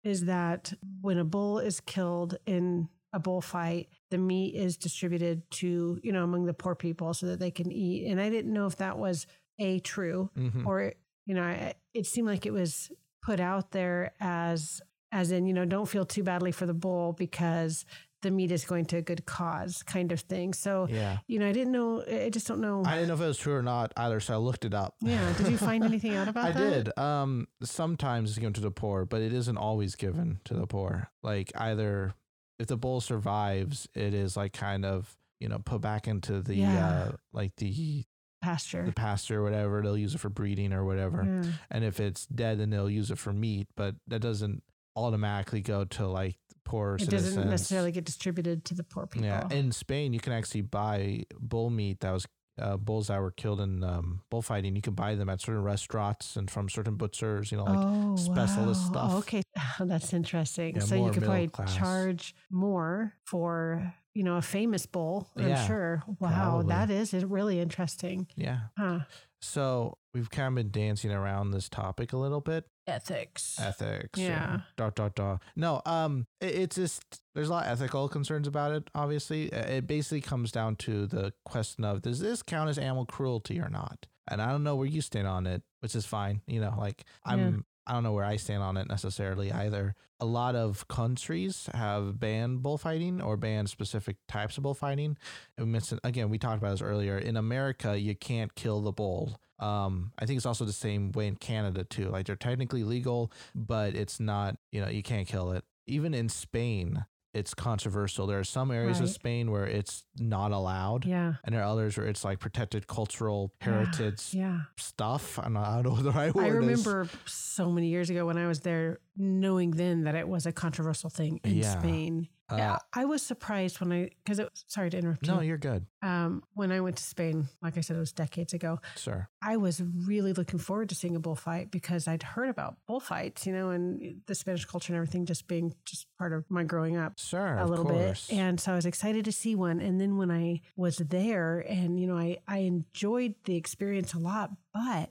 is 0.03 0.25
that 0.25 0.73
when 1.01 1.19
a 1.19 1.23
bull 1.23 1.59
is 1.59 1.81
killed 1.81 2.35
in 2.47 2.89
a 3.13 3.19
bullfight, 3.19 3.89
the 4.09 4.17
meat 4.17 4.55
is 4.55 4.77
distributed 4.77 5.49
to, 5.51 5.99
you 6.01 6.11
know, 6.11 6.23
among 6.23 6.45
the 6.45 6.53
poor 6.53 6.73
people 6.73 7.13
so 7.13 7.27
that 7.27 7.39
they 7.39 7.51
can 7.51 7.71
eat. 7.71 8.09
And 8.09 8.19
I 8.19 8.29
didn't 8.29 8.53
know 8.53 8.65
if 8.65 8.77
that 8.77 8.97
was 8.97 9.27
A, 9.61 9.79
true, 9.79 10.29
Mhm. 10.37 10.65
or, 10.65 10.93
you 11.25 11.35
know, 11.35 11.71
it 11.93 12.05
seemed 12.05 12.27
like 12.27 12.45
it 12.45 12.51
was 12.51 12.91
put 13.21 13.39
out 13.39 13.71
there 13.71 14.13
as, 14.19 14.81
as 15.11 15.31
in, 15.31 15.45
you 15.45 15.53
know, 15.53 15.65
don't 15.65 15.87
feel 15.87 16.05
too 16.05 16.23
badly 16.23 16.51
for 16.51 16.65
the 16.65 16.73
bull 16.73 17.13
because 17.13 17.85
the 18.23 18.29
meat 18.31 18.51
is 18.51 18.65
going 18.65 18.85
to 18.85 18.97
a 18.97 19.01
good 19.01 19.25
cause 19.25 19.81
kind 19.83 20.11
of 20.11 20.19
thing. 20.21 20.53
So, 20.53 20.87
yeah. 20.89 21.17
you 21.27 21.39
know, 21.39 21.47
I 21.47 21.51
didn't 21.51 21.71
know, 21.73 22.03
I 22.07 22.29
just 22.29 22.47
don't 22.47 22.61
know. 22.61 22.83
I 22.85 22.93
didn't 22.93 23.07
know 23.07 23.15
if 23.15 23.21
it 23.21 23.25
was 23.27 23.37
true 23.39 23.55
or 23.55 23.63
not 23.63 23.93
either, 23.97 24.19
so 24.19 24.35
I 24.35 24.37
looked 24.37 24.63
it 24.63 24.73
up. 24.75 24.95
Yeah. 25.01 25.33
Did 25.37 25.47
you 25.47 25.57
find 25.57 25.83
anything 25.83 26.15
out 26.15 26.27
about 26.27 26.45
I 26.45 26.51
that? 26.51 26.61
I 26.67 26.69
did. 26.69 26.97
Um, 26.99 27.47
sometimes 27.63 28.29
it's 28.29 28.37
given 28.39 28.53
to 28.53 28.61
the 28.61 28.69
poor, 28.71 29.05
but 29.05 29.21
it 29.21 29.33
isn't 29.33 29.57
always 29.57 29.95
given 29.95 30.39
to 30.45 30.53
the 30.53 30.67
poor. 30.67 31.09
Like 31.23 31.51
either 31.55 32.13
if 32.59 32.67
the 32.67 32.77
bull 32.77 33.01
survives, 33.01 33.87
it 33.95 34.13
is 34.13 34.37
like 34.37 34.53
kind 34.53 34.85
of 34.85 35.17
you 35.39 35.49
know 35.49 35.57
put 35.57 35.81
back 35.81 36.07
into 36.07 36.41
the 36.43 36.55
Yeah. 36.55 36.87
uh, 36.87 37.11
like 37.33 37.55
the 37.55 38.05
Pasture. 38.41 38.83
the 38.85 38.91
pasture 38.91 39.39
or 39.39 39.43
whatever. 39.43 39.81
They'll 39.81 39.97
use 39.97 40.15
it 40.15 40.19
for 40.19 40.29
breeding 40.29 40.73
or 40.73 40.83
whatever. 40.83 41.23
Yeah. 41.23 41.51
And 41.69 41.83
if 41.83 41.99
it's 41.99 42.25
dead, 42.25 42.59
then 42.59 42.69
they'll 42.69 42.89
use 42.89 43.11
it 43.11 43.17
for 43.17 43.31
meat. 43.31 43.67
But 43.75 43.95
that 44.07 44.19
doesn't 44.19 44.63
automatically 44.95 45.61
go 45.61 45.85
to 45.85 46.07
like 46.07 46.37
poor 46.63 46.95
It 46.95 47.05
citizens. 47.05 47.35
doesn't 47.35 47.49
necessarily 47.49 47.91
get 47.91 48.05
distributed 48.05 48.65
to 48.65 48.73
the 48.73 48.83
poor 48.83 49.05
people. 49.05 49.27
Yeah, 49.27 49.47
in 49.49 49.71
Spain, 49.71 50.13
you 50.13 50.19
can 50.19 50.33
actually 50.33 50.61
buy 50.61 51.23
bull 51.39 51.69
meat 51.69 51.99
that 52.01 52.11
was 52.11 52.25
uh, 52.59 52.77
bulls 52.77 53.07
that 53.07 53.19
were 53.19 53.31
killed 53.31 53.61
in 53.61 53.83
um, 53.83 54.21
bullfighting. 54.29 54.75
You 54.75 54.81
can 54.81 54.93
buy 54.93 55.15
them 55.15 55.29
at 55.29 55.41
certain 55.41 55.63
restaurants 55.63 56.35
and 56.35 56.49
from 56.49 56.69
certain 56.69 56.95
butchers. 56.95 57.51
You 57.51 57.57
know, 57.57 57.63
like 57.63 57.77
oh, 57.79 58.15
specialist 58.15 58.93
wow. 58.93 59.07
stuff. 59.07 59.13
Okay, 59.19 59.41
that's 59.79 60.13
interesting. 60.13 60.75
Yeah, 60.75 60.81
so 60.81 60.95
you 60.95 61.11
could 61.11 61.23
probably 61.23 61.47
class. 61.47 61.75
charge 61.75 62.35
more 62.49 63.13
for 63.25 63.93
you 64.13 64.23
know 64.23 64.37
a 64.37 64.41
famous 64.41 64.85
bull. 64.85 65.27
I'm 65.37 65.49
Yeah, 65.49 65.65
sure. 65.67 66.03
Wow, 66.19 66.29
probably. 66.61 66.67
that 66.67 66.89
is 66.89 67.13
really 67.13 67.59
interesting. 67.59 68.27
yeah. 68.35 68.59
Huh? 68.77 68.99
So 69.43 69.97
we've 70.13 70.29
kind 70.29 70.49
of 70.49 70.55
been 70.55 70.69
dancing 70.71 71.11
around 71.11 71.49
this 71.51 71.67
topic 71.67 72.13
a 72.13 72.17
little 72.17 72.41
bit. 72.41 72.65
Ethics. 72.85 73.59
Ethics. 73.59 74.19
Yeah. 74.19 74.59
Dot 74.77 74.95
dot 74.95 75.15
dot. 75.15 75.41
No. 75.55 75.81
Um. 75.85 76.25
It, 76.39 76.55
it's 76.55 76.75
just 76.75 77.03
there's 77.33 77.49
a 77.49 77.51
lot 77.51 77.65
of 77.65 77.71
ethical 77.71 78.07
concerns 78.09 78.47
about 78.47 78.73
it. 78.73 78.89
Obviously, 78.93 79.45
it 79.47 79.87
basically 79.87 80.21
comes 80.21 80.51
down 80.51 80.75
to 80.77 81.07
the 81.07 81.33
question 81.45 81.83
of 81.85 82.01
does 82.01 82.19
this 82.19 82.43
count 82.43 82.69
as 82.69 82.77
animal 82.77 83.05
cruelty 83.05 83.59
or 83.59 83.69
not? 83.69 84.05
And 84.29 84.41
I 84.41 84.51
don't 84.51 84.63
know 84.63 84.75
where 84.75 84.87
you 84.87 85.01
stand 85.01 85.27
on 85.27 85.47
it, 85.47 85.63
which 85.79 85.95
is 85.95 86.05
fine. 86.05 86.41
You 86.45 86.61
know, 86.61 86.75
like 86.77 87.03
I'm 87.25 87.65
I 87.87 87.93
don't 87.93 88.03
know 88.03 88.13
where 88.13 88.25
I 88.25 88.35
stand 88.35 88.63
on 88.63 88.77
it 88.77 88.87
necessarily 88.87 89.51
either. 89.51 89.95
A 90.19 90.25
lot 90.25 90.55
of 90.55 90.87
countries 90.87 91.67
have 91.73 92.19
banned 92.19 92.61
bullfighting 92.61 93.21
or 93.21 93.37
banned 93.37 93.69
specific 93.69 94.17
types 94.27 94.57
of 94.57 94.63
bullfighting. 94.63 95.17
And 95.57 95.99
again, 96.03 96.29
we 96.29 96.37
talked 96.37 96.59
about 96.59 96.71
this 96.71 96.81
earlier. 96.81 97.17
In 97.17 97.37
America, 97.37 97.99
you 97.99 98.15
can't 98.15 98.53
kill 98.53 98.81
the 98.81 98.91
bull. 98.91 99.39
Um, 99.59 100.11
I 100.19 100.25
think 100.25 100.37
it's 100.37 100.45
also 100.45 100.65
the 100.65 100.73
same 100.73 101.11
way 101.11 101.27
in 101.27 101.35
Canada 101.35 101.83
too. 101.83 102.09
Like 102.09 102.27
they're 102.27 102.35
technically 102.35 102.83
legal, 102.83 103.31
but 103.55 103.95
it's 103.95 104.19
not, 104.19 104.57
you 104.71 104.81
know, 104.81 104.89
you 104.89 105.03
can't 105.03 105.27
kill 105.27 105.51
it. 105.51 105.63
Even 105.87 106.13
in 106.13 106.29
Spain, 106.29 107.05
it's 107.33 107.53
controversial. 107.53 108.27
There 108.27 108.39
are 108.39 108.43
some 108.43 108.71
areas 108.71 108.99
of 108.99 109.09
Spain 109.09 109.51
where 109.51 109.65
it's 109.65 110.03
not 110.17 110.51
allowed. 110.51 111.05
Yeah. 111.05 111.35
And 111.45 111.55
there 111.55 111.61
are 111.61 111.67
others 111.71 111.97
where 111.97 112.07
it's 112.07 112.25
like 112.25 112.39
protected 112.39 112.87
cultural 112.87 113.53
heritage 113.61 114.33
Yeah. 114.33 114.59
stuff. 114.77 115.39
I 115.39 115.43
don't 115.43 115.53
know, 115.53 115.59
I 115.61 115.73
don't 115.75 115.83
know 115.83 115.91
what 115.91 116.03
the 116.03 116.11
right 116.11 116.35
word 116.35 116.43
I 116.43 116.47
is. 116.49 116.53
remember 116.55 117.07
so 117.25 117.71
many 117.71 117.87
years 117.87 118.09
ago 118.09 118.25
when 118.25 118.37
I 118.37 118.47
was 118.47 118.59
there, 118.61 118.99
knowing 119.15 119.71
then 119.71 120.03
that 120.03 120.15
it 120.15 120.27
was 120.27 120.45
a 120.45 120.51
controversial 120.51 121.09
thing 121.09 121.39
in 121.43 121.55
Yeah. 121.57 121.79
Spain. 121.79 122.27
Uh, 122.51 122.57
yeah, 122.57 122.77
I 122.93 123.05
was 123.05 123.21
surprised 123.21 123.79
when 123.79 123.91
I 123.91 124.09
because 124.23 124.39
it. 124.39 124.49
Sorry 124.67 124.89
to 124.89 124.97
interrupt 124.97 125.25
No, 125.27 125.39
you. 125.41 125.47
you're 125.49 125.57
good, 125.57 125.85
Um, 126.01 126.43
when 126.53 126.71
I 126.71 126.79
went 126.81 126.97
to 126.97 127.03
Spain, 127.03 127.47
like 127.61 127.77
I 127.77 127.81
said, 127.81 127.95
it 127.95 127.99
was 127.99 128.11
decades 128.11 128.53
ago. 128.53 128.79
sir. 128.95 129.27
I 129.41 129.57
was 129.57 129.81
really 129.81 130.33
looking 130.33 130.59
forward 130.59 130.89
to 130.89 130.95
seeing 130.95 131.15
a 131.15 131.19
bullfight 131.19 131.71
because 131.71 132.07
I'd 132.07 132.23
heard 132.23 132.49
about 132.49 132.77
bullfights, 132.87 133.45
you 133.47 133.53
know, 133.53 133.69
and 133.69 134.21
the 134.27 134.35
Spanish 134.35 134.65
culture 134.65 134.93
and 134.93 134.97
everything 134.97 135.25
just 135.25 135.47
being 135.47 135.73
just 135.85 136.07
part 136.17 136.33
of 136.33 136.45
my 136.49 136.63
growing 136.63 136.97
up 136.97 137.19
Sure, 137.19 137.57
a 137.57 137.65
little 137.65 137.85
bit. 137.85 138.25
And 138.31 138.59
so 138.59 138.73
I 138.73 138.75
was 138.75 138.85
excited 138.85 139.25
to 139.25 139.31
see 139.31 139.55
one. 139.55 139.79
And 139.79 139.99
then 139.99 140.17
when 140.17 140.29
I 140.31 140.61
was 140.75 140.97
there 140.97 141.59
and, 141.59 141.99
you 141.99 142.07
know, 142.07 142.17
I, 142.17 142.37
I 142.47 142.59
enjoyed 142.59 143.35
the 143.45 143.55
experience 143.55 144.13
a 144.13 144.19
lot, 144.19 144.51
but 144.73 145.09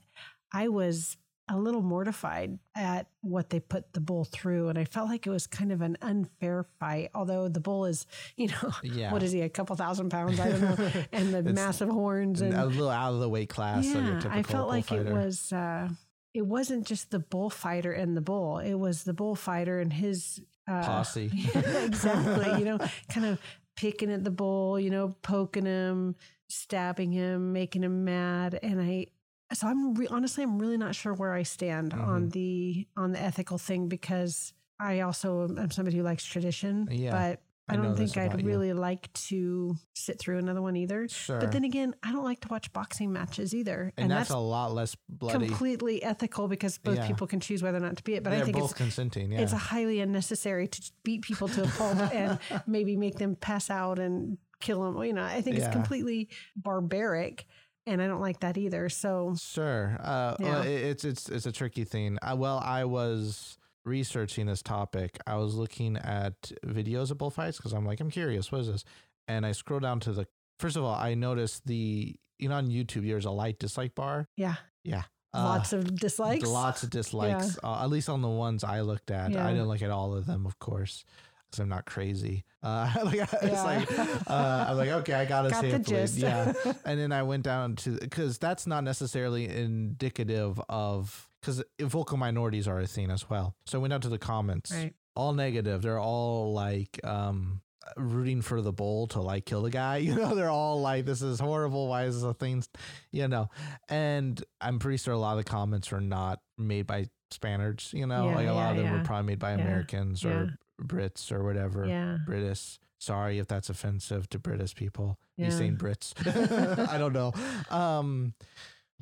I 0.53 0.69
was 0.69 1.17
a 1.51 1.59
little 1.59 1.83
mortified 1.83 2.59
at 2.75 3.09
what 3.23 3.51
they 3.51 3.61
put 3.61 3.93
the 3.93 4.01
bull 4.01 4.25
through. 4.25 4.69
And 4.69 4.79
I 4.79 4.85
felt 4.85 5.09
like 5.09 5.27
it 5.27 5.31
was 5.31 5.47
kind 5.47 5.73
of 5.73 5.81
an 5.81 5.99
unfair 6.01 6.65
fight, 6.79 7.11
although 7.15 7.49
the 7.49 7.61
bull 7.61 7.85
is, 7.87 8.07
you 8.37 8.49
know, 8.49 8.73
Yeah. 8.83 9.13
what 9.13 9.23
is 9.23 9.33
he, 9.33 9.41
a 9.43 9.49
couple 9.49 9.75
thousand 9.77 10.11
pounds? 10.11 10.39
I 10.39 10.51
don't 10.53 10.61
know. 10.61 10.91
And 11.13 11.35
the 11.35 11.43
massive 11.43 11.89
horns. 11.89 12.41
And 12.41 12.55
a 12.55 12.67
little 12.67 12.89
out 12.89 13.13
of 13.15 13.21
the 13.21 13.29
weight 13.29 13.49
class 13.49 13.85
yeah, 13.85 14.21
typical 14.21 14.31
I 14.31 14.43
felt 14.43 14.69
like 14.69 14.93
it 14.93 15.07
was, 15.07 15.53
uh, 15.53 15.89
it 16.33 16.47
wasn't 16.47 16.87
just 16.87 17.11
the 17.11 17.19
bullfighter 17.19 17.93
and 17.93 18.17
the 18.17 18.21
bull. 18.21 18.59
It 18.59 18.75
was 18.75 19.03
the 19.03 19.13
bullfighter 19.13 19.81
and 19.81 19.93
his 19.93 20.41
uh, 20.69 20.85
Posse. 20.85 21.31
exactly. 21.85 22.59
you 22.61 22.65
know, 22.65 22.79
kind 23.09 23.27
of 23.27 23.41
picking 23.77 24.13
at 24.13 24.23
the 24.23 24.31
bull, 24.31 24.79
you 24.79 24.91
know, 24.91 25.17
poking 25.23 25.67
him, 25.67 26.15
stabbing 26.49 27.11
him, 27.13 27.53
making 27.53 27.83
him 27.83 28.05
mad. 28.05 28.59
And 28.63 28.81
I, 28.81 29.07
so 29.53 29.67
I'm 29.67 29.95
re- 29.95 30.07
honestly, 30.09 30.43
I'm 30.45 30.59
really 30.59 30.77
not 30.79 30.95
sure 30.95 31.13
where 31.15 31.33
I 31.33 31.43
stand 31.43 31.93
on 31.95 32.29
Mhm. 32.29 32.33
the 32.33 32.89
on 32.97 33.13
the 33.13 33.21
ethical 33.21 33.59
thing 33.59 33.89
because 33.89 34.53
I 34.79 35.01
also 35.01 35.45
am- 35.49 35.71
somebody 35.71 35.97
who 35.97 36.03
likes 36.03 36.25
tradition. 36.25 36.89
Yeah, 36.91 37.11
but 37.13 37.43
I, 37.69 37.75
I 37.75 37.77
don't 37.77 37.97
think 37.97 38.17
I'd 38.17 38.41
you. 38.41 38.47
really 38.47 38.73
like 38.73 39.13
to 39.29 39.77
sit 39.95 40.19
through 40.19 40.39
another 40.39 40.61
one 40.63 40.75
either. 40.77 41.07
Sure. 41.09 41.39
But 41.39 41.53
then 41.53 41.65
again, 41.65 41.95
I 42.03 42.11
don't 42.11 42.25
like 42.25 42.41
to 42.41 42.49
watch 42.49 42.73
boxing 42.73 43.13
matches 43.13 43.55
either, 43.55 43.93
and, 43.97 44.11
that's, 44.11 44.31
a 44.31 44.39
lot 44.39 44.73
less 44.75 44.97
bloody. 45.09 45.47
completely 45.49 46.03
ethical 46.03 46.49
because 46.49 46.79
both 46.79 46.97
Yeah. 46.97 47.07
people 47.07 47.27
can 47.29 47.39
choose 47.39 47.63
whether 47.63 47.79
or 47.79 47.81
not 47.81 47.97
to 47.99 48.03
be 48.03 48.15
it. 48.15 48.25
But 48.25 48.31
They're 48.31 48.41
I 48.41 48.45
think 48.45 48.57
both 48.57 48.71
it's 48.71 48.79
consenting. 48.79 49.31
Yeah. 49.33 49.41
it's 49.43 49.53
a 49.53 49.57
highly 49.59 50.01
unnecessary 50.01 50.67
to 50.67 50.93
beat 51.05 51.23
people 51.23 51.47
to 51.49 51.63
a 51.65 51.67
pulp 51.69 51.99
and 52.15 52.39
maybe 52.67 52.97
make 52.97 53.19
them 53.19 53.37
pass 53.37 53.71
out 53.71 53.99
and 54.01 54.39
kill 54.61 54.83
them. 54.83 55.03
You 55.05 55.13
know, 55.13 55.23
I 55.25 55.41
think 55.41 55.57
Yeah. 55.59 55.67
it's 55.67 55.73
completely 55.73 56.29
barbaric, 56.57 57.47
and 57.87 58.01
I 58.03 58.07
don't 58.07 58.21
like 58.21 58.41
that 58.41 58.57
either. 58.59 58.89
So 58.89 59.35
Sure. 59.39 59.97
Uh, 60.01 60.37
Yeah. 60.41 60.63
it- 60.63 60.85
it's 60.85 61.05
it's 61.05 61.29
it's 61.29 61.47
a 61.47 61.53
tricky 61.53 61.85
thing. 61.85 62.19
Uh, 62.23 62.37
well, 62.37 62.59
I 62.59 62.85
was 62.85 63.57
researching 63.85 64.47
this 64.47 64.63
topic. 64.63 65.19
I 65.27 65.37
was 65.37 65.55
looking 65.55 65.97
at 65.97 66.41
videos 66.65 67.11
of 67.11 67.19
bullfights 67.19 67.57
because 67.57 67.73
I'm 67.73 67.87
like, 67.87 68.01
I'm 68.01 68.11
curious. 68.11 68.53
What 68.53 68.63
is 68.63 68.67
this? 68.69 68.85
And 69.29 69.47
I 69.47 69.53
scroll 69.53 69.81
down 69.81 70.01
to 70.01 70.13
the. 70.13 70.27
First 70.59 70.77
of 70.77 70.85
all, 70.85 70.95
I 70.95 71.15
noticed 71.15 71.67
the 71.67 72.15
you 72.39 72.49
know 72.49 72.57
on 72.57 72.69
YouTube 72.69 73.07
there's 73.07 73.25
a 73.25 73.31
like 73.31 73.59
dislike 73.59 73.95
bar. 73.95 74.27
yeah, 74.37 74.57
Yeah. 74.85 75.03
lots 75.35 75.73
of 75.73 75.95
dislikes. 75.95 76.47
Lots 76.49 76.83
of 76.83 76.91
dislikes. 76.91 77.59
Uh, 77.63 77.83
at 77.83 77.89
least 77.91 78.09
on 78.09 78.21
the 78.23 78.29
ones 78.29 78.65
I 78.65 78.81
looked 78.81 79.11
at. 79.11 79.31
Yeah. 79.31 79.47
I 79.47 79.53
didn't 79.53 79.69
look 79.69 79.83
at 79.83 79.91
all 79.91 80.15
of 80.15 80.27
them, 80.27 80.47
of 80.47 80.59
course. 80.59 81.05
Because 81.51 81.61
I'm 81.63 81.69
not 81.69 81.85
crazy. 81.87 82.45
Uh, 82.63 82.89
like, 83.05 83.21
it's 83.43 83.43
like 83.65 83.99
uh, 84.31 84.67
I'm 84.69 84.77
like, 84.77 84.91
okay, 84.91 85.15
I 85.15 85.25
gotta 85.25 85.51
Got 85.51 85.63
the 85.63 85.75
it. 85.77 85.87
gist. 85.87 86.17
Yeah, 86.19 86.53
and 86.85 87.01
then 87.01 87.11
I 87.13 87.23
went 87.23 87.43
down 87.43 87.77
to 87.77 87.93
because 87.99 88.39
that's 88.39 88.67
not 88.67 88.85
necessarily 88.85 89.49
indicative 89.49 90.61
of 90.69 91.29
because 91.41 91.63
vocal 91.81 92.17
minorities 92.19 92.69
are 92.69 92.79
a 92.81 92.87
thing 92.87 93.11
as 93.11 93.29
well. 93.29 93.55
So 93.67 93.79
I 93.79 93.81
went 93.81 93.91
down 93.91 94.03
to 94.03 94.09
the 94.09 94.19
comments, 94.19 94.73
right. 94.73 94.95
all 95.17 95.33
negative. 95.33 95.83
They're 95.83 95.99
all 95.99 96.53
like 96.53 97.01
um 97.05 97.63
rooting 97.97 98.43
for 98.43 98.61
the 98.61 98.73
bull 98.73 99.07
to 99.09 99.21
like 99.21 99.47
kill 99.47 99.63
the 99.63 99.71
guy. 99.71 99.97
You 99.97 100.15
know, 100.15 100.35
they're 100.35 100.51
all 100.51 100.81
like, 100.81 101.07
this 101.07 101.23
is 101.23 101.41
horrible. 101.41 101.89
Why 101.89 102.05
is 102.05 102.15
this 102.17 102.25
a 102.25 102.35
thing? 102.35 102.63
You 103.11 103.27
know, 103.27 103.49
and 103.89 104.43
I'm 104.61 104.79
pretty 104.79 104.99
sure 104.99 105.15
a 105.15 105.19
lot 105.19 105.33
of 105.39 105.45
the 105.45 105.51
comments 105.51 105.93
are 105.93 106.01
not 106.01 106.41
made 106.59 106.87
by 106.87 107.07
Spaniards. 107.31 107.93
You 107.95 108.07
know, 108.07 108.29
Yeah, 108.29 108.35
like 108.37 108.49
a 108.49 108.53
lot 108.53 108.73
of 108.73 108.77
yeah, 108.77 108.83
them 108.85 108.93
were 108.93 109.05
probably 109.05 109.27
made 109.29 109.39
by 109.39 109.53
Yeah, 109.55 109.63
Americans 109.63 110.25
or 110.25 110.51
Brits 110.83 111.31
or 111.33 111.43
whatever. 111.45 111.87
Yeah. 111.87 112.19
British. 112.27 112.79
Sorry 112.99 113.39
if 113.39 113.47
that's 113.47 113.71
offensive 113.71 114.29
to 114.31 114.39
British 114.39 114.75
people. 114.75 115.19
You 115.37 115.47
Yeah. 115.47 115.51
saying 115.51 115.77
Brits? 115.79 116.13
I 116.91 116.99
don't 116.99 117.13
know. 117.15 117.33
Um, 117.71 118.35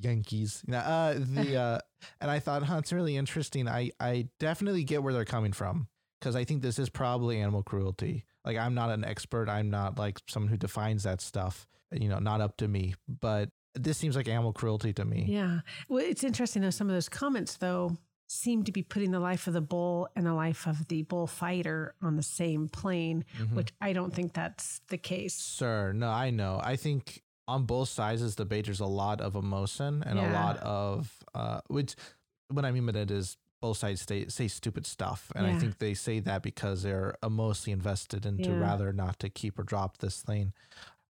Yankees. 0.00 0.62
Uh, 0.72 1.14
the 1.18 1.56
uh, 1.56 1.78
and 2.20 2.30
I 2.30 2.38
thought, 2.38 2.62
huh, 2.62 2.76
it's 2.78 2.92
really 2.92 3.16
interesting. 3.16 3.68
I 3.68 3.90
I 3.98 4.28
definitely 4.38 4.84
get 4.84 5.02
where 5.02 5.12
they're 5.12 5.24
coming 5.24 5.52
from 5.52 5.88
because 6.20 6.36
I 6.36 6.44
think 6.44 6.62
this 6.62 6.78
is 6.78 6.88
probably 6.88 7.40
animal 7.40 7.62
cruelty. 7.62 8.24
Like 8.44 8.56
I'm 8.56 8.74
not 8.74 8.90
an 8.90 9.04
expert. 9.04 9.48
I'm 9.48 9.70
not 9.70 9.98
like 9.98 10.20
someone 10.28 10.50
who 10.50 10.56
defines 10.56 11.02
that 11.02 11.20
stuff. 11.20 11.66
You 11.90 12.08
know, 12.08 12.18
not 12.18 12.40
up 12.40 12.56
to 12.58 12.68
me. 12.68 12.94
But 13.08 13.50
this 13.74 13.98
seems 13.98 14.14
like 14.14 14.28
animal 14.28 14.52
cruelty 14.52 14.92
to 14.92 15.04
me. 15.04 15.26
Yeah. 15.28 15.60
Well, 15.88 16.04
it's 16.04 16.22
interesting 16.22 16.62
though. 16.62 16.70
Some 16.70 16.88
of 16.88 16.94
those 16.94 17.08
comments 17.08 17.56
though 17.56 17.96
seem 18.28 18.62
to 18.62 18.70
be 18.72 18.82
putting 18.82 19.10
the 19.10 19.18
life 19.20 19.46
of 19.46 19.54
the 19.54 19.60
bull 19.60 20.08
and 20.14 20.26
the 20.26 20.34
life 20.34 20.66
of 20.66 20.86
the 20.88 21.02
bullfighter 21.02 21.94
on 22.02 22.16
the 22.16 22.22
same 22.22 22.68
plane, 22.68 23.24
Mhm. 23.38 23.54
which 23.54 23.72
I 23.80 23.92
don't 23.94 24.14
think 24.14 24.34
that's 24.34 24.80
the 24.88 24.98
case. 24.98 25.34
Sir, 25.34 25.92
no, 25.92 26.10
I 26.10 26.30
know. 26.30 26.60
I 26.62 26.76
think 26.76 27.22
on 27.48 27.64
both 27.64 27.88
sides 27.88 28.20
of 28.20 28.36
the 28.36 28.44
debate, 28.44 28.66
there's 28.66 28.80
a 28.80 28.86
lot 28.86 29.22
of 29.22 29.34
emotion 29.34 30.02
and 30.04 30.18
a 30.18 30.30
lot 30.32 30.58
of 30.58 31.24
uh, 31.34 31.60
which 31.68 31.96
what 32.50 32.64
I 32.64 32.70
mean 32.70 32.84
by 32.86 32.92
that 32.92 33.10
is 33.10 33.36
both 33.60 33.78
sides 33.78 34.02
say, 34.02 34.28
say 34.28 34.46
stupid 34.46 34.86
stuff, 34.86 35.32
and 35.34 35.44
I 35.46 35.58
think 35.58 35.78
they 35.78 35.92
say 35.94 36.20
that 36.20 36.42
because 36.42 36.82
they're 36.82 37.16
emotionally 37.22 37.72
invested 37.72 38.24
into 38.26 38.50
Yeah. 38.50 38.58
rather 38.60 38.92
not 38.92 39.18
to 39.20 39.28
keep 39.30 39.58
or 39.58 39.64
drop 39.64 39.98
this 39.98 40.20
thing. 40.22 40.52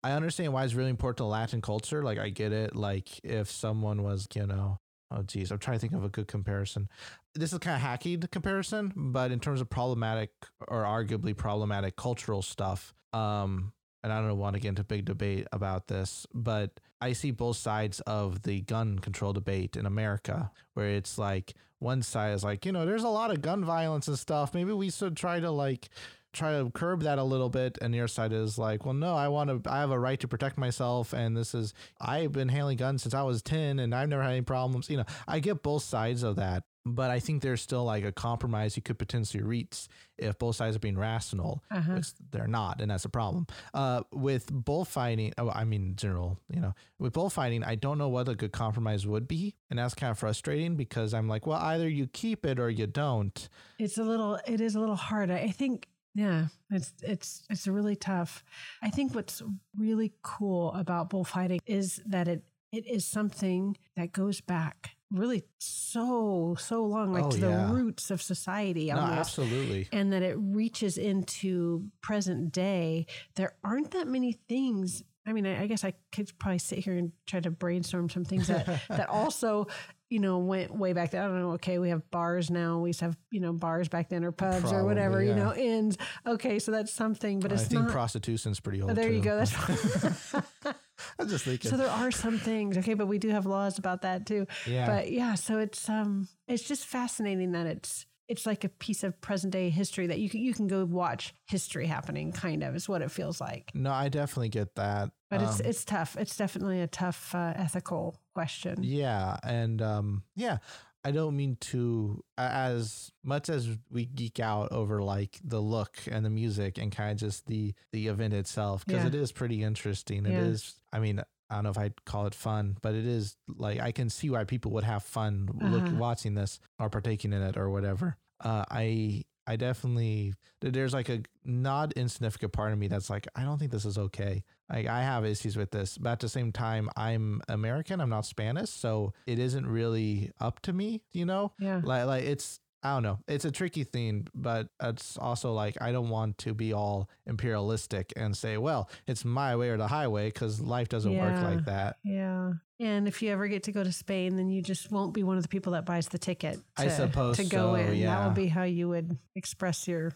I 0.05 0.12
understand 0.12 0.53
why 0.53 0.64
it's 0.64 0.75
really 0.75 0.91
important 0.91 1.17
to 1.19 1.25
Latin 1.25 1.61
culture. 1.61 2.03
Like 2.05 2.19
I 2.19 2.29
get 2.29 2.53
it. 2.53 2.77
Like 2.77 3.19
if 3.25 3.51
someone 3.51 4.03
was, 4.05 4.29
you 4.35 4.47
know, 4.47 4.79
oh 5.11 5.23
geez, 5.23 5.51
I'm 5.51 5.59
trying 5.59 5.77
to 5.77 5.81
think 5.81 5.93
of 5.93 6.05
a 6.05 6.09
good 6.09 6.29
comparison. 6.29 6.89
This 7.35 7.53
is 7.53 7.59
kind 7.59 7.77
of 7.77 7.83
hacky 7.83 8.31
comparison, 8.31 8.93
but 8.95 9.31
in 9.31 9.41
terms 9.41 9.61
of 9.61 9.71
problematic 9.71 10.31
or 10.69 10.85
arguably 10.85 11.37
problematic 11.37 11.97
cultural 11.97 12.43
stuff, 12.43 12.95
um, 13.13 13.73
and 14.03 14.13
I 14.13 14.21
don't 14.21 14.39
want 14.39 14.55
to 14.55 14.61
get 14.61 14.71
into 14.71 14.85
big 14.85 15.05
debate 15.05 15.47
about 15.53 15.89
this, 15.89 16.27
but 16.33 16.79
I 17.01 17.13
see 17.13 17.31
both 17.31 17.57
sides 17.57 18.01
of 18.01 18.43
the 18.43 18.61
gun 18.61 18.99
control 18.99 19.33
debate 19.33 19.77
in 19.77 19.87
America, 19.87 20.51
where 20.75 20.91
it's 20.91 21.19
like 21.19 21.55
one 21.79 22.03
side 22.03 22.35
is 22.35 22.45
like, 22.45 22.65
you 22.65 22.73
know, 22.73 22.87
there's 22.87 23.03
a 23.05 23.09
lot 23.09 23.31
of 23.31 23.43
gun 23.43 23.65
violence 23.65 24.09
and 24.09 24.19
stuff. 24.19 24.55
Maybe 24.55 24.73
we 24.73 24.91
should 24.91 25.17
try 25.17 25.41
to 25.41 25.51
like 25.51 25.89
try 26.37 26.59
to 26.62 26.70
curb 26.70 27.03
that 27.03 27.18
a 27.18 27.24
little 27.24 27.49
bit 27.49 27.78
and 27.80 27.95
side 28.11 28.32
is 28.32 28.59
like 28.59 28.84
well 28.84 28.95
no 28.95 29.14
i 29.14 29.26
want 29.28 29.64
to 29.64 29.70
i 29.70 29.78
have 29.80 29.91
a 29.91 29.99
right 29.99 30.20
to 30.20 30.28
protect 30.28 30.59
myself 30.59 31.12
and 31.12 31.37
this 31.37 31.55
is 31.55 31.72
i've 32.01 32.32
been 32.32 32.49
handling 32.49 32.76
guns 32.76 33.03
since 33.03 33.14
i 33.14 33.22
was 33.22 33.43
10 33.43 33.78
and 33.78 33.95
i've 33.95 34.09
never 34.09 34.22
had 34.22 34.32
any 34.32 34.43
problems 34.43 34.89
you 34.91 34.97
know 34.97 35.05
i 35.26 35.41
get 35.41 35.62
both 35.62 35.82
sides 35.82 36.22
of 36.22 36.37
that 36.37 36.62
but 36.89 37.11
i 37.11 37.18
think 37.18 37.43
there's 37.43 37.61
still 37.61 37.84
like 37.84 38.05
a 38.05 38.12
compromise 38.12 38.76
you 38.76 38.82
could 38.82 38.99
potentially 38.99 39.43
reach 39.43 39.89
if 40.18 40.39
both 40.39 40.55
sides 40.57 40.76
are 40.76 40.78
being 40.78 40.97
rational 40.99 41.62
Uh-huh. 41.70 41.95
which 41.95 42.09
they're 42.30 42.47
not 42.47 42.80
and 42.80 42.91
that's 42.91 43.05
a 43.05 43.09
problem 43.09 43.47
uh, 43.74 44.03
with 44.12 44.53
bullfighting 44.53 45.32
oh, 45.39 45.51
i 45.51 45.64
mean 45.64 45.95
general 45.97 46.39
you 46.49 46.61
know 46.61 46.74
with 46.99 47.12
bullfighting 47.12 47.64
i 47.64 47.74
don't 47.74 47.99
know 47.99 48.09
what 48.09 48.28
a 48.28 48.34
good 48.34 48.53
compromise 48.53 49.07
would 49.07 49.26
be 49.26 49.57
and 49.70 49.78
that's 49.78 49.95
kind 49.95 50.11
of 50.11 50.18
frustrating 50.18 50.76
because 50.76 51.12
i'm 51.14 51.28
like 51.28 51.47
well 51.47 51.59
either 51.59 51.89
you 51.89 52.07
keep 52.07 52.47
it 52.47 52.59
or 52.61 52.70
you 52.70 52.87
don't 52.87 53.49
It's 53.78 53.99
a 53.99 54.05
little 54.05 54.39
it 54.47 54.61
is 54.61 54.74
a 54.76 54.80
little 54.80 54.97
hard. 54.97 55.30
I 55.30 55.49
think 55.49 55.89
yeah, 56.17 56.47
it's 56.71 56.93
it's 57.03 57.43
it's 57.51 57.69
really 57.69 57.95
tough. 57.97 58.43
I 58.83 58.89
think 58.91 59.14
what's 59.14 59.43
really 59.77 60.12
cool 60.23 60.73
about 60.73 61.11
bullfighting 61.11 61.61
is 61.67 62.01
that 62.07 62.27
it 62.27 62.43
it 62.73 62.87
is 62.87 63.05
something 63.05 63.77
that 63.97 64.12
goes 64.12 64.41
back 64.41 64.97
really 65.12 65.45
so 65.59 66.57
so 66.59 66.85
long 66.85 67.12
like 67.12 67.27
Oh, 67.27 67.31
to 67.31 67.39
yeah. 67.39 67.67
the 67.69 67.73
roots 67.73 68.11
of 68.11 68.21
society 68.21 68.89
no 68.89 68.97
absolutely 68.99 69.89
and 69.93 70.12
that 70.12 70.23
it 70.23 70.37
reaches 70.39 70.99
into 70.99 71.85
present 72.03 72.53
day. 72.53 73.07
There 73.37 73.55
aren't 73.62 73.93
that 73.93 74.09
many 74.09 74.33
things 74.33 75.05
I 75.27 75.33
mean, 75.33 75.47
I, 75.47 75.62
I 75.62 75.66
guess 75.66 75.85
I 75.85 75.95
could 76.12 76.31
probably 76.39 76.59
sit 76.59 76.79
here 76.79 76.97
and 76.97 77.12
try 77.27 77.41
to 77.41 77.51
brainstorm 77.51 78.09
some 78.09 78.24
things 78.24 78.47
that 78.49 78.66
that 78.89 79.09
also 79.09 79.66
you 80.09 80.20
know, 80.20 80.39
went 80.39 80.72
way 80.72 80.93
back 80.93 81.11
then. 81.11 81.22
I 81.22 81.27
don't 81.27 81.41
know. 81.41 81.51
Okay, 81.53 81.79
we 81.79 81.89
have 81.89 82.09
bars 82.11 82.49
now. 82.49 82.79
We 82.79 82.91
used 82.91 83.01
to 83.01 83.07
have, 83.07 83.16
you 83.31 83.41
know, 83.41 83.53
bars 83.53 83.89
back 83.89 84.09
then 84.09 84.24
or 84.24 84.31
pubs 84.31 84.61
Probably, 84.61 84.79
or 84.79 84.85
whatever, 84.85 85.22
yeah. 85.22 85.31
you 85.31 85.35
know, 85.35 85.55
inns. 85.55 85.99
Okay, 86.27 86.59
so 86.61 86.70
that's 86.70 86.93
something, 86.93 87.41
but 87.41 87.51
I 87.51 87.57
it's 87.57 87.64
think 87.64 87.83
not. 87.83 87.91
prostitution's 87.91 88.61
pretty 88.61 88.83
old. 88.83 88.93
Oh, 88.93 88.95
there 88.95 89.11
you 89.11 89.20
go. 89.20 89.37
That's 89.37 90.35
I'm 91.18 91.29
just 91.29 91.45
thinking. 91.45 91.70
so 91.70 91.77
there 91.77 91.91
are 91.91 92.12
some 92.12 92.39
things. 92.39 92.79
Okay, 92.79 92.95
but 92.95 93.07
we 93.07 93.18
do 93.18 93.31
have 93.31 93.47
laws 93.47 93.79
about 93.79 94.03
that 94.03 94.27
too. 94.27 94.47
yeah. 94.66 94.87
But 94.87 95.11
yeah, 95.11 95.35
so 95.35 95.59
it's 95.59 95.89
um 95.89 96.29
it's 96.47 96.62
just 96.62 96.87
fascinating 96.87 97.53
that 97.53 97.66
it's 97.66 98.07
it's 98.29 98.45
like 98.47 98.64
a 98.64 98.68
piece 98.68 99.05
of 99.05 99.20
present 99.20 99.53
day 99.53 99.70
history 99.70 100.07
that 100.09 100.18
you 100.18 100.29
can 100.29 100.41
you 100.41 100.53
can 100.55 100.66
go 100.66 100.85
watch 100.85 101.35
history 101.47 101.87
happening 101.87 102.33
kind 102.33 102.62
of 102.62 102.74
is 102.74 102.89
what 102.89 103.03
it 103.03 103.11
feels 103.11 103.41
like. 103.41 103.70
no, 103.74 103.93
I 103.93 104.09
definitely 104.09 104.49
get 104.49 104.74
that. 104.77 105.11
But 105.31 105.43
it's 105.43 105.61
Um, 105.61 105.66
it's 105.66 105.85
tough. 105.85 106.16
It's 106.18 106.37
definitely 106.37 106.81
a 106.81 106.87
tough 106.87 107.35
uh, 107.35 107.53
ethical 107.57 108.20
question. 108.35 108.79
Yeah, 108.83 109.37
and 109.43 109.81
um, 109.83 110.22
yeah, 110.37 110.59
I 111.05 111.11
don't 111.12 111.37
mean 111.37 111.57
to 111.72 112.24
as 112.37 113.12
much 113.24 113.49
as 113.49 113.68
we 113.91 114.07
geek 114.07 114.41
out 114.41 114.72
over 114.72 115.03
like 115.03 115.39
the 115.45 115.61
look 115.61 115.99
and 116.11 116.24
the 116.24 116.31
music 116.31 116.79
and 116.79 116.91
kind 116.93 117.12
of 117.12 117.16
just 117.18 117.47
the 117.47 117.74
the 117.93 118.09
event 118.09 118.35
itself 118.35 118.85
because 118.85 119.03
Yeah. 119.03 119.09
it 119.09 119.14
is 119.14 119.33
pretty 119.33 119.62
interesting. 119.62 120.27
It 120.27 120.33
Yeah. 120.33 120.41
is. 120.41 120.74
I 120.93 120.99
mean. 121.01 121.22
I 121.51 121.55
don't 121.57 121.64
know 121.64 121.70
if 121.70 121.78
I'd 121.78 122.05
call 122.05 122.26
it 122.26 122.34
fun, 122.34 122.76
but 122.82 122.94
it 122.94 123.07
is 123.07 123.36
like 123.49 123.80
I 123.80 123.92
can 123.92 124.11
see 124.11 124.30
why 124.30 124.44
people 124.44 124.70
would 124.72 124.84
have 124.84 125.03
fun 125.05 125.49
Uh-huh. 125.62 125.97
watching 125.97 126.34
this 126.34 126.59
or 126.78 126.90
partaking 126.90 127.32
in 127.32 127.42
it 127.42 127.57
or 127.57 127.70
whatever. 127.70 128.16
Uh, 128.40 128.64
I 128.70 129.24
I 129.47 129.55
definitely 129.57 130.34
there's 130.61 130.92
like 130.92 131.09
a 131.09 131.22
not 131.44 131.92
insignificant 131.92 132.53
part 132.53 132.72
of 132.72 132.78
me 132.78 132.88
that's 132.88 133.09
like 133.09 133.28
I 133.36 133.42
don't 133.44 133.59
think 133.59 133.70
this 133.70 133.84
is 133.84 133.97
okay. 133.97 134.42
Like 134.68 134.86
I 134.88 135.03
have 135.03 135.24
issues 135.24 135.57
with 135.57 135.70
this, 135.70 135.97
but 135.99 136.11
at 136.11 136.20
the 136.20 136.28
same 136.28 136.51
time, 136.51 136.90
I'm 136.97 137.40
American. 137.49 138.01
I'm 138.01 138.11
not 138.11 138.26
Spanish, 138.26 138.70
so 138.70 139.12
it 139.26 139.38
isn't 139.38 139.66
really 139.68 140.32
up 140.40 140.61
to 140.62 140.72
me. 140.72 141.03
You 141.12 141.26
know, 141.26 141.53
Yeah. 141.61 141.80
like 141.84 142.07
like 142.07 142.24
it's 142.24 142.59
I 142.87 142.95
don't 142.95 143.03
know. 143.03 143.18
It's 143.26 143.45
a 143.45 143.51
tricky 143.51 143.82
thing, 143.82 144.28
but 144.32 144.68
it's 144.80 145.18
also 145.18 145.53
like 145.53 145.76
I 145.80 145.91
don't 145.91 146.09
want 146.09 146.39
to 146.39 146.55
be 146.55 146.72
all 146.72 147.11
imperialistic 147.26 148.12
and 148.14 148.37
say, 148.37 148.59
well, 148.59 148.89
it's 149.09 149.24
my 149.24 149.57
way 149.57 149.70
or 149.70 149.76
the 149.76 149.89
highway 149.89 150.28
because 150.28 150.61
life 150.61 150.89
doesn't 150.89 151.16
work 151.16 151.43
like 151.43 151.64
that. 151.64 151.97
Yeah. 152.05 152.53
And 152.78 153.09
if 153.09 153.22
you 153.22 153.32
ever 153.32 153.49
get 153.49 153.64
to 153.64 153.72
go 153.72 153.82
to 153.82 153.91
Spain, 153.91 154.37
then 154.37 154.51
you 154.51 154.62
just 154.62 154.93
won't 154.93 155.14
be 155.14 155.24
one 155.24 155.37
of 155.37 155.43
the 155.43 155.49
people 155.49 155.72
that 155.72 155.84
buys 155.84 156.07
the 156.09 156.18
ticket 156.18 156.61
to, 156.76 156.84
I 156.84 156.89
suppose 156.89 157.39
to 157.39 157.45
go 157.45 157.72
so, 157.72 157.74
in. 157.74 157.87
That 157.87 157.97
yeah. 157.97 158.24
would 158.26 158.34
be 158.34 158.47
how 158.47 158.62
you 158.62 158.89
would 158.91 159.18
express 159.34 159.89
your 159.89 160.12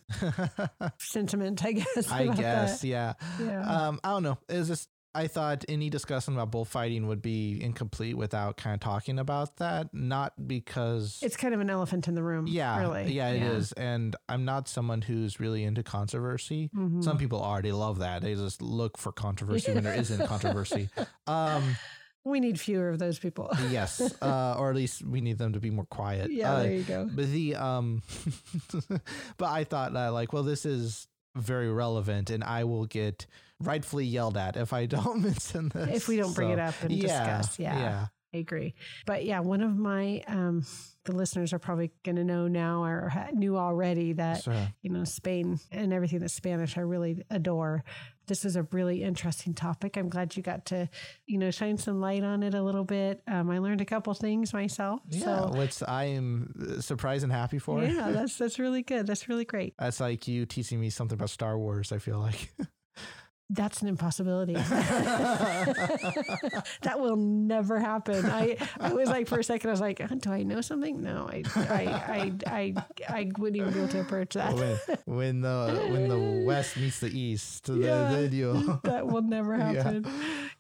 sentiment, 0.99 1.65
I 1.65 1.73
guess. 1.73 2.09
I 2.09 2.27
guess, 2.29 2.83
that. 2.83 2.87
yeah. 2.87 3.15
Yeah. 3.41 3.89
Um, 3.89 4.01
I 4.05 4.11
don't 4.11 4.23
know. 4.23 4.39
It's 4.49 4.69
just 4.69 4.89
I 5.15 5.27
thought 5.27 5.65
any 5.69 5.91
discussion 5.91 6.35
about 6.35 6.53
bullfighting 6.53 7.09
would 7.09 7.21
be 7.21 7.61
incomplete 7.63 8.17
without 8.17 8.57
kind 8.57 8.75
of 8.75 8.81
talking 8.81 9.19
about 9.19 9.57
that. 9.57 9.93
Not 9.93 10.33
because 10.47 11.19
it's 11.23 11.37
kind 11.37 11.53
of 11.53 11.61
an 11.61 11.69
elephant 11.69 12.07
in 12.07 12.15
the 12.15 12.23
room. 12.23 12.47
yeah, 12.47 12.79
Really. 12.81 13.13
yeah, 13.13 13.31
it 13.31 13.43
is. 13.43 13.73
And 13.73 14.15
I'm 14.29 14.45
not 14.45 14.69
someone 14.69 15.03
who's 15.03 15.41
really 15.41 15.65
into 15.65 15.83
controversy. 15.83 16.71
Mhm. 16.77 17.03
Some 17.03 17.19
people 17.19 17.43
are. 17.43 17.61
They 17.61 17.73
love 17.73 17.99
that. 17.99 18.23
They 18.23 18.35
just 18.37 18.63
look 18.63 18.97
for 18.99 19.11
controversy 19.11 19.73
when 19.75 19.83
there 19.85 19.95
isn't 19.99 20.27
controversy. 20.27 20.89
Um, 21.27 21.77
we 22.25 22.39
need 22.39 22.61
fewer 22.61 22.89
of 22.91 22.99
those 22.99 23.19
people. 23.19 23.51
yes, 23.71 24.01
uh, 24.21 24.55
or 24.59 24.69
at 24.71 24.77
least 24.77 25.03
we 25.03 25.21
need 25.23 25.39
them 25.39 25.55
to 25.55 25.61
be 25.61 25.71
more 25.71 25.87
quiet. 25.87 26.31
yeah, 26.31 26.53
Uh, 26.53 26.63
there 26.63 26.73
you 26.75 26.83
go. 26.83 27.09
but 27.13 27.27
the 27.33 27.55
um, 27.57 28.03
but 29.39 29.49
I 29.49 29.65
thought 29.65 29.93
that 29.95 30.09
like, 30.09 30.33
well, 30.33 30.43
this 30.43 30.67
is 30.67 31.07
very 31.35 31.71
relevant, 31.71 32.31
and 32.31 32.43
I 32.43 32.65
will 32.65 32.87
get 32.87 33.27
rightfully 33.61 34.07
yelled 34.07 34.37
at 34.37 34.57
if 34.57 34.73
I 34.73 34.87
don't 34.97 35.23
mention 35.23 35.69
this. 35.69 35.97
If 35.97 36.09
we 36.09 36.17
don't 36.17 36.35
bring 36.35 36.51
it 36.51 36.59
up 36.59 36.75
and 36.83 36.93
yeah, 36.93 37.39
discuss. 37.39 37.59
Yeah, 37.59 37.79
yeah. 37.79 38.07
I 38.33 38.39
agree. 38.39 38.75
But 39.07 39.25
yeah, 39.25 39.41
one 39.41 39.61
of 39.61 39.77
my, 39.77 40.23
um, 40.29 40.65
the 41.05 41.13
listeners 41.13 41.53
are 41.53 41.59
probably 41.59 41.91
going 42.05 42.15
to 42.15 42.23
know 42.23 42.47
now 42.47 42.85
or 42.85 43.13
knew 43.33 43.57
already 43.57 44.13
that, 44.15 44.45
So, 44.45 44.67
you 44.83 44.91
know, 44.91 45.03
Spain 45.03 45.59
and 45.73 45.93
everything 45.93 46.21
that's 46.21 46.35
Spanish, 46.35 46.79
I 46.79 46.83
really 46.83 47.25
adore. 47.29 47.83
This 48.31 48.45
is 48.45 48.55
a 48.55 48.63
really 48.71 49.03
interesting 49.03 49.55
topic. 49.55 49.97
I'm 49.97 50.09
glad 50.09 50.37
you 50.37 50.43
got 50.43 50.67
to, 50.67 50.89
you 51.27 51.37
know, 51.37 51.51
shine 51.51 51.77
some 51.79 52.01
light 52.01 52.23
on 52.23 52.45
it 52.45 52.55
a 52.55 52.63
little 52.63 52.85
bit. 52.85 53.23
Um, 53.27 53.51
I 53.51 53.59
learned 53.59 53.81
a 53.81 53.85
couple 53.85 54.15
things 54.15 54.53
myself. 54.53 55.01
yeah, 55.11 55.25
So 55.25 55.53
which 55.59 55.83
I 55.87 56.05
am 56.05 56.79
surprised 56.81 57.25
and 57.25 57.33
happy 57.33 57.59
for. 57.59 57.83
yeah, 57.83 58.11
that's 58.13 58.39
that's 58.39 58.61
really 58.61 58.83
good. 58.83 59.05
That's 59.09 59.29
really 59.29 59.45
great. 59.45 59.75
That's 59.81 59.99
like 59.99 60.29
you 60.29 60.47
teaching 60.47 60.79
me 60.79 60.91
something 60.91 61.17
about 61.17 61.31
Star 61.31 61.59
Wars. 61.59 61.91
I 61.91 61.99
feel 61.99 62.21
like. 62.21 62.53
That's 63.53 63.83
an 63.83 63.89
impossibility. 63.89 64.53
that 66.83 66.97
will 66.99 67.17
never 67.17 67.79
happen. 67.81 68.25
I, 68.27 68.57
I 68.79 68.93
was 68.93 69.09
like 69.09 69.27
for 69.27 69.39
a 69.41 69.45
second, 69.45 69.71
I 69.71 69.73
was 69.73 69.81
like, 69.81 70.01
"Uh, 70.01 70.07
do 70.07 70.31
I 70.33 70.43
know 70.45 70.61
something? 70.61 71.03
No, 71.03 71.29
I, 71.29 71.43
I, 71.57 71.85
I, 72.07 72.33
I, 72.47 72.75
I 73.09 73.31
wouldn't 73.39 73.57
even 73.61 73.73
be 73.73 73.79
able 73.81 73.89
to 73.89 74.01
approach 74.01 74.35
that. 74.35 74.55
when 74.55 74.79
when 75.07 75.41
the 75.41 75.89
when 75.91 76.09
the 76.09 76.45
West 76.47 76.77
meets 76.77 77.01
the 77.01 77.09
East, 77.09 77.65
the 77.67 77.75
Yeah. 77.75 78.11
video. 78.15 78.55
that 78.85 79.07
will 79.07 79.23
never 79.23 79.57
Yeah. 79.57 79.73
happen. 79.83 80.07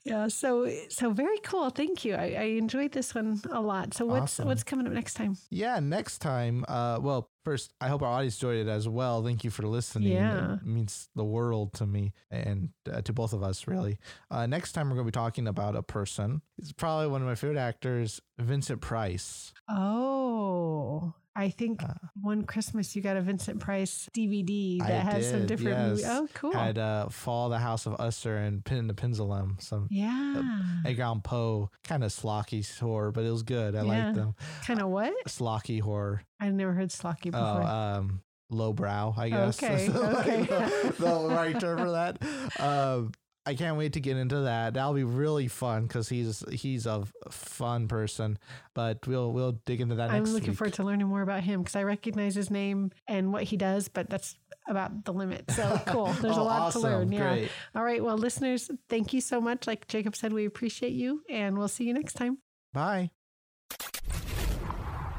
Yeah. 0.05 0.29
So, 0.29 0.69
so 0.89 1.11
very 1.11 1.39
cool. 1.45 1.71
Thank 1.71 2.05
you. 2.05 2.15
I, 2.17 2.35
I 2.39 2.43
enjoyed 2.59 2.93
this 2.93 3.15
one 3.15 3.41
a 3.53 3.61
lot. 3.61 3.95
So 3.95 4.05
what's, 4.07 4.23
Awesome. 4.41 4.49
what's 4.49 4.65
coming 4.65 4.87
up 4.87 4.93
next 4.93 5.15
time? 5.15 5.37
Yeah, 5.51 5.79
next 5.79 6.19
time. 6.19 6.65
Uh, 6.69 6.99
well, 7.01 7.30
first, 7.45 7.73
I 7.81 7.89
hope 7.89 8.03
our 8.03 8.09
audience 8.09 8.37
enjoyed 8.37 8.67
it 8.67 8.69
as 8.69 8.89
well. 8.89 9.23
Thank 9.23 9.45
you 9.45 9.51
for 9.51 9.63
listening. 9.63 10.13
Yeah. 10.13 10.55
it 10.55 10.67
means 10.67 11.09
the 11.15 11.25
world 11.25 11.73
to 11.75 11.87
me 11.87 12.13
and 12.31 12.71
uh, 12.91 13.03
to 13.03 13.13
both 13.13 13.33
of 13.33 13.43
us, 13.43 13.67
really. 13.67 13.99
Uh, 14.31 14.47
next 14.47 14.73
time, 14.73 14.89
we're 14.89 14.97
going 14.97 15.07
to 15.07 15.13
be 15.13 15.21
talking 15.21 15.47
about 15.49 15.77
a 15.77 15.83
person. 15.83 16.43
It's 16.59 16.73
probably 16.73 17.09
one 17.09 17.23
of 17.23 17.29
my 17.29 17.35
favorite 17.35 17.59
actors, 17.59 18.21
Vincent 18.39 18.81
Price. 18.81 19.53
Oh, 19.69 21.15
I 21.37 21.49
think 21.51 21.83
Uh, 21.83 21.95
one 22.21 22.43
Christmas 22.45 22.95
you 22.97 23.03
got 23.03 23.17
a 23.17 23.21
Vincent 23.21 23.61
Price 23.61 24.09
DVD 24.13 24.83
I 24.83 24.89
that 24.89 25.05
has 25.13 25.31
some 25.31 25.41
did, 25.41 25.47
different 25.49 25.79
movies. 25.79 26.05
Oh, 26.07 26.29
cool. 26.35 26.57
I 26.57 26.67
had 26.67 26.79
uh, 26.79 27.09
Fall, 27.09 27.49
the 27.51 27.59
House 27.59 27.87
of 27.87 27.95
Usher, 28.01 28.37
and 28.37 28.65
Pit 28.65 28.79
and 28.79 28.91
the 28.91 28.95
Pendulum. 28.95 29.57
Some 29.61 29.87
yeah. 29.91 30.43
Edgar 30.85 31.03
Allan 31.05 31.21
Poe, 31.21 31.71
kind 31.85 32.03
of 32.03 32.11
schlocky 32.11 32.67
horror, 32.79 33.13
but 33.13 33.25
it 33.25 33.31
was 33.31 33.43
good. 33.45 33.75
I 33.77 33.83
Yeah. 33.85 34.05
liked 34.05 34.17
them. 34.17 34.35
kind 34.67 34.81
of 34.83 34.89
what? 34.89 35.15
Schlocky 35.29 35.81
horror. 35.81 36.23
I've 36.41 36.55
never 36.55 36.73
heard 36.73 36.89
Schlocky 36.91 37.31
Oh, 37.33 37.55
before. 37.59 37.63
um, 37.63 38.23
lowbrow, 38.51 39.15
I 39.17 39.29
guess. 39.31 39.63
Okay, 39.63 39.89
okay. 39.95 40.43
the, 40.43 40.95
the 40.99 41.29
right 41.35 41.59
term 41.61 41.79
for 41.79 41.91
that. 41.93 42.19
Um, 42.59 43.13
I 43.47 43.55
can't 43.55 43.79
wait 43.79 43.95
to 43.95 44.01
get 44.01 44.17
into 44.19 44.43
that. 44.43 44.75
That'll 44.75 44.93
be 44.93 45.03
really 45.05 45.49
fun 45.49 45.85
because 45.87 46.09
he's 46.09 46.45
he's 46.53 46.85
a 46.87 47.05
fun 47.31 47.89
person. 47.89 48.39
But 48.75 49.07
we'll 49.07 49.33
we'll 49.33 49.53
dig 49.65 49.81
into 49.81 49.95
that 49.97 50.11
I'm 50.11 50.19
next 50.25 50.31
looking 50.33 50.51
week. 50.51 50.59
forward 50.59 50.75
to 50.75 50.85
learning 50.85 51.07
more 51.09 51.23
about 51.23 51.43
him 51.43 51.63
because 51.63 51.75
I 51.75 51.83
recognize 51.85 52.35
his 52.35 52.51
name 52.51 52.91
and 53.09 53.33
what 53.33 53.45
he 53.45 53.57
does, 53.57 53.89
but 53.89 54.11
that's 54.11 54.37
about 54.69 55.05
the 55.07 55.13
limit. 55.15 55.51
So 55.51 55.81
cool. 55.87 56.07
There's 56.13 56.37
a 56.37 56.41
Oh, 56.41 56.45
lot 56.45 56.61
awesome. 56.61 56.83
to 56.83 56.89
learn. 56.89 57.13
Yeah. 57.13 57.33
Great. 57.35 57.51
All 57.75 57.83
right. 57.83 58.05
Well, 58.05 58.19
listeners, 58.19 58.71
thank 58.91 59.13
you 59.15 59.21
so 59.23 59.41
much. 59.41 59.67
Like 59.67 59.89
Jacob 59.89 60.15
said, 60.17 60.33
we 60.35 60.45
appreciate 60.45 60.93
you 60.93 61.23
and 61.31 61.57
we'll 61.59 61.69
see 61.69 61.85
you 61.85 61.95
next 61.95 62.13
time. 62.15 62.39
Bye. 62.75 63.11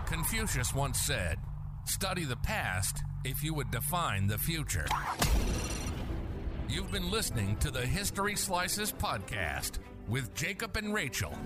Confucius 0.06 0.74
once 0.74 1.00
said, 1.00 1.38
Study 1.86 2.26
the 2.26 2.38
past 2.38 3.02
if 3.26 3.44
you 3.44 3.54
would 3.56 3.72
define 3.72 4.28
the 4.28 4.38
future. 4.38 4.86
You've 6.72 6.90
been 6.90 7.12
listening 7.12 7.58
to 7.58 7.70
the 7.70 7.86
History 7.86 8.38
Slices 8.38 8.94
podcast 8.94 9.72
with 10.08 10.34
Jacob 10.34 10.78
and 10.78 10.94
Rachel. 10.94 11.38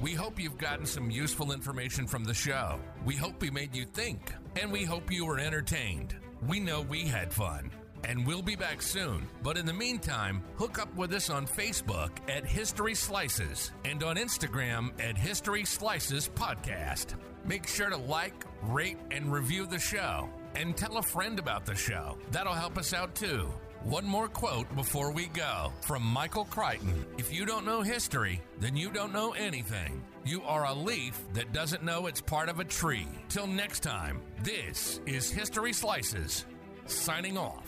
We 0.00 0.14
hope 0.14 0.40
you've 0.40 0.58
gotten 0.58 0.84
some 0.84 1.12
useful 1.12 1.52
information 1.52 2.08
from 2.08 2.24
the 2.24 2.34
show. 2.34 2.80
We 3.04 3.14
hope 3.14 3.40
we 3.40 3.50
made 3.50 3.76
you 3.76 3.84
think, 3.84 4.32
and 4.60 4.72
we 4.72 4.82
hope 4.82 5.12
you 5.12 5.26
were 5.26 5.38
entertained. 5.38 6.16
We 6.44 6.58
know 6.58 6.80
we 6.80 7.06
had 7.06 7.32
fun. 7.32 7.70
And 8.02 8.26
we'll 8.26 8.42
be 8.42 8.56
back 8.56 8.82
soon. 8.82 9.28
But 9.44 9.56
in 9.56 9.64
the 9.64 9.72
meantime, 9.72 10.42
hook 10.56 10.80
up 10.80 10.92
with 10.96 11.14
us 11.14 11.30
on 11.30 11.46
Facebook 11.46 12.10
at 12.28 12.44
History 12.44 12.96
Slices 12.96 13.70
and 13.84 14.02
on 14.02 14.16
Instagram 14.16 14.90
at 15.00 15.16
History 15.16 15.64
Slices 15.64 16.28
Podcast. 16.34 17.14
Make 17.44 17.68
sure 17.68 17.90
to 17.90 17.96
like, 17.96 18.44
rate, 18.64 18.98
and 19.12 19.32
review 19.32 19.66
the 19.66 19.78
show. 19.78 20.28
And 20.56 20.76
tell 20.76 20.96
a 20.96 21.02
friend 21.02 21.38
about 21.38 21.64
the 21.64 21.76
show. 21.76 22.18
That'll 22.32 22.54
help 22.54 22.76
us 22.76 22.92
out 22.92 23.14
too. 23.14 23.48
One 23.84 24.04
more 24.04 24.28
quote 24.28 24.74
before 24.76 25.10
we 25.10 25.28
go 25.28 25.72
from 25.80 26.02
Michael 26.02 26.44
Crichton. 26.44 27.06
If 27.16 27.32
you 27.32 27.46
don't 27.46 27.64
know 27.64 27.80
history, 27.80 28.42
then 28.58 28.76
you 28.76 28.90
don't 28.90 29.10
know 29.10 29.32
anything. 29.32 30.04
You 30.22 30.42
are 30.42 30.66
a 30.66 30.74
leaf 30.74 31.18
that 31.32 31.54
doesn't 31.54 31.82
know 31.82 32.06
it's 32.06 32.20
part 32.20 32.50
of 32.50 32.60
a 32.60 32.64
tree. 32.64 33.08
Till 33.30 33.46
next 33.46 33.80
time, 33.80 34.20
this 34.42 35.00
is 35.06 35.30
History 35.30 35.72
Slices, 35.72 36.44
signing 36.84 37.38
off. 37.38 37.66